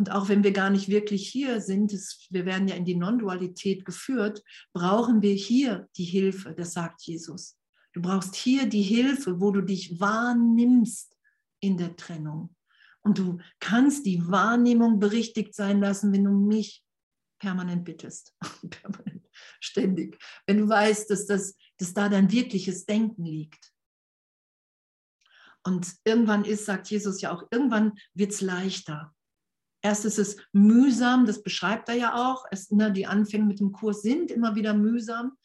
Und 0.01 0.11
auch 0.12 0.30
wenn 0.30 0.42
wir 0.42 0.53
gar 0.53 0.70
nicht 0.70 0.88
wirklich 0.88 1.28
hier 1.28 1.61
sind, 1.61 1.92
das, 1.92 2.26
wir 2.30 2.46
werden 2.46 2.66
ja 2.66 2.74
in 2.74 2.86
die 2.86 2.94
Non-Dualität 2.94 3.84
geführt, 3.84 4.42
brauchen 4.72 5.20
wir 5.20 5.34
hier 5.34 5.90
die 5.98 6.05
Hilfe, 6.05 6.55
das 6.55 6.72
sagt 6.72 7.03
Jesus. 7.03 7.59
Du 7.92 8.01
brauchst 8.01 8.34
hier 8.34 8.66
die 8.66 8.80
Hilfe, 8.80 9.42
wo 9.42 9.51
du 9.51 9.61
dich 9.61 10.01
wahrnimmst 10.01 11.14
in 11.61 11.76
der 11.76 11.96
Trennung. 11.96 12.57
Und 13.03 13.18
du 13.18 13.40
kannst 13.59 14.07
die 14.07 14.26
Wahrnehmung 14.26 15.01
berichtigt 15.01 15.55
sein 15.55 15.80
lassen, 15.80 16.14
wenn 16.14 16.24
du 16.24 16.30
mich 16.30 16.82
permanent 17.38 17.84
bittest. 17.84 18.34
permanent, 18.70 19.28
ständig. 19.61 20.18
Wenn 20.46 20.57
du 20.57 20.68
weißt, 20.70 21.11
dass, 21.11 21.26
das, 21.26 21.55
dass 21.76 21.92
da 21.92 22.09
dein 22.09 22.32
wirkliches 22.32 22.86
Denken 22.86 23.26
liegt. 23.26 23.70
Und 25.62 25.92
irgendwann 26.05 26.46
ist, 26.46 26.64
sagt 26.64 26.88
Jesus 26.88 27.20
ja 27.20 27.32
auch, 27.32 27.42
irgendwann 27.51 27.98
wird 28.14 28.32
es 28.32 28.40
leichter. 28.40 29.14
Erst 29.82 30.04
ist 30.04 30.18
es 30.18 30.36
mühsam, 30.52 31.26
das 31.26 31.42
beschreibt 31.42 31.88
er 31.88 31.94
ja 31.94 32.14
auch. 32.14 32.44
Es, 32.50 32.70
ne, 32.70 32.92
die 32.92 33.06
Anfänge 33.06 33.46
mit 33.46 33.60
dem 33.60 33.72
Kurs 33.72 34.02
sind 34.02 34.30
immer 34.30 34.54
wieder 34.54 34.74
mühsam 34.74 35.36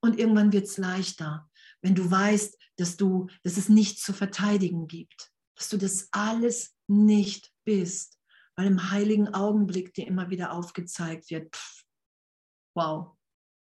und 0.00 0.18
irgendwann 0.18 0.52
wird 0.52 0.66
es 0.66 0.78
leichter, 0.78 1.50
wenn 1.82 1.94
du 1.94 2.08
weißt, 2.10 2.56
dass 2.76 2.96
du, 2.96 3.28
dass 3.42 3.56
es 3.56 3.68
nichts 3.68 4.02
zu 4.02 4.12
verteidigen 4.12 4.86
gibt, 4.86 5.32
dass 5.56 5.68
du 5.68 5.76
das 5.76 6.08
alles 6.12 6.76
nicht 6.86 7.52
bist, 7.64 8.18
weil 8.56 8.66
im 8.66 8.90
heiligen 8.90 9.34
Augenblick 9.34 9.92
dir 9.94 10.06
immer 10.06 10.30
wieder 10.30 10.52
aufgezeigt 10.52 11.30
wird, 11.30 11.54
pff, 11.54 11.84
wow, 12.74 13.16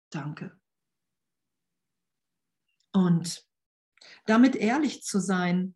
danke. 0.09 0.59
Und 2.93 3.45
damit 4.25 4.55
ehrlich 4.55 5.03
zu 5.03 5.19
sein 5.19 5.75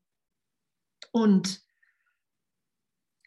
und 1.11 1.61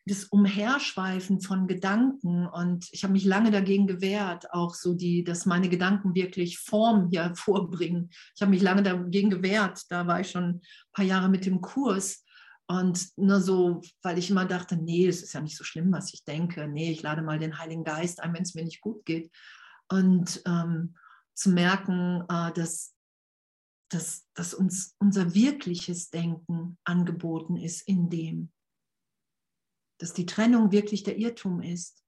das 0.05 0.24
Umherschweifen 0.24 1.40
von 1.40 1.68
Gedanken 1.68 2.46
und 2.46 2.88
ich 2.90 3.05
habe 3.05 3.12
mich 3.12 3.24
lange 3.24 3.50
dagegen 3.50 3.86
gewehrt, 3.86 4.53
auch 4.53 4.74
so 4.74 4.94
die, 4.94 5.22
dass 5.22 5.46
meine 5.46 5.68
Gedanken 5.68 6.14
wirklich 6.14 6.59
Form 6.59 7.09
hier 7.11 7.32
vorbringen. 7.36 8.11
Ich 8.34 8.42
habe 8.42 8.50
mich 8.50 8.62
lange 8.62 8.82
dagegen 8.82 9.30
gewehrt, 9.30 9.82
da 9.90 10.07
war 10.07 10.20
ich 10.20 10.30
schon 10.30 10.44
ein 10.44 10.61
paar 10.92 11.05
Jahre 11.05 11.28
mit 11.28 11.46
dem 11.46 11.61
Kurs 11.61 12.24
und 12.66 13.09
nur 13.16 13.40
so, 13.40 13.82
weil 14.03 14.18
ich 14.18 14.30
immer 14.30 14.44
dachte, 14.44 14.76
nee, 14.76 15.07
es 15.07 15.22
ist 15.22 15.34
ja 15.34 15.40
nicht 15.40 15.57
so 15.57 15.64
schlimm, 15.64 15.92
was 15.92 16.14
ich 16.14 16.24
denke. 16.24 16.66
Nee, 16.68 16.90
ich 16.90 17.03
lade 17.03 17.22
mal 17.22 17.38
den 17.38 17.59
Heiligen 17.59 17.84
Geist 17.84 18.22
ein, 18.22 18.32
wenn 18.32 18.42
es 18.42 18.55
mir 18.55 18.64
nicht 18.64 18.80
gut 18.80 19.05
geht. 19.05 19.30
Und 19.88 20.42
ähm, 20.46 20.96
zu 21.34 21.50
merken, 21.50 22.24
äh, 22.28 22.53
dass, 22.53 22.94
dass, 23.90 24.26
dass 24.34 24.55
uns 24.55 24.96
unser 24.98 25.34
wirkliches 25.34 26.11
Denken 26.11 26.78
angeboten 26.84 27.57
ist 27.57 27.86
in 27.86 28.09
dem 28.09 28.50
dass 30.03 30.12
die 30.12 30.26
Trennung 30.26 30.72
wirklich 30.72 31.05
der 31.05 31.16
Irrtum 31.16 31.62
ist. 31.62 32.05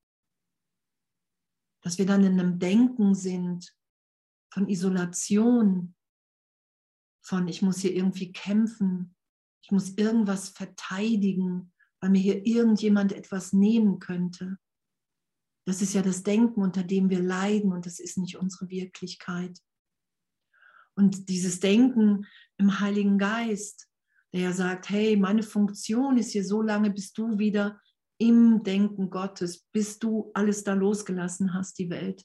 Dass 1.81 1.97
wir 1.97 2.07
dann 2.07 2.25
in 2.25 2.41
einem 2.41 2.59
Denken 2.59 3.15
sind 3.15 3.73
von 4.53 4.69
Isolation, 4.69 5.95
von 7.23 7.47
ich 7.47 7.63
muss 7.63 7.79
hier 7.79 7.95
irgendwie 7.95 8.33
kämpfen, 8.33 9.15
ich 9.63 9.71
muss 9.71 9.91
irgendwas 9.91 10.49
verteidigen, 10.49 11.73
weil 12.01 12.11
mir 12.11 12.21
hier 12.21 12.45
irgendjemand 12.45 13.13
etwas 13.13 13.53
nehmen 13.53 14.01
könnte. 14.01 14.59
Das 15.65 15.81
ist 15.81 15.95
ja 15.95 16.03
das 16.03 16.25
Denken, 16.25 16.63
unter 16.63 16.83
dem 16.83 17.11
wir 17.11 17.23
leiden 17.23 17.73
und 17.73 17.87
das 17.87 18.01
ist 18.01 18.19
nicht 18.19 18.39
unsere 18.39 18.71
Wirklichkeit. 18.71 19.57
Und 20.97 21.29
dieses 21.29 21.61
Denken 21.61 22.27
im 22.57 22.81
Heiligen 22.81 23.19
Geist, 23.19 23.89
der 24.33 24.41
ja 24.41 24.53
sagt, 24.53 24.91
hey, 24.91 25.17
meine 25.17 25.45
Funktion 25.45 26.19
ist 26.19 26.33
hier 26.33 26.45
so 26.45 26.61
lange, 26.61 26.91
bis 26.91 27.13
du 27.13 27.39
wieder 27.39 27.81
im 28.19 28.63
Denken 28.63 29.11
Gottes, 29.11 29.67
bis 29.73 29.99
du 29.99 30.31
alles 30.35 30.65
da 30.65 30.75
losgelassen 30.75 31.55
hast, 31.55 31.79
die 31.79 31.91
Welt, 31.91 32.25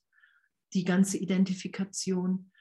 die 0.74 0.84
ganze 0.84 1.18
Identifikation. 1.18 2.52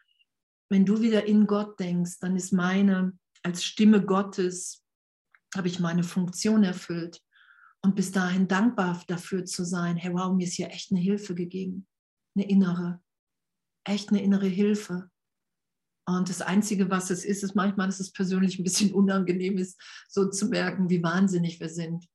Wenn 0.70 0.86
du 0.86 1.00
wieder 1.00 1.26
in 1.26 1.46
Gott 1.46 1.78
denkst, 1.78 2.18
dann 2.20 2.36
ist 2.36 2.52
meine, 2.52 3.18
als 3.42 3.64
Stimme 3.64 4.04
Gottes, 4.04 4.84
habe 5.54 5.68
ich 5.68 5.80
meine 5.80 6.02
Funktion 6.02 6.62
erfüllt. 6.62 7.22
Und 7.82 7.94
bis 7.94 8.10
dahin 8.10 8.48
dankbar 8.48 9.02
dafür 9.06 9.44
zu 9.44 9.64
sein, 9.64 9.96
hey, 9.96 10.12
wow, 10.12 10.34
mir 10.34 10.46
ist 10.46 10.54
hier 10.54 10.70
echt 10.70 10.90
eine 10.90 11.00
Hilfe 11.00 11.34
gegeben, 11.34 11.86
eine 12.34 12.48
innere, 12.48 13.00
echt 13.84 14.10
eine 14.10 14.22
innere 14.22 14.48
Hilfe. 14.48 15.10
Und 16.06 16.28
das 16.28 16.40
Einzige, 16.40 16.90
was 16.90 17.10
es 17.10 17.24
ist, 17.24 17.44
ist 17.44 17.54
manchmal, 17.54 17.86
dass 17.86 18.00
es 18.00 18.12
persönlich 18.12 18.58
ein 18.58 18.64
bisschen 18.64 18.92
unangenehm 18.94 19.58
ist, 19.58 19.80
so 20.08 20.28
zu 20.28 20.48
merken, 20.48 20.90
wie 20.90 21.02
wahnsinnig 21.02 21.60
wir 21.60 21.68
sind. 21.68 22.06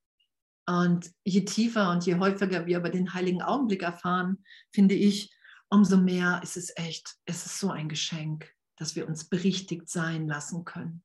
Und 0.66 1.12
je 1.26 1.44
tiefer 1.44 1.92
und 1.92 2.06
je 2.06 2.16
häufiger 2.16 2.66
wir 2.66 2.78
über 2.78 2.90
den 2.90 3.14
heiligen 3.14 3.42
Augenblick 3.42 3.84
erfahren, 3.84 4.44
finde 4.72 4.96
ich, 4.96 5.36
umso 5.70 5.98
mehr 5.98 6.40
ist 6.44 6.56
es 6.56 6.72
echt, 6.76 7.16
es 7.26 7.46
ist 7.46 7.60
so 7.60 7.70
ein 7.72 7.90
Geschenk, 7.90 8.54
dass 8.78 8.96
wir 8.96 9.08
uns 9.08 9.28
berichtigt 9.28 9.90
sein 9.90 10.28
lassen 10.28 10.64
können. 10.64 11.04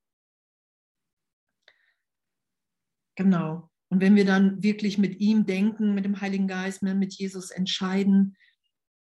Genau. 3.17 3.71
Und 3.91 4.01
wenn 4.01 4.15
wir 4.15 4.25
dann 4.25 4.63
wirklich 4.63 4.99
mit 4.99 5.19
ihm 5.19 5.47
denken, 5.47 5.95
mit 5.95 6.05
dem 6.05 6.21
Heiligen 6.21 6.47
Geist, 6.47 6.83
mit 6.83 7.15
Jesus 7.15 7.51
entscheiden, 7.51 8.37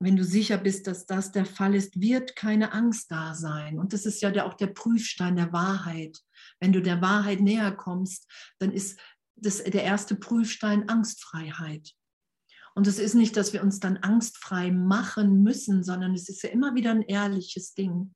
wenn 0.03 0.17
du 0.17 0.25
sicher 0.25 0.57
bist, 0.57 0.87
dass 0.87 1.05
das 1.05 1.31
der 1.33 1.45
Fall 1.45 1.75
ist, 1.75 2.01
wird 2.01 2.35
keine 2.35 2.73
Angst 2.73 3.11
da 3.11 3.35
sein. 3.35 3.79
Und 3.79 3.93
das 3.93 4.07
ist 4.07 4.23
ja 4.23 4.47
auch 4.47 4.55
der 4.55 4.69
Prüfstein 4.69 5.37
der 5.37 5.53
Wahrheit. 5.53 6.19
Wenn 6.59 6.73
du 6.73 6.81
der 6.81 7.03
Wahrheit 7.03 7.41
näher 7.41 7.73
kommst, 7.73 8.27
dann 8.59 8.73
ist 8.73 8.99
das, 9.41 9.63
der 9.63 9.85
erste 9.85 10.15
Prüfstein 10.15 10.89
Angstfreiheit. 10.89 11.95
Und 12.75 12.87
es 12.87 12.99
ist 12.99 13.15
nicht, 13.15 13.37
dass 13.37 13.53
wir 13.53 13.63
uns 13.63 13.81
dann 13.81 13.97
angstfrei 13.99 14.71
machen 14.71 15.43
müssen, 15.43 15.83
sondern 15.83 16.15
es 16.15 16.29
ist 16.29 16.43
ja 16.43 16.51
immer 16.51 16.75
wieder 16.75 16.93
ein 16.93 17.03
ehrliches 17.03 17.75
Ding. 17.75 18.15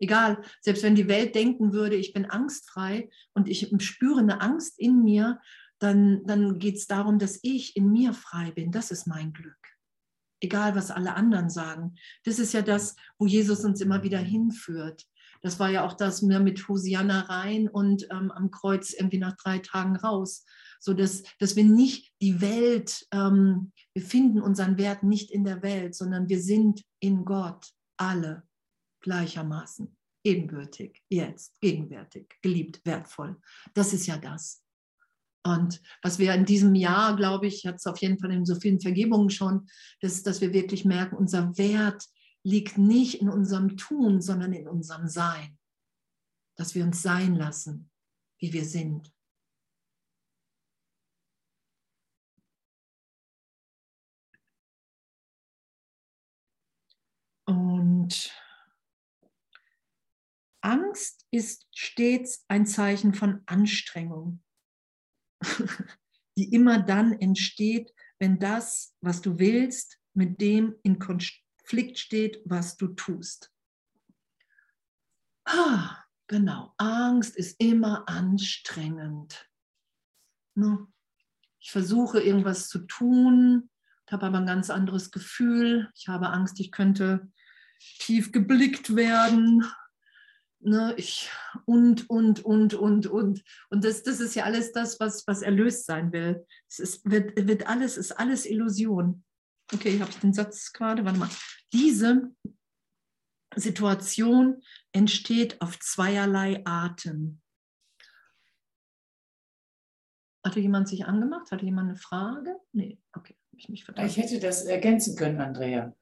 Egal, 0.00 0.42
selbst 0.60 0.84
wenn 0.84 0.94
die 0.94 1.08
Welt 1.08 1.34
denken 1.34 1.72
würde, 1.72 1.96
ich 1.96 2.12
bin 2.12 2.24
angstfrei 2.26 3.10
und 3.34 3.48
ich 3.48 3.68
spüre 3.78 4.20
eine 4.20 4.40
Angst 4.40 4.78
in 4.78 5.02
mir, 5.02 5.40
dann, 5.80 6.24
dann 6.24 6.58
geht 6.58 6.76
es 6.76 6.86
darum, 6.86 7.18
dass 7.18 7.38
ich 7.42 7.76
in 7.76 7.90
mir 7.90 8.12
frei 8.12 8.52
bin. 8.52 8.70
Das 8.70 8.90
ist 8.90 9.06
mein 9.06 9.32
Glück. 9.32 9.56
Egal, 10.40 10.76
was 10.76 10.92
alle 10.92 11.14
anderen 11.14 11.50
sagen. 11.50 11.96
Das 12.24 12.38
ist 12.38 12.52
ja 12.52 12.62
das, 12.62 12.94
wo 13.18 13.26
Jesus 13.26 13.64
uns 13.64 13.80
immer 13.80 14.04
wieder 14.04 14.18
hinführt. 14.18 15.04
Das 15.40 15.58
war 15.58 15.70
ja 15.70 15.86
auch 15.86 15.94
das 15.94 16.22
mit 16.22 16.68
Hosianna 16.68 17.20
rein 17.22 17.68
und 17.68 18.06
ähm, 18.10 18.30
am 18.30 18.50
Kreuz 18.50 18.92
irgendwie 18.92 19.18
nach 19.18 19.36
drei 19.36 19.58
Tagen 19.58 19.96
raus. 19.96 20.44
So 20.80 20.94
dass, 20.94 21.22
dass 21.38 21.56
wir 21.56 21.64
nicht 21.64 22.12
die 22.20 22.40
Welt, 22.40 23.06
ähm, 23.12 23.72
wir 23.94 24.02
finden 24.02 24.40
unseren 24.40 24.78
Wert 24.78 25.02
nicht 25.02 25.30
in 25.30 25.44
der 25.44 25.62
Welt, 25.62 25.94
sondern 25.94 26.28
wir 26.28 26.40
sind 26.40 26.84
in 27.00 27.24
Gott, 27.24 27.72
alle. 27.96 28.44
gleichermaßen, 29.00 29.96
ebenbürtig, 30.24 31.02
jetzt, 31.08 31.60
gegenwärtig, 31.60 32.34
geliebt, 32.42 32.80
wertvoll. 32.84 33.36
Das 33.74 33.92
ist 33.92 34.06
ja 34.06 34.16
das. 34.18 34.62
Und 35.44 35.80
was 36.02 36.18
wir 36.18 36.34
in 36.34 36.44
diesem 36.44 36.74
Jahr, 36.74 37.16
glaube 37.16 37.46
ich, 37.46 37.64
hat 37.64 37.76
es 37.76 37.86
auf 37.86 37.98
jeden 37.98 38.18
Fall 38.18 38.32
in 38.32 38.44
so 38.44 38.56
vielen 38.56 38.80
Vergebungen 38.80 39.30
schon, 39.30 39.66
ist, 40.00 40.26
dass 40.26 40.40
wir 40.40 40.52
wirklich 40.52 40.84
merken, 40.84 41.16
unser 41.16 41.56
Wert 41.56 42.04
liegt 42.48 42.78
nicht 42.78 43.20
in 43.20 43.28
unserem 43.28 43.76
Tun, 43.76 44.22
sondern 44.22 44.54
in 44.54 44.66
unserem 44.66 45.06
Sein. 45.06 45.58
Dass 46.56 46.74
wir 46.74 46.82
uns 46.82 47.02
sein 47.02 47.34
lassen, 47.34 47.90
wie 48.40 48.52
wir 48.54 48.64
sind. 48.64 49.14
Und 57.44 58.34
Angst 60.62 61.26
ist 61.30 61.66
stets 61.74 62.44
ein 62.48 62.66
Zeichen 62.66 63.12
von 63.14 63.42
Anstrengung, 63.44 64.42
die 66.36 66.52
immer 66.54 66.82
dann 66.82 67.12
entsteht, 67.12 67.94
wenn 68.18 68.38
das, 68.38 68.94
was 69.00 69.20
du 69.20 69.38
willst, 69.38 69.98
mit 70.14 70.40
dem 70.40 70.74
in 70.82 70.98
Konflikt 71.68 71.98
steht, 71.98 72.40
was 72.46 72.78
du 72.78 72.88
tust. 72.88 73.52
Ah, 75.44 75.98
genau, 76.26 76.72
Angst 76.78 77.36
ist 77.36 77.60
immer 77.60 78.08
anstrengend. 78.08 79.46
Ne? 80.54 80.86
Ich 81.60 81.70
versuche 81.70 82.22
irgendwas 82.22 82.70
zu 82.70 82.86
tun, 82.86 83.68
habe 84.10 84.26
aber 84.26 84.38
ein 84.38 84.46
ganz 84.46 84.70
anderes 84.70 85.10
Gefühl. 85.10 85.90
Ich 85.94 86.08
habe 86.08 86.30
Angst, 86.30 86.58
ich 86.58 86.72
könnte 86.72 87.30
tief 87.98 88.32
geblickt 88.32 88.96
werden. 88.96 89.70
Ne, 90.60 90.94
ich, 90.96 91.30
und, 91.66 92.08
und, 92.08 92.46
und, 92.46 92.72
und, 92.72 93.06
und. 93.06 93.44
Und 93.68 93.84
das, 93.84 94.02
das 94.04 94.20
ist 94.20 94.34
ja 94.34 94.44
alles 94.44 94.72
das, 94.72 94.98
was, 95.00 95.26
was 95.26 95.42
erlöst 95.42 95.84
sein 95.84 96.12
will. 96.12 96.46
Es 96.66 96.78
ist, 96.78 97.10
wird, 97.10 97.46
wird 97.46 97.66
alles, 97.66 97.98
ist 97.98 98.12
alles 98.12 98.46
Illusion. 98.46 99.22
Okay, 99.72 100.00
habe 100.00 100.10
ich 100.10 100.18
den 100.18 100.32
Satz 100.32 100.72
gerade? 100.72 101.04
Warte 101.04 101.18
mal. 101.18 101.28
Diese 101.72 102.34
Situation 103.54 104.62
entsteht 104.92 105.60
auf 105.60 105.78
zweierlei 105.78 106.64
Arten. 106.64 107.42
Hatte 110.44 110.60
jemand 110.60 110.88
sich 110.88 111.04
angemacht? 111.04 111.50
Hatte 111.50 111.64
jemand 111.64 111.90
eine 111.90 111.98
Frage? 111.98 112.56
Nee, 112.72 113.00
okay, 113.12 113.36
habe 113.50 113.58
ich 113.58 113.68
mich 113.68 113.84
verdammt. 113.84 114.08
Ich 114.08 114.16
hätte 114.16 114.38
das 114.38 114.64
ergänzen 114.64 115.16
können, 115.16 115.40
Andrea. 115.40 115.94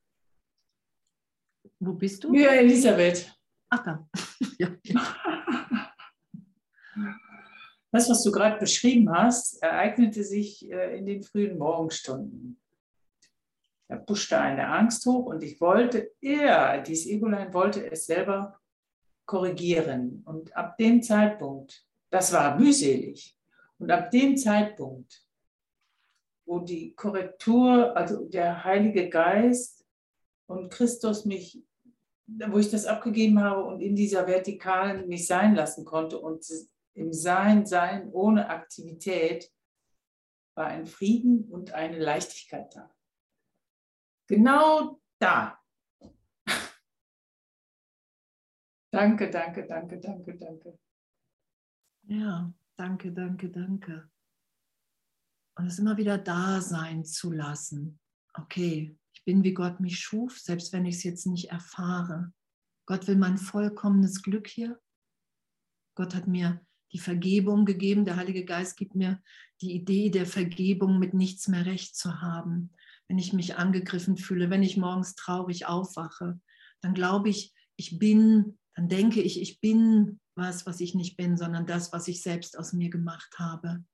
Wo 1.78 1.94
bist 1.94 2.24
du? 2.24 2.34
Ja, 2.34 2.50
Elisabeth. 2.50 3.34
Ach 3.70 3.82
da. 3.82 4.08
ja. 4.58 4.68
Das, 7.90 8.10
was 8.10 8.22
du 8.22 8.30
gerade 8.30 8.58
beschrieben 8.58 9.10
hast, 9.10 9.62
ereignete 9.62 10.22
sich 10.22 10.70
äh, 10.70 10.98
in 10.98 11.06
den 11.06 11.22
frühen 11.22 11.58
Morgenstunden. 11.58 12.60
Da 13.88 13.96
puschte 13.96 14.38
eine 14.38 14.68
Angst 14.68 15.06
hoch 15.06 15.26
und 15.26 15.42
ich 15.42 15.60
wollte, 15.60 16.12
er, 16.20 16.82
dieses 16.82 17.06
Egolein 17.06 17.54
wollte 17.54 17.88
es 17.90 18.06
selber 18.06 18.60
korrigieren. 19.26 20.22
Und 20.24 20.56
ab 20.56 20.76
dem 20.76 21.02
Zeitpunkt, 21.02 21.86
das 22.10 22.32
war 22.32 22.58
mühselig, 22.58 23.36
und 23.78 23.90
ab 23.90 24.10
dem 24.10 24.36
Zeitpunkt, 24.36 25.26
wo 26.46 26.60
die 26.60 26.94
Korrektur, 26.94 27.96
also 27.96 28.24
der 28.24 28.64
Heilige 28.64 29.08
Geist 29.08 29.84
und 30.46 30.70
Christus 30.70 31.24
mich, 31.24 31.62
wo 32.26 32.58
ich 32.58 32.70
das 32.70 32.86
abgegeben 32.86 33.40
habe 33.40 33.64
und 33.64 33.80
in 33.80 33.94
dieser 33.94 34.26
Vertikalen 34.26 35.08
mich 35.08 35.26
sein 35.26 35.54
lassen 35.54 35.84
konnte 35.84 36.18
und 36.18 36.46
im 36.94 37.12
Sein, 37.12 37.66
Sein 37.66 38.08
ohne 38.12 38.48
Aktivität, 38.48 39.52
war 40.54 40.66
ein 40.66 40.86
Frieden 40.86 41.44
und 41.50 41.74
eine 41.74 41.98
Leichtigkeit 41.98 42.74
da. 42.74 42.95
Genau 44.26 45.00
da. 45.18 45.62
danke, 48.92 49.30
danke, 49.30 49.66
danke, 49.66 50.00
danke, 50.00 50.36
danke. 50.36 50.78
Ja, 52.08 52.52
danke, 52.76 53.12
danke, 53.12 53.50
danke. 53.50 54.10
Und 55.56 55.66
es 55.66 55.78
immer 55.78 55.96
wieder 55.96 56.18
da 56.18 56.60
sein 56.60 57.04
zu 57.04 57.32
lassen. 57.32 57.98
Okay, 58.34 58.98
bin, 59.26 59.42
wie 59.42 59.52
Gott 59.52 59.80
mich 59.80 59.98
schuf, 59.98 60.38
selbst 60.38 60.72
wenn 60.72 60.86
ich 60.86 60.96
es 60.96 61.02
jetzt 61.02 61.26
nicht 61.26 61.50
erfahre. 61.50 62.32
Gott 62.86 63.06
will 63.08 63.16
mein 63.16 63.36
vollkommenes 63.36 64.22
Glück 64.22 64.46
hier. 64.46 64.80
Gott 65.96 66.14
hat 66.14 66.28
mir 66.28 66.64
die 66.92 67.00
Vergebung 67.00 67.66
gegeben. 67.66 68.04
Der 68.04 68.16
Heilige 68.16 68.44
Geist 68.44 68.76
gibt 68.76 68.94
mir 68.94 69.20
die 69.60 69.72
Idee 69.74 70.10
der 70.10 70.26
Vergebung, 70.26 70.98
mit 70.98 71.12
nichts 71.12 71.48
mehr 71.48 71.66
recht 71.66 71.96
zu 71.96 72.22
haben. 72.22 72.72
Wenn 73.08 73.18
ich 73.18 73.32
mich 73.32 73.56
angegriffen 73.56 74.16
fühle, 74.16 74.50
wenn 74.50 74.62
ich 74.62 74.76
morgens 74.76 75.14
traurig 75.14 75.66
aufwache, 75.66 76.40
dann 76.80 76.94
glaube 76.94 77.28
ich, 77.28 77.54
ich 77.76 77.98
bin, 77.98 78.58
dann 78.74 78.88
denke 78.88 79.20
ich, 79.20 79.40
ich 79.40 79.60
bin 79.60 80.20
was, 80.34 80.66
was 80.66 80.80
ich 80.80 80.94
nicht 80.94 81.16
bin, 81.16 81.36
sondern 81.36 81.66
das, 81.66 81.92
was 81.92 82.08
ich 82.08 82.22
selbst 82.22 82.58
aus 82.58 82.72
mir 82.72 82.90
gemacht 82.90 83.38
habe. 83.38 83.84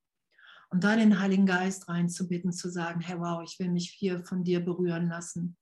Und 0.70 0.84
da 0.84 0.96
den 0.96 1.20
Heiligen 1.20 1.46
Geist 1.46 1.88
reinzubitten, 1.88 2.52
zu 2.52 2.70
sagen, 2.70 3.00
hey 3.00 3.18
wow, 3.18 3.42
ich 3.42 3.58
will 3.58 3.70
mich 3.70 3.90
hier 3.90 4.24
von 4.24 4.42
dir 4.42 4.60
berühren 4.60 5.08
lassen. 5.08 5.56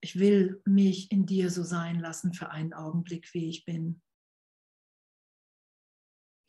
Ich 0.00 0.18
will 0.18 0.62
mich 0.64 1.10
in 1.12 1.26
dir 1.26 1.50
so 1.50 1.62
sein 1.62 2.00
lassen 2.00 2.34
für 2.34 2.50
einen 2.50 2.72
Augenblick, 2.72 3.32
wie 3.34 3.48
ich 3.48 3.64
bin. 3.64 4.02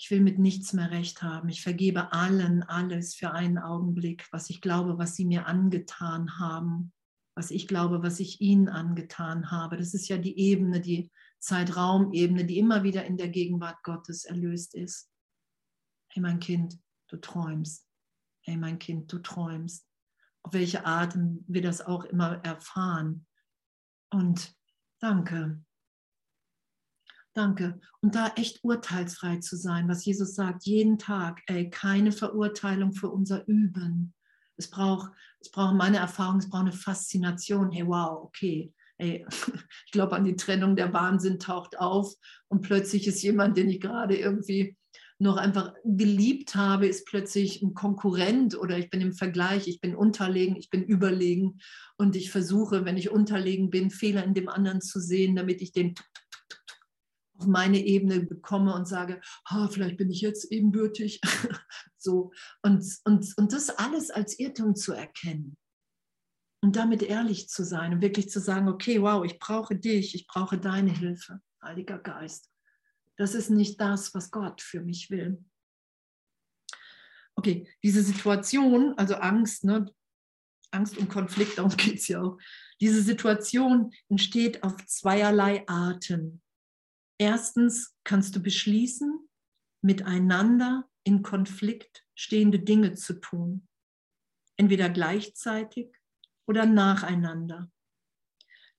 Ich 0.06 0.12
will 0.12 0.22
mit 0.22 0.38
nichts 0.38 0.72
mehr 0.72 0.92
recht 0.92 1.24
haben. 1.24 1.50
Ich 1.50 1.64
vergebe 1.64 2.14
allen 2.14 2.62
alles 2.62 3.16
für 3.16 3.32
einen 3.32 3.58
Augenblick, 3.58 4.28
was 4.32 4.52
ich 4.52 4.62
glaube, 4.62 5.00
was 5.00 5.16
sie 5.16 5.26
mir 5.26 5.48
angetan 5.48 6.38
haben, 6.38 6.94
was 7.34 7.50
ich 7.50 7.68
glaube, 7.68 8.04
was 8.04 8.20
ich 8.20 8.40
ihnen 8.40 8.70
angetan 8.70 9.50
habe. 9.50 9.78
Das 9.78 9.96
ist 9.96 10.08
ja 10.08 10.20
die 10.20 10.38
Ebene, 10.38 10.80
die 10.80 11.10
Zeitraumebene, 11.40 12.46
die 12.46 12.60
immer 12.60 12.84
wieder 12.84 13.04
in 13.04 13.18
der 13.18 13.30
Gegenwart 13.30 13.82
Gottes 13.82 14.26
erlöst 14.26 14.76
ist. 14.76 15.10
Hey 16.10 16.22
mein 16.22 16.38
Kind, 16.38 16.78
du 17.08 17.18
träumst. 17.18 17.90
Hey 18.44 18.58
mein 18.58 18.78
Kind, 18.78 19.12
du 19.12 19.18
träumst. 19.18 19.88
Auf 20.44 20.54
welche 20.54 20.86
Art 20.86 21.18
wir 21.48 21.64
das 21.64 21.82
auch 21.82 22.04
immer 22.04 22.46
erfahren. 22.46 23.26
Und 24.12 24.56
danke. 25.00 25.65
Danke. 27.36 27.82
Und 28.00 28.16
da 28.16 28.32
echt 28.38 28.64
urteilsfrei 28.64 29.38
zu 29.40 29.58
sein, 29.58 29.90
was 29.90 30.06
Jesus 30.06 30.36
sagt, 30.36 30.64
jeden 30.64 30.98
Tag, 30.98 31.42
ey, 31.48 31.70
keine 31.70 32.14
Verurteilung 32.14 32.94
für 32.94 33.10
unser 33.10 33.46
Üben. 33.46 34.14
Es 34.56 34.70
braucht, 34.70 35.12
es 35.42 35.52
braucht 35.52 35.76
meine 35.76 35.98
Erfahrung, 35.98 36.40
es 36.40 36.50
braucht 36.50 36.62
eine 36.62 36.72
Faszination. 36.72 37.74
Hey, 37.74 37.86
wow, 37.86 38.24
okay. 38.24 38.74
Ey, 38.98 39.26
ich 39.86 39.92
glaube 39.92 40.16
an 40.16 40.24
die 40.24 40.38
Trennung, 40.38 40.78
der 40.78 40.94
Wahnsinn 40.94 41.38
taucht 41.38 41.78
auf 41.78 42.14
und 42.48 42.62
plötzlich 42.62 43.06
ist 43.06 43.22
jemand, 43.22 43.58
den 43.58 43.70
ich 43.70 43.82
gerade 43.82 44.16
irgendwie 44.16 44.78
noch 45.20 45.36
einfach 45.36 45.74
geliebt 45.84 46.56
habe, 46.56 46.88
ist 46.88 47.06
plötzlich 47.06 47.62
ein 47.62 47.74
Konkurrent 47.74 48.58
oder 48.58 48.78
ich 48.78 48.90
bin 48.90 49.02
im 49.02 49.14
Vergleich, 49.14 49.68
ich 49.68 49.82
bin 49.82 49.96
unterlegen, 49.96 50.56
ich 50.56 50.70
bin 50.70 50.84
überlegen 50.84 51.60
und 51.98 52.16
ich 52.16 52.32
versuche, 52.32 52.86
wenn 52.86 52.98
ich 52.98 53.12
unterlegen 53.12 53.70
bin, 53.70 53.92
Fehler 53.92 54.24
in 54.24 54.34
dem 54.34 54.48
anderen 54.50 54.82
zu 54.82 55.00
sehen, 55.00 55.36
damit 55.36 55.62
ich 55.62 55.74
den 55.74 55.96
auf 57.38 57.48
meine 57.48 57.80
Ebene 57.80 58.22
bekomme 58.22 58.74
und 58.74 58.88
sage, 58.88 59.22
oh, 59.52 59.68
vielleicht 59.68 59.98
bin 59.98 60.10
ich 60.10 60.22
jetzt 60.22 60.52
ebenbürtig. 60.52 61.22
so. 61.98 62.32
Und, 62.62 62.86
und, 63.04 63.34
und 63.38 63.54
das 63.54 63.70
alles 63.70 64.10
als 64.10 64.40
Irrtum 64.40 64.76
zu 64.76 64.94
erkennen 64.94 65.58
und 66.62 66.76
damit 66.76 67.04
ehrlich 67.04 67.50
zu 67.50 67.64
sein 67.64 67.94
und 67.94 68.02
wirklich 68.02 68.30
zu 68.30 68.40
sagen, 68.40 68.68
okay, 68.68 69.02
wow, 69.02 69.24
ich 69.24 69.38
brauche 69.38 69.76
dich, 69.76 70.16
ich 70.16 70.28
brauche 70.28 70.58
deine 70.58 70.92
Hilfe, 70.92 71.42
Heiliger 71.62 72.00
Geist. 72.00 72.50
Das 73.18 73.36
ist 73.36 73.50
nicht 73.50 73.80
das, 73.80 74.14
was 74.14 74.32
Gott 74.32 74.62
für 74.62 74.82
mich 74.82 75.10
will. 75.10 75.44
Okay, 77.36 77.68
diese 77.84 78.02
Situation, 78.02 78.94
also 78.98 79.16
Angst, 79.16 79.64
ne, 79.64 79.94
Angst 80.72 80.98
und 80.98 81.10
Konflikt, 81.10 81.58
darum 81.58 81.76
geht 81.78 82.00
es 82.00 82.08
ja 82.08 82.22
auch. 82.22 82.38
Diese 82.82 83.02
Situation 83.02 83.92
entsteht 84.10 84.64
auf 84.64 84.76
zweierlei 84.86 85.68
Arten. 85.68 86.42
Erstens 87.18 87.96
kannst 88.04 88.36
du 88.36 88.42
beschließen, 88.42 89.30
miteinander 89.82 90.90
in 91.04 91.22
Konflikt 91.22 92.06
stehende 92.16 92.60
Dinge 92.60 92.96
zu 92.96 93.20
tun. 93.20 93.68
Entweder 94.58 94.90
gleichzeitig 94.90 95.96
oder 96.48 96.66
nacheinander. 96.66 97.72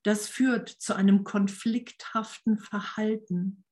Das 0.02 0.28
führt 0.28 0.68
zu 0.68 0.94
einem 0.94 1.24
konflikthaften 1.24 2.58
Verhalten 2.58 3.64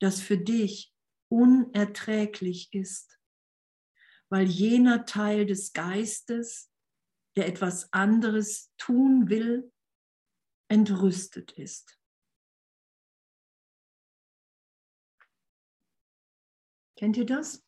das 0.00 0.20
für 0.20 0.38
dich 0.38 0.94
unerträglich 1.28 2.72
ist, 2.72 3.18
weil 4.28 4.46
jener 4.46 5.06
Teil 5.06 5.46
des 5.46 5.72
Geistes, 5.72 6.70
der 7.36 7.48
etwas 7.48 7.92
anderes 7.92 8.72
tun 8.78 9.28
will, 9.28 9.72
entrüstet 10.68 11.52
ist. 11.52 11.95
Kennt 16.96 17.18
ihr 17.18 17.26
das? 17.26 17.62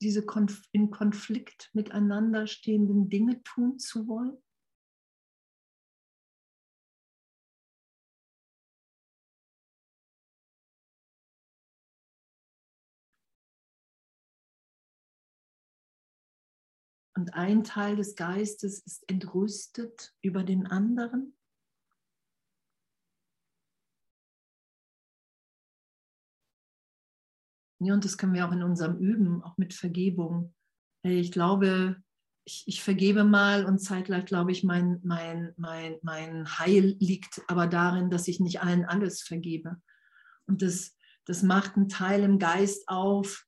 Diese 0.00 0.24
Konf 0.24 0.68
in 0.70 0.90
Konflikt 0.90 1.70
miteinander 1.72 2.46
stehenden 2.46 3.08
Dinge 3.08 3.42
tun 3.42 3.78
zu 3.78 4.06
wollen? 4.06 4.40
Und 17.16 17.32
ein 17.34 17.64
Teil 17.64 17.96
des 17.96 18.14
Geistes 18.14 18.80
ist 18.80 19.08
entrüstet 19.08 20.14
über 20.20 20.44
den 20.44 20.66
anderen. 20.66 21.35
Ja, 27.78 27.94
und 27.94 28.04
das 28.04 28.16
können 28.16 28.34
wir 28.34 28.46
auch 28.46 28.52
in 28.52 28.62
unserem 28.62 28.98
Üben, 28.98 29.42
auch 29.42 29.56
mit 29.58 29.74
Vergebung. 29.74 30.54
Ich 31.02 31.30
glaube, 31.30 31.96
ich, 32.44 32.62
ich 32.66 32.82
vergebe 32.82 33.24
mal 33.24 33.66
und 33.66 33.80
zeitgleich 33.80 34.24
glaube 34.24 34.52
ich, 34.52 34.64
mein, 34.64 35.00
mein, 35.02 35.52
mein, 35.56 35.96
mein 36.02 36.58
Heil 36.58 36.96
liegt 37.00 37.42
aber 37.48 37.66
darin, 37.66 38.08
dass 38.08 38.28
ich 38.28 38.40
nicht 38.40 38.62
allen 38.62 38.84
alles 38.84 39.22
vergebe. 39.22 39.76
Und 40.46 40.62
das, 40.62 40.96
das 41.24 41.42
macht 41.42 41.76
einen 41.76 41.88
Teil 41.88 42.22
im 42.22 42.38
Geist 42.38 42.88
auf, 42.88 43.46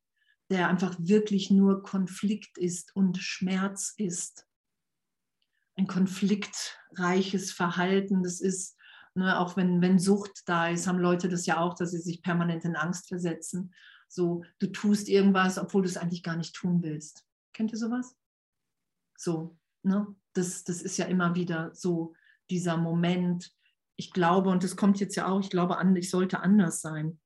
der 0.50 0.68
einfach 0.68 0.96
wirklich 0.98 1.50
nur 1.50 1.82
Konflikt 1.82 2.58
ist 2.58 2.94
und 2.96 3.18
Schmerz 3.18 3.94
ist. 3.96 4.46
Ein 5.76 5.86
konfliktreiches 5.86 7.52
Verhalten, 7.52 8.24
das 8.24 8.40
ist, 8.40 8.76
ne, 9.14 9.38
auch 9.38 9.56
wenn, 9.56 9.80
wenn 9.80 10.00
Sucht 10.00 10.42
da 10.46 10.68
ist, 10.68 10.88
haben 10.88 10.98
Leute 10.98 11.28
das 11.28 11.46
ja 11.46 11.60
auch, 11.60 11.74
dass 11.74 11.92
sie 11.92 12.00
sich 12.00 12.22
permanent 12.22 12.64
in 12.64 12.74
Angst 12.74 13.08
versetzen. 13.08 13.72
So, 14.08 14.44
du 14.58 14.68
tust 14.68 15.08
irgendwas, 15.08 15.58
obwohl 15.58 15.82
du 15.82 15.88
es 15.88 15.96
eigentlich 15.96 16.22
gar 16.22 16.36
nicht 16.36 16.54
tun 16.54 16.82
willst. 16.82 17.26
Kennt 17.52 17.72
ihr 17.72 17.78
sowas? 17.78 18.16
So, 19.16 19.58
ne? 19.82 20.14
Das, 20.32 20.64
das 20.64 20.82
ist 20.82 20.96
ja 20.96 21.06
immer 21.06 21.34
wieder 21.34 21.74
so 21.74 22.14
dieser 22.50 22.76
Moment. 22.76 23.52
Ich 23.96 24.12
glaube, 24.12 24.50
und 24.50 24.64
das 24.64 24.76
kommt 24.76 25.00
jetzt 25.00 25.16
ja 25.16 25.26
auch, 25.26 25.40
ich 25.40 25.50
glaube, 25.50 25.76
ich 25.96 26.10
sollte 26.10 26.40
anders 26.40 26.80
sein. 26.80 27.20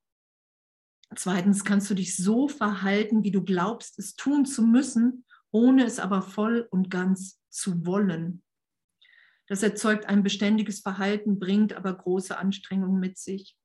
Zweitens 1.15 1.65
kannst 1.65 1.91
du 1.91 1.95
dich 1.95 2.17
so 2.17 2.49
verhalten, 2.49 3.23
wie 3.23 3.31
du 3.31 3.43
glaubst, 3.43 3.99
es 3.99 4.15
tun 4.17 4.47
zu 4.47 4.63
müssen, 4.63 5.25
ohne 5.51 5.85
es 5.85 5.99
aber 5.99 6.23
voll 6.23 6.67
und 6.71 6.91
ganz 6.91 7.41
zu 7.51 7.85
wollen. 7.85 8.43
Das 9.47 9.63
erzeugt 9.63 10.07
ein 10.07 10.23
beständiges 10.23 10.81
Verhalten, 10.81 11.39
bringt 11.39 11.75
aber 11.75 11.93
große 11.95 12.37
Anstrengungen 12.39 12.99
mit 12.99 13.19
sich. 13.19 13.57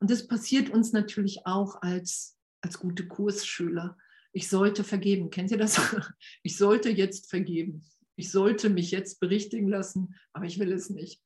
Und 0.00 0.10
das 0.10 0.26
passiert 0.26 0.70
uns 0.70 0.92
natürlich 0.92 1.46
auch 1.46 1.82
als, 1.82 2.36
als 2.62 2.78
gute 2.78 3.06
Kursschüler. 3.06 3.96
Ich 4.32 4.48
sollte 4.48 4.84
vergeben. 4.84 5.30
Kennt 5.30 5.50
ihr 5.50 5.58
das? 5.58 5.78
Ich 6.42 6.56
sollte 6.56 6.90
jetzt 6.90 7.30
vergeben. 7.30 7.84
Ich 8.16 8.30
sollte 8.30 8.70
mich 8.70 8.90
jetzt 8.90 9.20
berichtigen 9.20 9.68
lassen, 9.68 10.14
aber 10.32 10.44
ich 10.46 10.58
will 10.58 10.72
es 10.72 10.90
nicht. 10.90 11.22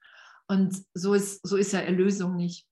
Und 0.49 0.85
so 0.95 1.15
ist, 1.15 1.47
so 1.47 1.57
ist 1.57 1.73
ja 1.73 1.81
Erlösung 1.81 2.37
nicht. 2.37 2.67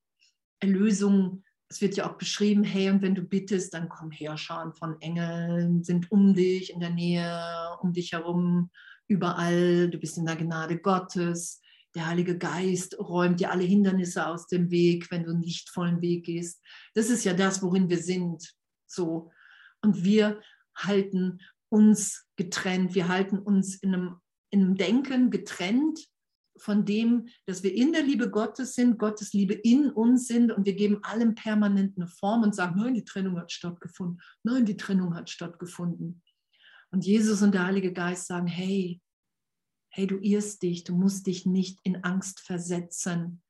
Erlösung 0.60 1.42
es 1.72 1.80
wird 1.80 1.96
ja 1.96 2.06
auch 2.10 2.18
beschrieben, 2.18 2.64
hey, 2.64 2.90
und 2.90 3.00
wenn 3.00 3.14
du 3.14 3.22
bittest, 3.22 3.72
dann 3.72 3.88
kommen 3.88 4.10
Herrscher 4.10 4.74
von 4.78 5.00
Engeln, 5.00 5.82
sind 5.82 6.12
um 6.12 6.34
dich, 6.34 6.70
in 6.70 6.80
der 6.80 6.90
Nähe, 6.90 7.78
um 7.80 7.94
dich 7.94 8.12
herum, 8.12 8.70
überall. 9.08 9.88
Du 9.88 9.98
bist 9.98 10.18
in 10.18 10.26
der 10.26 10.36
Gnade 10.36 10.78
Gottes. 10.78 11.61
Der 11.94 12.06
Heilige 12.06 12.38
Geist 12.38 12.98
räumt 12.98 13.40
dir 13.40 13.50
alle 13.50 13.64
Hindernisse 13.64 14.26
aus 14.26 14.46
dem 14.46 14.70
Weg, 14.70 15.10
wenn 15.10 15.24
du 15.24 15.30
einen 15.30 15.42
lichtvollen 15.42 16.00
Weg 16.00 16.24
gehst. 16.24 16.62
Das 16.94 17.10
ist 17.10 17.24
ja 17.24 17.34
das, 17.34 17.62
worin 17.62 17.90
wir 17.90 17.98
sind. 17.98 18.54
So. 18.86 19.30
Und 19.82 20.02
wir 20.04 20.40
halten 20.74 21.40
uns 21.68 22.26
getrennt. 22.36 22.94
Wir 22.94 23.08
halten 23.08 23.38
uns 23.38 23.76
in 23.76 23.94
einem, 23.94 24.16
in 24.50 24.62
einem 24.62 24.76
Denken 24.76 25.30
getrennt 25.30 25.98
von 26.58 26.84
dem, 26.84 27.28
dass 27.46 27.62
wir 27.62 27.74
in 27.74 27.92
der 27.92 28.02
Liebe 28.02 28.30
Gottes 28.30 28.74
sind, 28.74 28.98
Gottes 28.98 29.32
Liebe 29.32 29.54
in 29.54 29.90
uns 29.90 30.26
sind 30.26 30.52
und 30.52 30.66
wir 30.66 30.74
geben 30.74 31.02
allem 31.02 31.34
permanent 31.34 31.96
eine 31.96 32.06
Form 32.06 32.42
und 32.42 32.54
sagen, 32.54 32.78
nein, 32.78 32.94
die 32.94 33.04
Trennung 33.04 33.38
hat 33.38 33.50
stattgefunden, 33.50 34.20
nein, 34.44 34.64
die 34.64 34.76
Trennung 34.76 35.14
hat 35.14 35.30
stattgefunden. 35.30 36.22
Und 36.90 37.06
Jesus 37.06 37.42
und 37.42 37.54
der 37.54 37.66
Heilige 37.66 37.92
Geist 37.92 38.26
sagen, 38.26 38.46
hey, 38.46 39.00
hey, 39.92 40.06
du 40.06 40.16
irrst 40.18 40.62
dich, 40.62 40.84
du 40.84 40.96
musst 40.96 41.26
dich 41.26 41.46
nicht 41.46 41.78
in 41.84 42.02
Angst 42.02 42.40
versetzen. 42.40 43.42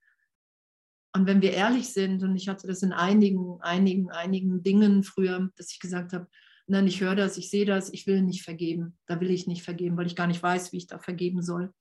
Und 1.15 1.27
wenn 1.27 1.43
wir 1.43 1.53
ehrlich 1.53 1.89
sind, 1.89 2.23
und 2.23 2.37
ich 2.37 2.49
hatte 2.49 2.67
das 2.67 2.83
in 2.83 2.93
einigen, 2.93 3.61
einigen, 3.61 4.11
einigen 4.11 4.63
Dingen 4.63 5.03
früher, 5.03 5.51
dass 5.57 5.73
ich 5.73 5.81
gesagt 5.81 6.13
habe, 6.13 6.27
nein, 6.67 6.87
ich 6.87 7.01
höre 7.01 7.17
das, 7.17 7.39
ich 7.39 7.51
sehe 7.51 7.67
das, 7.67 7.93
ich 7.93 8.07
will 8.07 8.23
nicht 8.23 8.43
vergeben. 8.43 8.99
Da 9.07 9.21
will 9.21 9.31
ich 9.31 9.47
nicht 9.47 9.63
vergeben, 9.63 9.97
weil 9.97 10.07
ich 10.07 10.17
gar 10.17 10.27
nicht 10.27 10.43
weiß, 10.43 10.73
wie 10.73 10.79
ich 10.79 10.87
da 10.87 10.99
vergeben 10.99 11.43
soll 11.43 11.73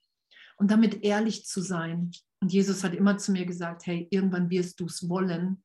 und 0.61 0.69
damit 0.69 1.03
ehrlich 1.03 1.47
zu 1.47 1.59
sein. 1.59 2.11
Und 2.39 2.53
Jesus 2.53 2.83
hat 2.83 2.93
immer 2.93 3.17
zu 3.17 3.31
mir 3.31 3.47
gesagt, 3.47 3.87
hey, 3.87 4.07
irgendwann 4.11 4.51
wirst 4.51 4.79
du 4.79 4.85
es 4.85 5.09
wollen. 5.09 5.63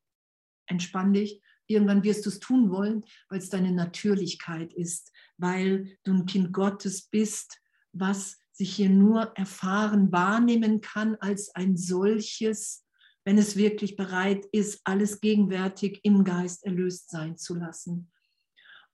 Entspann 0.65 1.13
dich. 1.13 1.39
Irgendwann 1.67 2.03
wirst 2.03 2.25
du 2.25 2.29
es 2.29 2.39
tun 2.39 2.71
wollen, 2.71 3.03
weil 3.29 3.37
es 3.37 3.51
deine 3.51 3.71
Natürlichkeit 3.73 4.73
ist, 4.73 5.11
weil 5.37 5.97
du 6.03 6.13
ein 6.13 6.25
Kind 6.25 6.51
Gottes 6.51 7.03
bist, 7.03 7.59
was 7.91 8.39
sich 8.57 8.75
hier 8.75 8.89
nur 8.89 9.37
erfahren, 9.37 10.11
wahrnehmen 10.11 10.81
kann 10.81 11.15
als 11.19 11.53
ein 11.53 11.77
solches, 11.77 12.83
wenn 13.23 13.37
es 13.37 13.55
wirklich 13.55 13.95
bereit 13.95 14.45
ist, 14.51 14.81
alles 14.83 15.21
gegenwärtig 15.21 15.99
im 16.03 16.23
Geist 16.23 16.65
erlöst 16.65 17.11
sein 17.11 17.37
zu 17.37 17.53
lassen. 17.53 18.11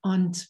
Und 0.01 0.49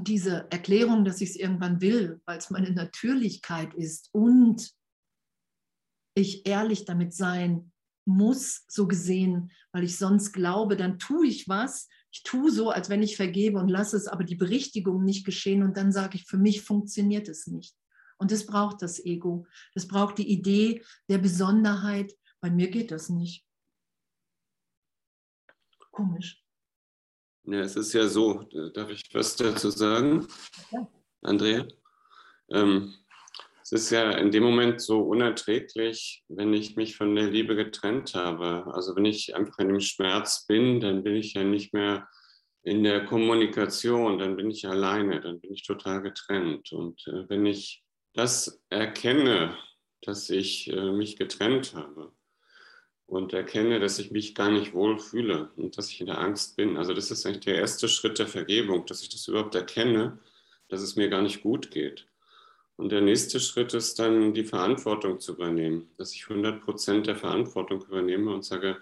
diese 0.00 0.46
Erklärung, 0.50 1.04
dass 1.04 1.20
ich 1.20 1.30
es 1.30 1.36
irgendwann 1.36 1.80
will, 1.80 2.20
weil 2.24 2.38
es 2.38 2.50
meine 2.50 2.70
Natürlichkeit 2.70 3.74
ist 3.74 4.10
und 4.12 4.70
ich 6.14 6.46
ehrlich 6.46 6.84
damit 6.84 7.14
sein 7.14 7.72
muss, 8.04 8.64
so 8.68 8.86
gesehen, 8.86 9.50
weil 9.72 9.82
ich 9.82 9.98
sonst 9.98 10.32
glaube, 10.32 10.76
dann 10.76 11.00
tue 11.00 11.26
ich 11.26 11.48
was, 11.48 11.88
ich 12.12 12.22
tue 12.22 12.50
so, 12.52 12.70
als 12.70 12.88
wenn 12.88 13.02
ich 13.02 13.16
vergebe 13.16 13.58
und 13.58 13.68
lasse 13.68 13.96
es 13.96 14.06
aber 14.06 14.22
die 14.22 14.36
Berichtigung 14.36 15.04
nicht 15.04 15.26
geschehen 15.26 15.64
und 15.64 15.76
dann 15.76 15.90
sage 15.90 16.16
ich, 16.16 16.24
für 16.24 16.38
mich 16.38 16.62
funktioniert 16.62 17.28
es 17.28 17.48
nicht. 17.48 17.76
Und 18.18 18.30
das 18.32 18.46
braucht 18.46 18.82
das 18.82 19.04
Ego. 19.04 19.46
Das 19.74 19.86
braucht 19.86 20.18
die 20.18 20.28
Idee 20.28 20.84
der 21.08 21.18
Besonderheit. 21.18 22.12
Bei 22.40 22.50
mir 22.50 22.68
geht 22.68 22.90
das 22.90 23.08
nicht. 23.08 23.44
Komisch. 25.90 26.42
Ja, 27.44 27.60
es 27.60 27.76
ist 27.76 27.92
ja 27.92 28.06
so, 28.06 28.42
darf 28.74 28.90
ich 28.90 29.02
was 29.14 29.34
dazu 29.34 29.70
sagen, 29.70 30.26
ja. 30.70 30.86
Andrea? 31.22 31.66
Ähm, 32.50 32.94
es 33.62 33.72
ist 33.72 33.90
ja 33.90 34.12
in 34.12 34.30
dem 34.30 34.44
Moment 34.44 34.80
so 34.80 35.00
unerträglich, 35.00 36.24
wenn 36.28 36.54
ich 36.54 36.76
mich 36.76 36.96
von 36.96 37.14
der 37.14 37.30
Liebe 37.30 37.54
getrennt 37.56 38.14
habe. 38.14 38.66
Also 38.72 38.96
wenn 38.96 39.04
ich 39.04 39.34
einfach 39.34 39.58
in 39.58 39.68
dem 39.68 39.80
Schmerz 39.80 40.46
bin, 40.46 40.80
dann 40.80 41.02
bin 41.02 41.16
ich 41.16 41.34
ja 41.34 41.44
nicht 41.44 41.74
mehr 41.74 42.08
in 42.62 42.82
der 42.82 43.04
Kommunikation, 43.04 44.18
dann 44.18 44.36
bin 44.36 44.50
ich 44.50 44.66
alleine, 44.66 45.20
dann 45.20 45.40
bin 45.40 45.52
ich 45.52 45.66
total 45.66 46.02
getrennt. 46.02 46.72
Und 46.72 47.06
äh, 47.08 47.28
wenn 47.28 47.46
ich 47.46 47.82
das 48.18 48.60
erkenne, 48.68 49.56
dass 50.02 50.30
ich 50.30 50.72
äh, 50.72 50.92
mich 50.92 51.16
getrennt 51.16 51.74
habe, 51.74 52.12
und 53.08 53.32
erkenne, 53.32 53.80
dass 53.80 53.98
ich 53.98 54.10
mich 54.10 54.34
gar 54.34 54.50
nicht 54.50 54.74
wohl 54.74 54.98
fühle 54.98 55.50
und 55.56 55.78
dass 55.78 55.90
ich 55.90 56.00
in 56.00 56.06
der 56.06 56.18
Angst 56.18 56.56
bin. 56.56 56.76
Also 56.76 56.92
das 56.92 57.10
ist 57.10 57.24
eigentlich 57.24 57.46
der 57.46 57.56
erste 57.56 57.88
Schritt 57.88 58.18
der 58.18 58.26
Vergebung, 58.26 58.84
dass 58.84 59.02
ich 59.02 59.08
das 59.08 59.26
überhaupt 59.26 59.54
erkenne, 59.54 60.18
dass 60.68 60.82
es 60.82 60.94
mir 60.94 61.08
gar 61.08 61.22
nicht 61.22 61.42
gut 61.42 61.70
geht. 61.70 62.06
Und 62.76 62.92
der 62.92 63.00
nächste 63.00 63.40
Schritt 63.40 63.72
ist 63.72 63.98
dann 63.98 64.34
die 64.34 64.44
Verantwortung 64.44 65.20
zu 65.20 65.32
übernehmen, 65.32 65.90
dass 65.96 66.14
ich 66.14 66.28
100 66.28 66.60
Prozent 66.60 67.06
der 67.06 67.16
Verantwortung 67.16 67.82
übernehme 67.82 68.32
und 68.32 68.44
sage, 68.44 68.76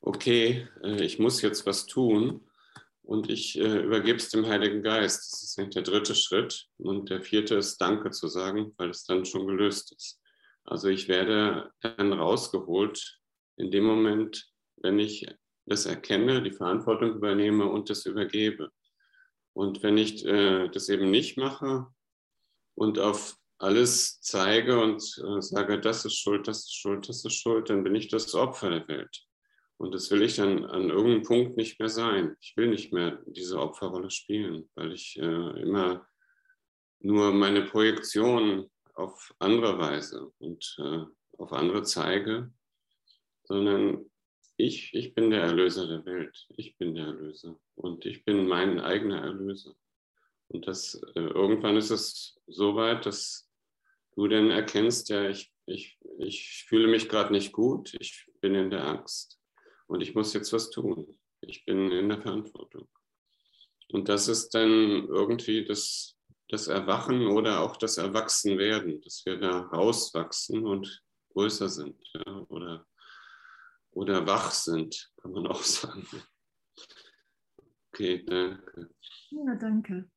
okay, 0.00 0.66
äh, 0.82 1.04
ich 1.04 1.18
muss 1.18 1.42
jetzt 1.42 1.66
was 1.66 1.86
tun 1.86 2.40
und 3.08 3.30
ich 3.30 3.58
äh, 3.58 3.84
übergebe 3.84 4.18
es 4.18 4.28
dem 4.28 4.46
Heiligen 4.46 4.82
Geist. 4.82 5.32
Das 5.32 5.42
ist 5.42 5.58
eigentlich 5.58 5.82
der 5.82 5.82
dritte 5.82 6.14
Schritt. 6.14 6.66
Und 6.76 7.08
der 7.08 7.22
vierte 7.22 7.54
ist 7.54 7.78
Danke 7.78 8.10
zu 8.10 8.28
sagen, 8.28 8.74
weil 8.76 8.90
es 8.90 9.04
dann 9.04 9.24
schon 9.24 9.46
gelöst 9.46 9.94
ist. 9.96 10.20
Also 10.64 10.88
ich 10.88 11.08
werde 11.08 11.72
dann 11.80 12.12
rausgeholt 12.12 13.18
in 13.56 13.70
dem 13.70 13.84
Moment, 13.84 14.52
wenn 14.76 14.98
ich 14.98 15.26
das 15.64 15.86
erkenne, 15.86 16.42
die 16.42 16.52
Verantwortung 16.52 17.14
übernehme 17.14 17.64
und 17.64 17.88
das 17.88 18.04
übergebe. 18.04 18.70
Und 19.54 19.82
wenn 19.82 19.96
ich 19.96 20.26
äh, 20.26 20.68
das 20.68 20.90
eben 20.90 21.10
nicht 21.10 21.38
mache 21.38 21.86
und 22.74 22.98
auf 22.98 23.38
alles 23.56 24.20
zeige 24.20 24.82
und 24.82 25.02
äh, 25.26 25.40
sage, 25.40 25.80
das 25.80 26.04
ist 26.04 26.18
schuld, 26.18 26.46
das 26.46 26.58
ist 26.58 26.74
schuld, 26.74 27.08
das 27.08 27.24
ist 27.24 27.36
schuld, 27.36 27.70
dann 27.70 27.84
bin 27.84 27.94
ich 27.94 28.08
das 28.08 28.34
Opfer 28.34 28.68
der 28.68 28.86
Welt. 28.86 29.27
Und 29.78 29.94
das 29.94 30.10
will 30.10 30.22
ich 30.22 30.36
dann 30.36 30.64
an 30.64 30.90
irgendeinem 30.90 31.22
Punkt 31.22 31.56
nicht 31.56 31.78
mehr 31.78 31.88
sein. 31.88 32.36
Ich 32.40 32.56
will 32.56 32.68
nicht 32.68 32.92
mehr 32.92 33.22
diese 33.26 33.60
Opferrolle 33.60 34.10
spielen, 34.10 34.68
weil 34.74 34.92
ich 34.92 35.16
äh, 35.18 35.62
immer 35.62 36.06
nur 36.98 37.32
meine 37.32 37.62
Projektion 37.62 38.68
auf 38.94 39.32
andere 39.38 39.78
Weise 39.78 40.32
und 40.38 40.76
äh, 40.78 41.04
auf 41.38 41.52
andere 41.52 41.84
zeige, 41.84 42.52
sondern 43.44 44.10
ich, 44.56 44.92
ich 44.94 45.14
bin 45.14 45.30
der 45.30 45.42
Erlöser 45.42 45.86
der 45.86 46.04
Welt. 46.04 46.48
Ich 46.56 46.76
bin 46.76 46.96
der 46.96 47.06
Erlöser 47.06 47.56
und 47.76 48.04
ich 48.04 48.24
bin 48.24 48.48
mein 48.48 48.80
eigener 48.80 49.22
Erlöser. 49.22 49.76
Und 50.48 50.66
das, 50.66 51.00
äh, 51.14 51.20
irgendwann 51.20 51.76
ist 51.76 51.90
es 51.90 52.36
so 52.48 52.74
weit, 52.74 53.06
dass 53.06 53.48
du 54.16 54.26
dann 54.26 54.50
erkennst, 54.50 55.08
ja, 55.08 55.28
ich, 55.28 55.52
ich, 55.66 55.96
ich 56.18 56.64
fühle 56.66 56.88
mich 56.88 57.08
gerade 57.08 57.32
nicht 57.32 57.52
gut, 57.52 57.94
ich 58.00 58.26
bin 58.40 58.56
in 58.56 58.70
der 58.70 58.84
Angst 58.84 59.37
und 59.88 60.02
ich 60.02 60.14
muss 60.14 60.34
jetzt 60.34 60.52
was 60.52 60.70
tun. 60.70 61.18
Ich 61.40 61.64
bin 61.64 61.90
in 61.90 62.08
der 62.08 62.20
Verantwortung. 62.20 62.88
Und 63.90 64.08
das 64.08 64.28
ist 64.28 64.50
dann 64.50 65.06
irgendwie 65.08 65.64
das, 65.64 66.16
das 66.48 66.68
Erwachen 66.68 67.26
oder 67.26 67.60
auch 67.60 67.76
das 67.76 67.96
Erwachsenwerden, 67.96 69.00
dass 69.00 69.24
wir 69.24 69.38
da 69.38 69.60
rauswachsen 69.60 70.66
und 70.66 71.02
größer 71.32 71.68
sind 71.68 71.96
ja, 72.12 72.44
oder, 72.48 72.86
oder 73.92 74.26
wach 74.26 74.50
sind, 74.50 75.10
kann 75.16 75.32
man 75.32 75.46
auch 75.46 75.62
sagen. 75.62 76.06
Okay, 77.88 78.24
danke. 78.24 78.90
Ja, 79.30 79.54
danke. 79.54 80.10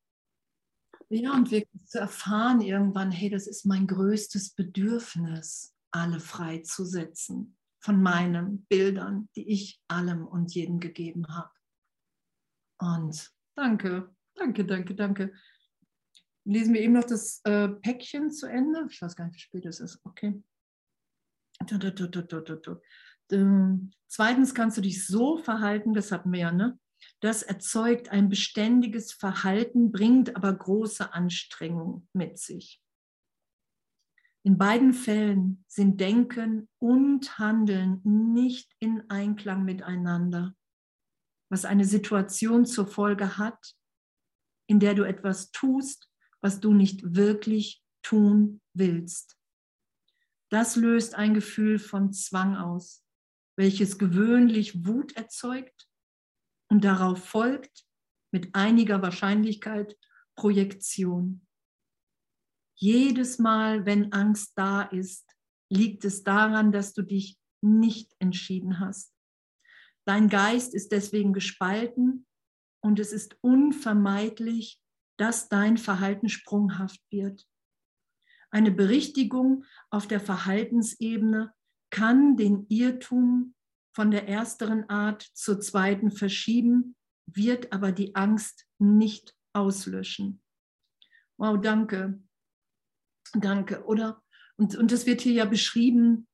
Ja, 1.08 1.32
und 1.32 1.50
wirklich 1.50 1.86
zu 1.86 1.98
erfahren 1.98 2.60
irgendwann, 2.60 3.10
hey, 3.10 3.30
das 3.30 3.46
ist 3.46 3.64
mein 3.64 3.86
größtes 3.86 4.54
Bedürfnis, 4.54 5.74
alle 5.90 6.20
freizusetzen 6.20 7.56
von 7.82 8.00
meinen 8.00 8.64
Bildern, 8.66 9.28
die 9.36 9.48
ich 9.50 9.80
allem 9.88 10.26
und 10.26 10.54
jedem 10.54 10.80
gegeben 10.80 11.26
habe. 11.28 11.50
Und 12.78 13.30
danke, 13.56 14.14
danke, 14.34 14.64
danke, 14.64 14.94
danke. 14.94 15.32
Lesen 16.44 16.74
wir 16.74 16.80
eben 16.80 16.94
noch 16.94 17.04
das 17.04 17.40
äh, 17.44 17.68
Päckchen 17.68 18.30
zu 18.30 18.46
Ende. 18.46 18.86
Ich 18.90 19.00
weiß 19.00 19.14
gar 19.14 19.26
nicht, 19.26 19.36
wie 19.36 19.40
spät 19.40 19.66
es 19.66 19.80
ist. 19.80 20.00
Okay. 20.04 20.42
Du, 21.66 21.78
du, 21.78 22.08
du, 22.08 22.80
Zweitens 24.08 24.54
kannst 24.54 24.76
du 24.76 24.80
dich 24.80 25.06
so 25.06 25.38
verhalten, 25.38 25.94
das 25.94 26.10
hatten 26.12 26.32
wir 26.32 26.40
ja, 26.40 26.52
ne? 26.52 26.78
Das 27.20 27.42
erzeugt 27.42 28.10
ein 28.10 28.28
beständiges 28.28 29.12
Verhalten, 29.12 29.92
bringt 29.92 30.36
aber 30.36 30.52
große 30.52 31.12
Anstrengung 31.12 32.08
mit 32.12 32.38
sich. 32.38 32.81
In 34.44 34.58
beiden 34.58 34.92
Fällen 34.92 35.64
sind 35.68 36.00
Denken 36.00 36.68
und 36.78 37.38
Handeln 37.38 38.00
nicht 38.04 38.74
in 38.80 39.08
Einklang 39.08 39.64
miteinander, 39.64 40.56
was 41.48 41.64
eine 41.64 41.84
Situation 41.84 42.66
zur 42.66 42.88
Folge 42.88 43.38
hat, 43.38 43.76
in 44.66 44.80
der 44.80 44.94
du 44.94 45.04
etwas 45.04 45.52
tust, 45.52 46.10
was 46.40 46.58
du 46.58 46.72
nicht 46.72 47.14
wirklich 47.14 47.84
tun 48.02 48.60
willst. 48.74 49.38
Das 50.50 50.74
löst 50.74 51.14
ein 51.14 51.34
Gefühl 51.34 51.78
von 51.78 52.12
Zwang 52.12 52.56
aus, 52.56 53.04
welches 53.56 53.96
gewöhnlich 53.96 54.84
Wut 54.84 55.16
erzeugt 55.16 55.88
und 56.68 56.84
darauf 56.84 57.24
folgt 57.24 57.86
mit 58.32 58.54
einiger 58.54 59.02
Wahrscheinlichkeit 59.02 59.96
Projektion. 60.34 61.46
Jedes 62.82 63.38
Mal, 63.38 63.86
wenn 63.86 64.12
Angst 64.12 64.54
da 64.56 64.82
ist, 64.82 65.36
liegt 65.70 66.04
es 66.04 66.24
daran, 66.24 66.72
dass 66.72 66.92
du 66.94 67.02
dich 67.02 67.38
nicht 67.60 68.12
entschieden 68.18 68.80
hast. 68.80 69.14
Dein 70.04 70.28
Geist 70.28 70.74
ist 70.74 70.90
deswegen 70.90 71.32
gespalten 71.32 72.26
und 72.80 72.98
es 72.98 73.12
ist 73.12 73.36
unvermeidlich, 73.40 74.82
dass 75.16 75.48
dein 75.48 75.76
Verhalten 75.76 76.28
sprunghaft 76.28 77.00
wird. 77.08 77.46
Eine 78.50 78.72
Berichtigung 78.72 79.64
auf 79.90 80.08
der 80.08 80.18
Verhaltensebene 80.18 81.54
kann 81.90 82.36
den 82.36 82.66
Irrtum 82.68 83.54
von 83.94 84.10
der 84.10 84.26
ersteren 84.26 84.90
Art 84.90 85.22
zur 85.34 85.60
zweiten 85.60 86.10
verschieben, 86.10 86.96
wird 87.26 87.72
aber 87.72 87.92
die 87.92 88.16
Angst 88.16 88.66
nicht 88.80 89.36
auslöschen. 89.52 90.42
Wow, 91.36 91.60
danke. 91.60 92.20
Danke, 93.34 93.84
oder? 93.84 94.22
Und, 94.56 94.76
und 94.76 94.92
das 94.92 95.06
wird 95.06 95.20
hier 95.20 95.32
ja 95.32 95.44
beschrieben, 95.44 96.28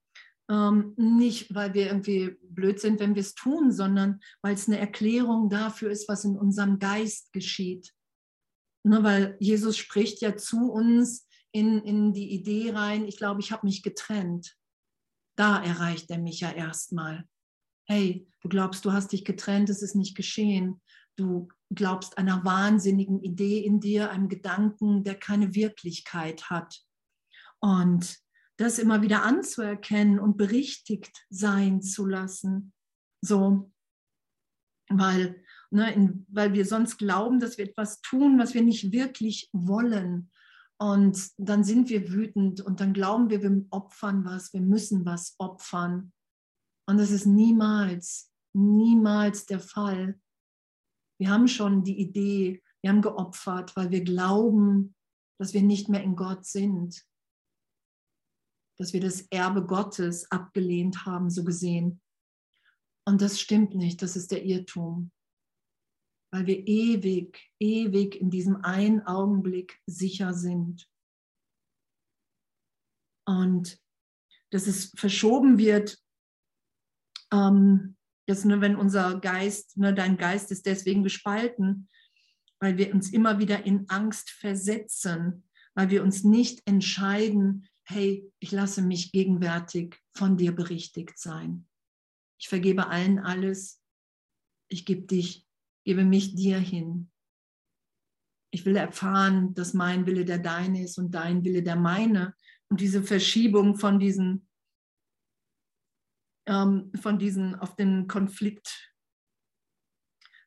ähm, 0.51 0.95
nicht 0.97 1.55
weil 1.55 1.75
wir 1.75 1.87
irgendwie 1.87 2.37
blöd 2.43 2.81
sind, 2.81 3.01
wenn 3.01 3.15
wir 3.15 3.21
es 3.21 3.35
tun, 3.35 3.71
sondern 3.71 4.21
weil 4.43 4.55
es 4.55 4.67
eine 4.67 4.79
Erklärung 4.79 5.51
dafür 5.51 5.91
ist, 5.91 6.09
was 6.09 6.25
in 6.25 6.37
unserem 6.37 6.79
Geist 6.79 7.33
geschieht. 7.33 7.93
Ne, 8.85 9.03
weil 9.03 9.37
Jesus 9.41 9.77
spricht 9.77 10.23
ja 10.23 10.37
zu 10.37 10.71
uns 10.71 11.29
in, 11.53 11.81
in 11.83 12.13
die 12.13 12.33
Idee 12.33 12.73
rein, 12.73 13.07
ich 13.07 13.17
glaube, 13.17 13.41
ich 13.41 13.53
habe 13.53 13.67
mich 13.67 13.83
getrennt. 13.83 14.57
Da 15.37 15.63
erreicht 15.63 16.11
er 16.11 16.19
mich 16.19 16.41
ja 16.41 16.51
erstmal. 16.51 17.25
Hey, 17.87 18.27
du 18.41 18.49
glaubst, 18.49 18.85
du 18.85 18.93
hast 18.93 19.13
dich 19.13 19.25
getrennt, 19.25 19.71
es 19.71 19.83
ist 19.83 19.95
nicht 19.95 20.17
geschehen. 20.17 20.81
Du 21.17 21.49
glaubst 21.75 22.17
einer 22.19 22.45
wahnsinnigen 22.45 23.23
Idee 23.23 23.61
in 23.65 23.81
dir, 23.81 24.11
einem 24.11 24.29
Gedanken, 24.29 25.05
der 25.05 25.15
keine 25.17 25.55
Wirklichkeit 25.55 26.49
hat. 26.51 26.83
Und 27.61 28.19
das 28.59 28.79
immer 28.79 29.03
wieder 29.03 29.23
anzuerkennen 29.23 30.19
und 30.19 30.37
berichtigt 30.37 31.25
sein 31.31 31.81
zu 31.81 32.07
lassen. 32.07 32.73
So, 33.25 33.73
weil, 34.89 35.43
ne, 35.71 35.95
in, 35.95 36.27
weil 36.29 36.53
wir 36.53 36.67
sonst 36.67 36.99
glauben, 36.99 37.41
dass 37.41 37.57
wir 37.57 37.67
etwas 37.67 38.01
tun, 38.01 38.39
was 38.39 38.55
wir 38.55 38.63
nicht 38.63 38.93
wirklich 38.93 39.49
wollen. 39.53 40.31
Und 40.81 41.31
dann 41.39 41.65
sind 41.65 41.89
wir 41.89 42.13
wütend 42.13 42.61
und 42.61 42.81
dann 42.81 42.93
glauben 42.93 43.31
wir, 43.31 43.43
wir 43.43 43.65
opfern 43.71 44.25
was, 44.25 44.53
wir 44.53 44.61
müssen 44.61 45.05
was 45.05 45.35
opfern. 45.39 46.13
Und 46.87 46.99
das 46.99 47.11
ist 47.11 47.27
niemals, 47.27 48.33
niemals 48.55 49.47
der 49.47 49.61
Fall. 49.61 50.21
Wir 51.21 51.31
haben 51.31 51.49
schon 51.49 51.85
die 51.85 51.99
Idee, 52.01 52.63
wir 52.81 52.91
haben 52.91 53.03
geopfert, 53.03 53.77
weil 53.77 53.91
wir 53.91 54.03
glauben, 54.03 54.95
dass 55.39 55.53
wir 55.53 55.63
nicht 55.63 55.89
mehr 55.89 56.03
in 56.03 56.17
Gott 56.17 56.45
sind 56.45 57.08
dass 58.79 58.93
wir 58.93 59.01
das 59.01 59.23
Erbe 59.31 59.67
Gottes 59.67 60.31
abgelehnt 60.31 61.05
haben, 61.05 61.31
so 61.31 61.45
gesehen. 61.45 62.01
Und 63.07 63.21
das 63.21 63.41
stimmt 63.41 63.75
nicht, 63.75 64.03
das 64.03 64.17
ist 64.17 64.31
der 64.31 64.45
Irrtum, 64.45 65.11
weil 66.33 66.47
wir 66.47 66.67
ewig, 66.67 67.51
ewig 67.59 68.21
in 68.21 68.31
diesem 68.31 68.65
einen 68.65 69.03
Augenblick 69.07 69.81
sicher 69.87 70.33
sind. 70.35 70.89
Und 73.27 73.79
dass 74.51 74.67
es 74.67 74.93
verschoben 74.97 75.59
wird, 75.59 75.99
ähm, 77.33 77.97
dass 78.27 78.45
nur 78.45 78.61
wenn 78.61 78.77
unser 78.77 79.21
Geist, 79.21 79.77
ne, 79.77 79.93
dein 79.95 80.17
Geist 80.17 80.51
ist 80.51 80.67
deswegen 80.67 81.03
gespalten, 81.03 81.89
weil 82.61 82.77
wir 82.77 82.93
uns 82.95 83.11
immer 83.11 83.39
wieder 83.39 83.65
in 83.65 83.89
Angst 83.89 84.31
versetzen, 84.31 85.49
weil 85.75 85.91
wir 85.91 86.03
uns 86.03 86.25
nicht 86.25 86.67
entscheiden, 86.67 87.69
hey, 87.91 88.31
ich 88.39 88.53
lasse 88.53 88.83
mich 88.83 89.13
gegenwärtig 89.13 89.99
von 90.15 90.37
dir 90.37 90.55
berichtigt 90.55 91.19
sein. 91.19 91.67
Ich 92.39 92.49
vergebe 92.49 92.89
allen 92.89 93.19
alles. 93.19 93.83
Ich 94.71 94.85
gebe 94.85 95.07
dich, 95.07 95.47
gebe 95.85 96.05
mich 96.05 96.35
dir 96.35 96.59
hin. 96.59 97.11
Ich 98.51 98.67
will 98.67 98.77
erfahren, 98.77 99.55
dass 99.55 99.73
mein 99.73 100.05
Wille 100.05 100.27
der 100.27 100.39
deine 100.39 100.85
ist 100.85 100.99
und 100.99 101.13
dein 101.13 101.45
Wille 101.45 101.63
der 101.63 101.77
meine. 101.77 102.35
Und 102.69 102.81
diese 102.81 103.03
Verschiebung 103.03 103.77
von 103.77 103.99
diesen, 103.99 104.47
ähm, 106.47 106.93
von 107.01 107.19
diesen 107.19 107.55
auf 107.55 107.75
den 107.75 108.07
Konflikt 108.07 108.93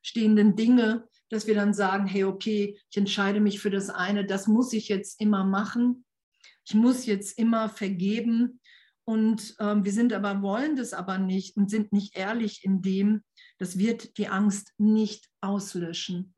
stehenden 0.03 0.55
Dinge, 0.55 1.07
dass 1.29 1.47
wir 1.47 1.55
dann 1.55 1.73
sagen, 1.73 2.05
hey, 2.05 2.23
okay, 2.23 2.79
ich 2.89 2.97
entscheide 2.97 3.39
mich 3.39 3.59
für 3.59 3.71
das 3.71 3.89
eine, 3.89 4.25
das 4.25 4.47
muss 4.47 4.73
ich 4.73 4.89
jetzt 4.89 5.19
immer 5.19 5.43
machen 5.43 6.05
ich 6.65 6.73
muss 6.73 7.05
jetzt 7.05 7.37
immer 7.37 7.69
vergeben. 7.69 8.59
Und 9.03 9.55
ähm, 9.59 9.83
wir 9.83 9.91
sind 9.91 10.13
aber, 10.13 10.41
wollen 10.41 10.75
das 10.75 10.93
aber 10.93 11.17
nicht 11.17 11.57
und 11.57 11.69
sind 11.69 11.91
nicht 11.91 12.15
ehrlich 12.15 12.63
in 12.63 12.81
dem, 12.81 13.23
das 13.57 13.77
wird 13.77 14.17
die 14.17 14.27
Angst 14.27 14.73
nicht 14.77 15.29
auslöschen. 15.41 16.33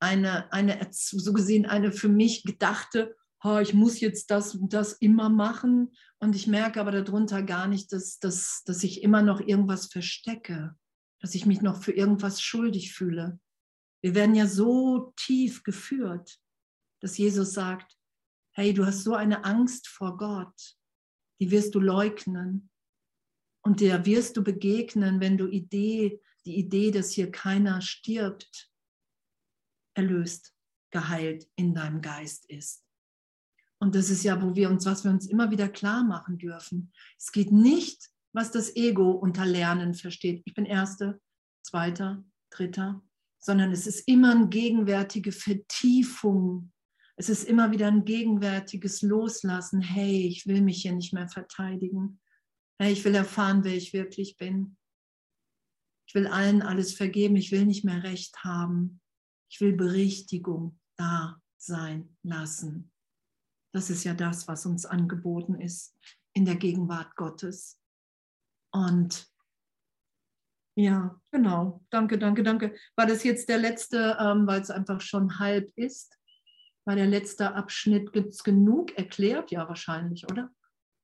Eine, 0.00 0.52
eine 0.52 0.86
so 0.90 1.32
gesehen, 1.32 1.66
eine 1.66 1.92
für 1.92 2.08
mich 2.08 2.42
gedachte, 2.42 3.16
oh, 3.42 3.58
ich 3.58 3.74
muss 3.74 4.00
jetzt 4.00 4.30
das 4.30 4.54
und 4.54 4.72
das 4.72 4.94
immer 4.94 5.28
machen. 5.28 5.92
Und 6.18 6.34
ich 6.34 6.46
merke 6.46 6.80
aber 6.80 6.90
darunter 6.90 7.42
gar 7.42 7.68
nicht, 7.68 7.92
dass, 7.92 8.18
dass, 8.18 8.62
dass 8.64 8.82
ich 8.82 9.02
immer 9.02 9.22
noch 9.22 9.40
irgendwas 9.40 9.86
verstecke, 9.86 10.74
dass 11.20 11.34
ich 11.34 11.46
mich 11.46 11.60
noch 11.60 11.82
für 11.82 11.92
irgendwas 11.92 12.42
schuldig 12.42 12.92
fühle. 12.92 13.38
Wir 14.02 14.14
werden 14.14 14.34
ja 14.34 14.46
so 14.46 15.12
tief 15.16 15.62
geführt, 15.62 16.38
dass 17.00 17.16
Jesus 17.16 17.52
sagt, 17.52 17.96
hey, 18.54 18.72
du 18.72 18.86
hast 18.86 19.04
so 19.04 19.14
eine 19.14 19.44
Angst 19.44 19.88
vor 19.88 20.16
Gott, 20.16 20.76
die 21.40 21.50
wirst 21.50 21.74
du 21.74 21.80
leugnen. 21.80 22.70
Und 23.62 23.80
der 23.80 24.04
wirst 24.06 24.36
du 24.36 24.44
begegnen, 24.44 25.20
wenn 25.20 25.38
du 25.38 25.46
Idee, 25.46 26.20
die 26.44 26.58
Idee, 26.58 26.90
dass 26.90 27.12
hier 27.12 27.30
keiner 27.30 27.80
stirbt, 27.80 28.70
erlöst, 29.94 30.54
geheilt 30.90 31.48
in 31.56 31.74
deinem 31.74 32.00
Geist 32.00 32.46
ist. 32.50 32.84
Und 33.78 33.94
das 33.94 34.10
ist 34.10 34.22
ja, 34.24 34.40
wo 34.40 34.54
wir 34.54 34.70
uns, 34.70 34.86
was 34.86 35.04
wir 35.04 35.10
uns 35.10 35.26
immer 35.26 35.50
wieder 35.50 35.68
klar 35.68 36.04
machen 36.04 36.38
dürfen. 36.38 36.92
Es 37.18 37.32
geht 37.32 37.52
nicht, 37.52 38.10
was 38.32 38.50
das 38.50 38.74
Ego 38.76 39.10
unter 39.10 39.46
Lernen 39.46 39.94
versteht. 39.94 40.42
Ich 40.44 40.54
bin 40.54 40.66
Erste, 40.66 41.20
Zweiter, 41.62 42.24
Dritter, 42.50 43.02
sondern 43.38 43.72
es 43.72 43.86
ist 43.86 44.06
immer 44.06 44.32
eine 44.32 44.48
gegenwärtige 44.48 45.32
Vertiefung. 45.32 46.72
Es 47.16 47.28
ist 47.28 47.44
immer 47.44 47.70
wieder 47.70 47.86
ein 47.86 48.04
gegenwärtiges 48.04 49.02
Loslassen. 49.02 49.80
Hey, 49.80 50.26
ich 50.26 50.46
will 50.46 50.62
mich 50.62 50.82
hier 50.82 50.92
nicht 50.92 51.12
mehr 51.12 51.28
verteidigen. 51.28 52.20
Hey, 52.78 52.92
ich 52.92 53.04
will 53.04 53.14
erfahren, 53.14 53.62
wer 53.62 53.76
ich 53.76 53.92
wirklich 53.92 54.36
bin. 54.36 54.76
Ich 56.08 56.14
will 56.14 56.26
allen 56.26 56.62
alles 56.62 56.92
vergeben. 56.92 57.36
Ich 57.36 57.52
will 57.52 57.66
nicht 57.66 57.84
mehr 57.84 58.02
Recht 58.02 58.42
haben. 58.42 59.00
Ich 59.48 59.60
will 59.60 59.72
Berichtigung 59.72 60.80
da 60.96 61.40
sein 61.56 62.16
lassen. 62.22 62.90
Das 63.72 63.90
ist 63.90 64.04
ja 64.04 64.14
das, 64.14 64.48
was 64.48 64.66
uns 64.66 64.84
angeboten 64.84 65.54
ist 65.60 65.96
in 66.32 66.44
der 66.44 66.56
Gegenwart 66.56 67.14
Gottes. 67.16 67.80
Und 68.72 69.28
ja, 70.76 71.20
genau. 71.30 71.84
Danke, 71.90 72.18
danke, 72.18 72.42
danke. 72.42 72.74
War 72.96 73.06
das 73.06 73.22
jetzt 73.22 73.48
der 73.48 73.58
letzte, 73.58 74.16
ähm, 74.20 74.46
weil 74.46 74.60
es 74.60 74.70
einfach 74.70 75.00
schon 75.00 75.38
halb 75.38 75.72
ist? 75.76 76.18
War 76.86 76.96
der 76.96 77.06
letzte 77.06 77.54
Abschnitt 77.54 78.12
gibt 78.12 78.34
es 78.34 78.44
genug 78.44 78.96
erklärt? 78.96 79.50
Ja, 79.50 79.68
wahrscheinlich, 79.68 80.30
oder? 80.30 80.50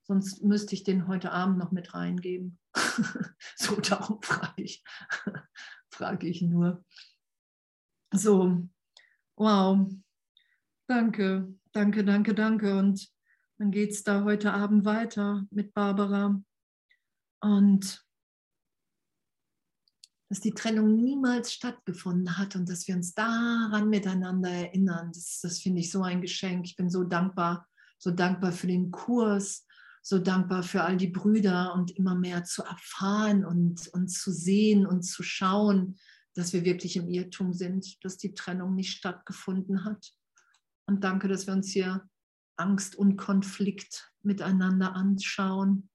Sonst 0.03 0.43
müsste 0.43 0.75
ich 0.75 0.83
den 0.83 1.09
heute 1.09 1.33
Abend 1.33 1.59
noch 1.59 1.71
mit 1.71 1.95
reingeben. 1.95 2.59
so, 3.57 3.77
darum 3.77 4.21
frage 4.23 4.63
ich, 4.63 4.83
frage 5.91 6.27
ich 6.27 6.43
nur. 6.43 6.85
So, 8.13 8.69
wow. 9.37 9.89
Danke, 10.89 11.55
danke, 11.73 12.05
danke, 12.05 12.35
danke. 12.35 12.77
Und 12.77 13.09
dann 13.59 13.71
geht 13.71 13.91
es 13.91 14.03
da 14.03 14.25
heute 14.25 14.53
Abend 14.53 14.85
weiter 14.85 15.47
mit 15.51 15.73
Barbara. 15.73 16.43
Und 17.41 18.05
dass 20.31 20.39
die 20.39 20.53
Trennung 20.53 20.95
niemals 20.95 21.53
stattgefunden 21.53 22.39
hat 22.39 22.55
und 22.55 22.69
dass 22.69 22.87
wir 22.87 22.95
uns 22.95 23.15
daran 23.15 23.91
miteinander 23.91 24.49
erinnern. 24.49 25.11
Das, 25.13 25.41
das 25.43 25.59
finde 25.59 25.81
ich 25.81 25.91
so 25.91 26.05
ein 26.05 26.23
Geschenk. 26.23 26.65
Ich 26.67 26.77
bin 26.77 26.89
so 26.89 27.03
dankbar, 27.03 27.67
so 27.99 28.13
dankbar 28.13 28.53
für 28.53 28.69
den 28.69 28.93
Kurs, 28.93 29.67
so 30.03 30.21
dankbar 30.21 30.63
für 30.63 30.85
all 30.85 30.97
die 30.97 31.09
Brüder 31.09 31.75
und 31.75 31.91
immer 31.91 32.15
mehr 32.15 32.45
zu 32.45 32.63
erfahren 32.63 33.45
und, 33.45 33.89
und 33.89 34.07
zu 34.07 34.31
sehen 34.31 34.87
und 34.87 35.03
zu 35.03 35.25
schauen, 35.25 35.99
dass 36.35 36.53
wir 36.53 36.65
wirklich 36.65 36.97
im 36.97 37.09
Irrtum 37.09 37.53
sind, 37.53 38.03
dass 38.05 38.17
die 38.17 38.33
Trennung 38.33 38.77
nicht 38.77 38.97
stattgefunden 38.97 39.85
hat. 39.85 40.13
Und 40.87 41.03
danke, 41.03 41.27
dass 41.27 41.49
wir 41.49 41.55
uns 41.55 41.73
hier 41.73 42.09
Angst 42.57 42.95
und 42.95 43.17
Konflikt 43.17 44.13
miteinander 44.23 44.95
anschauen. 44.95 45.90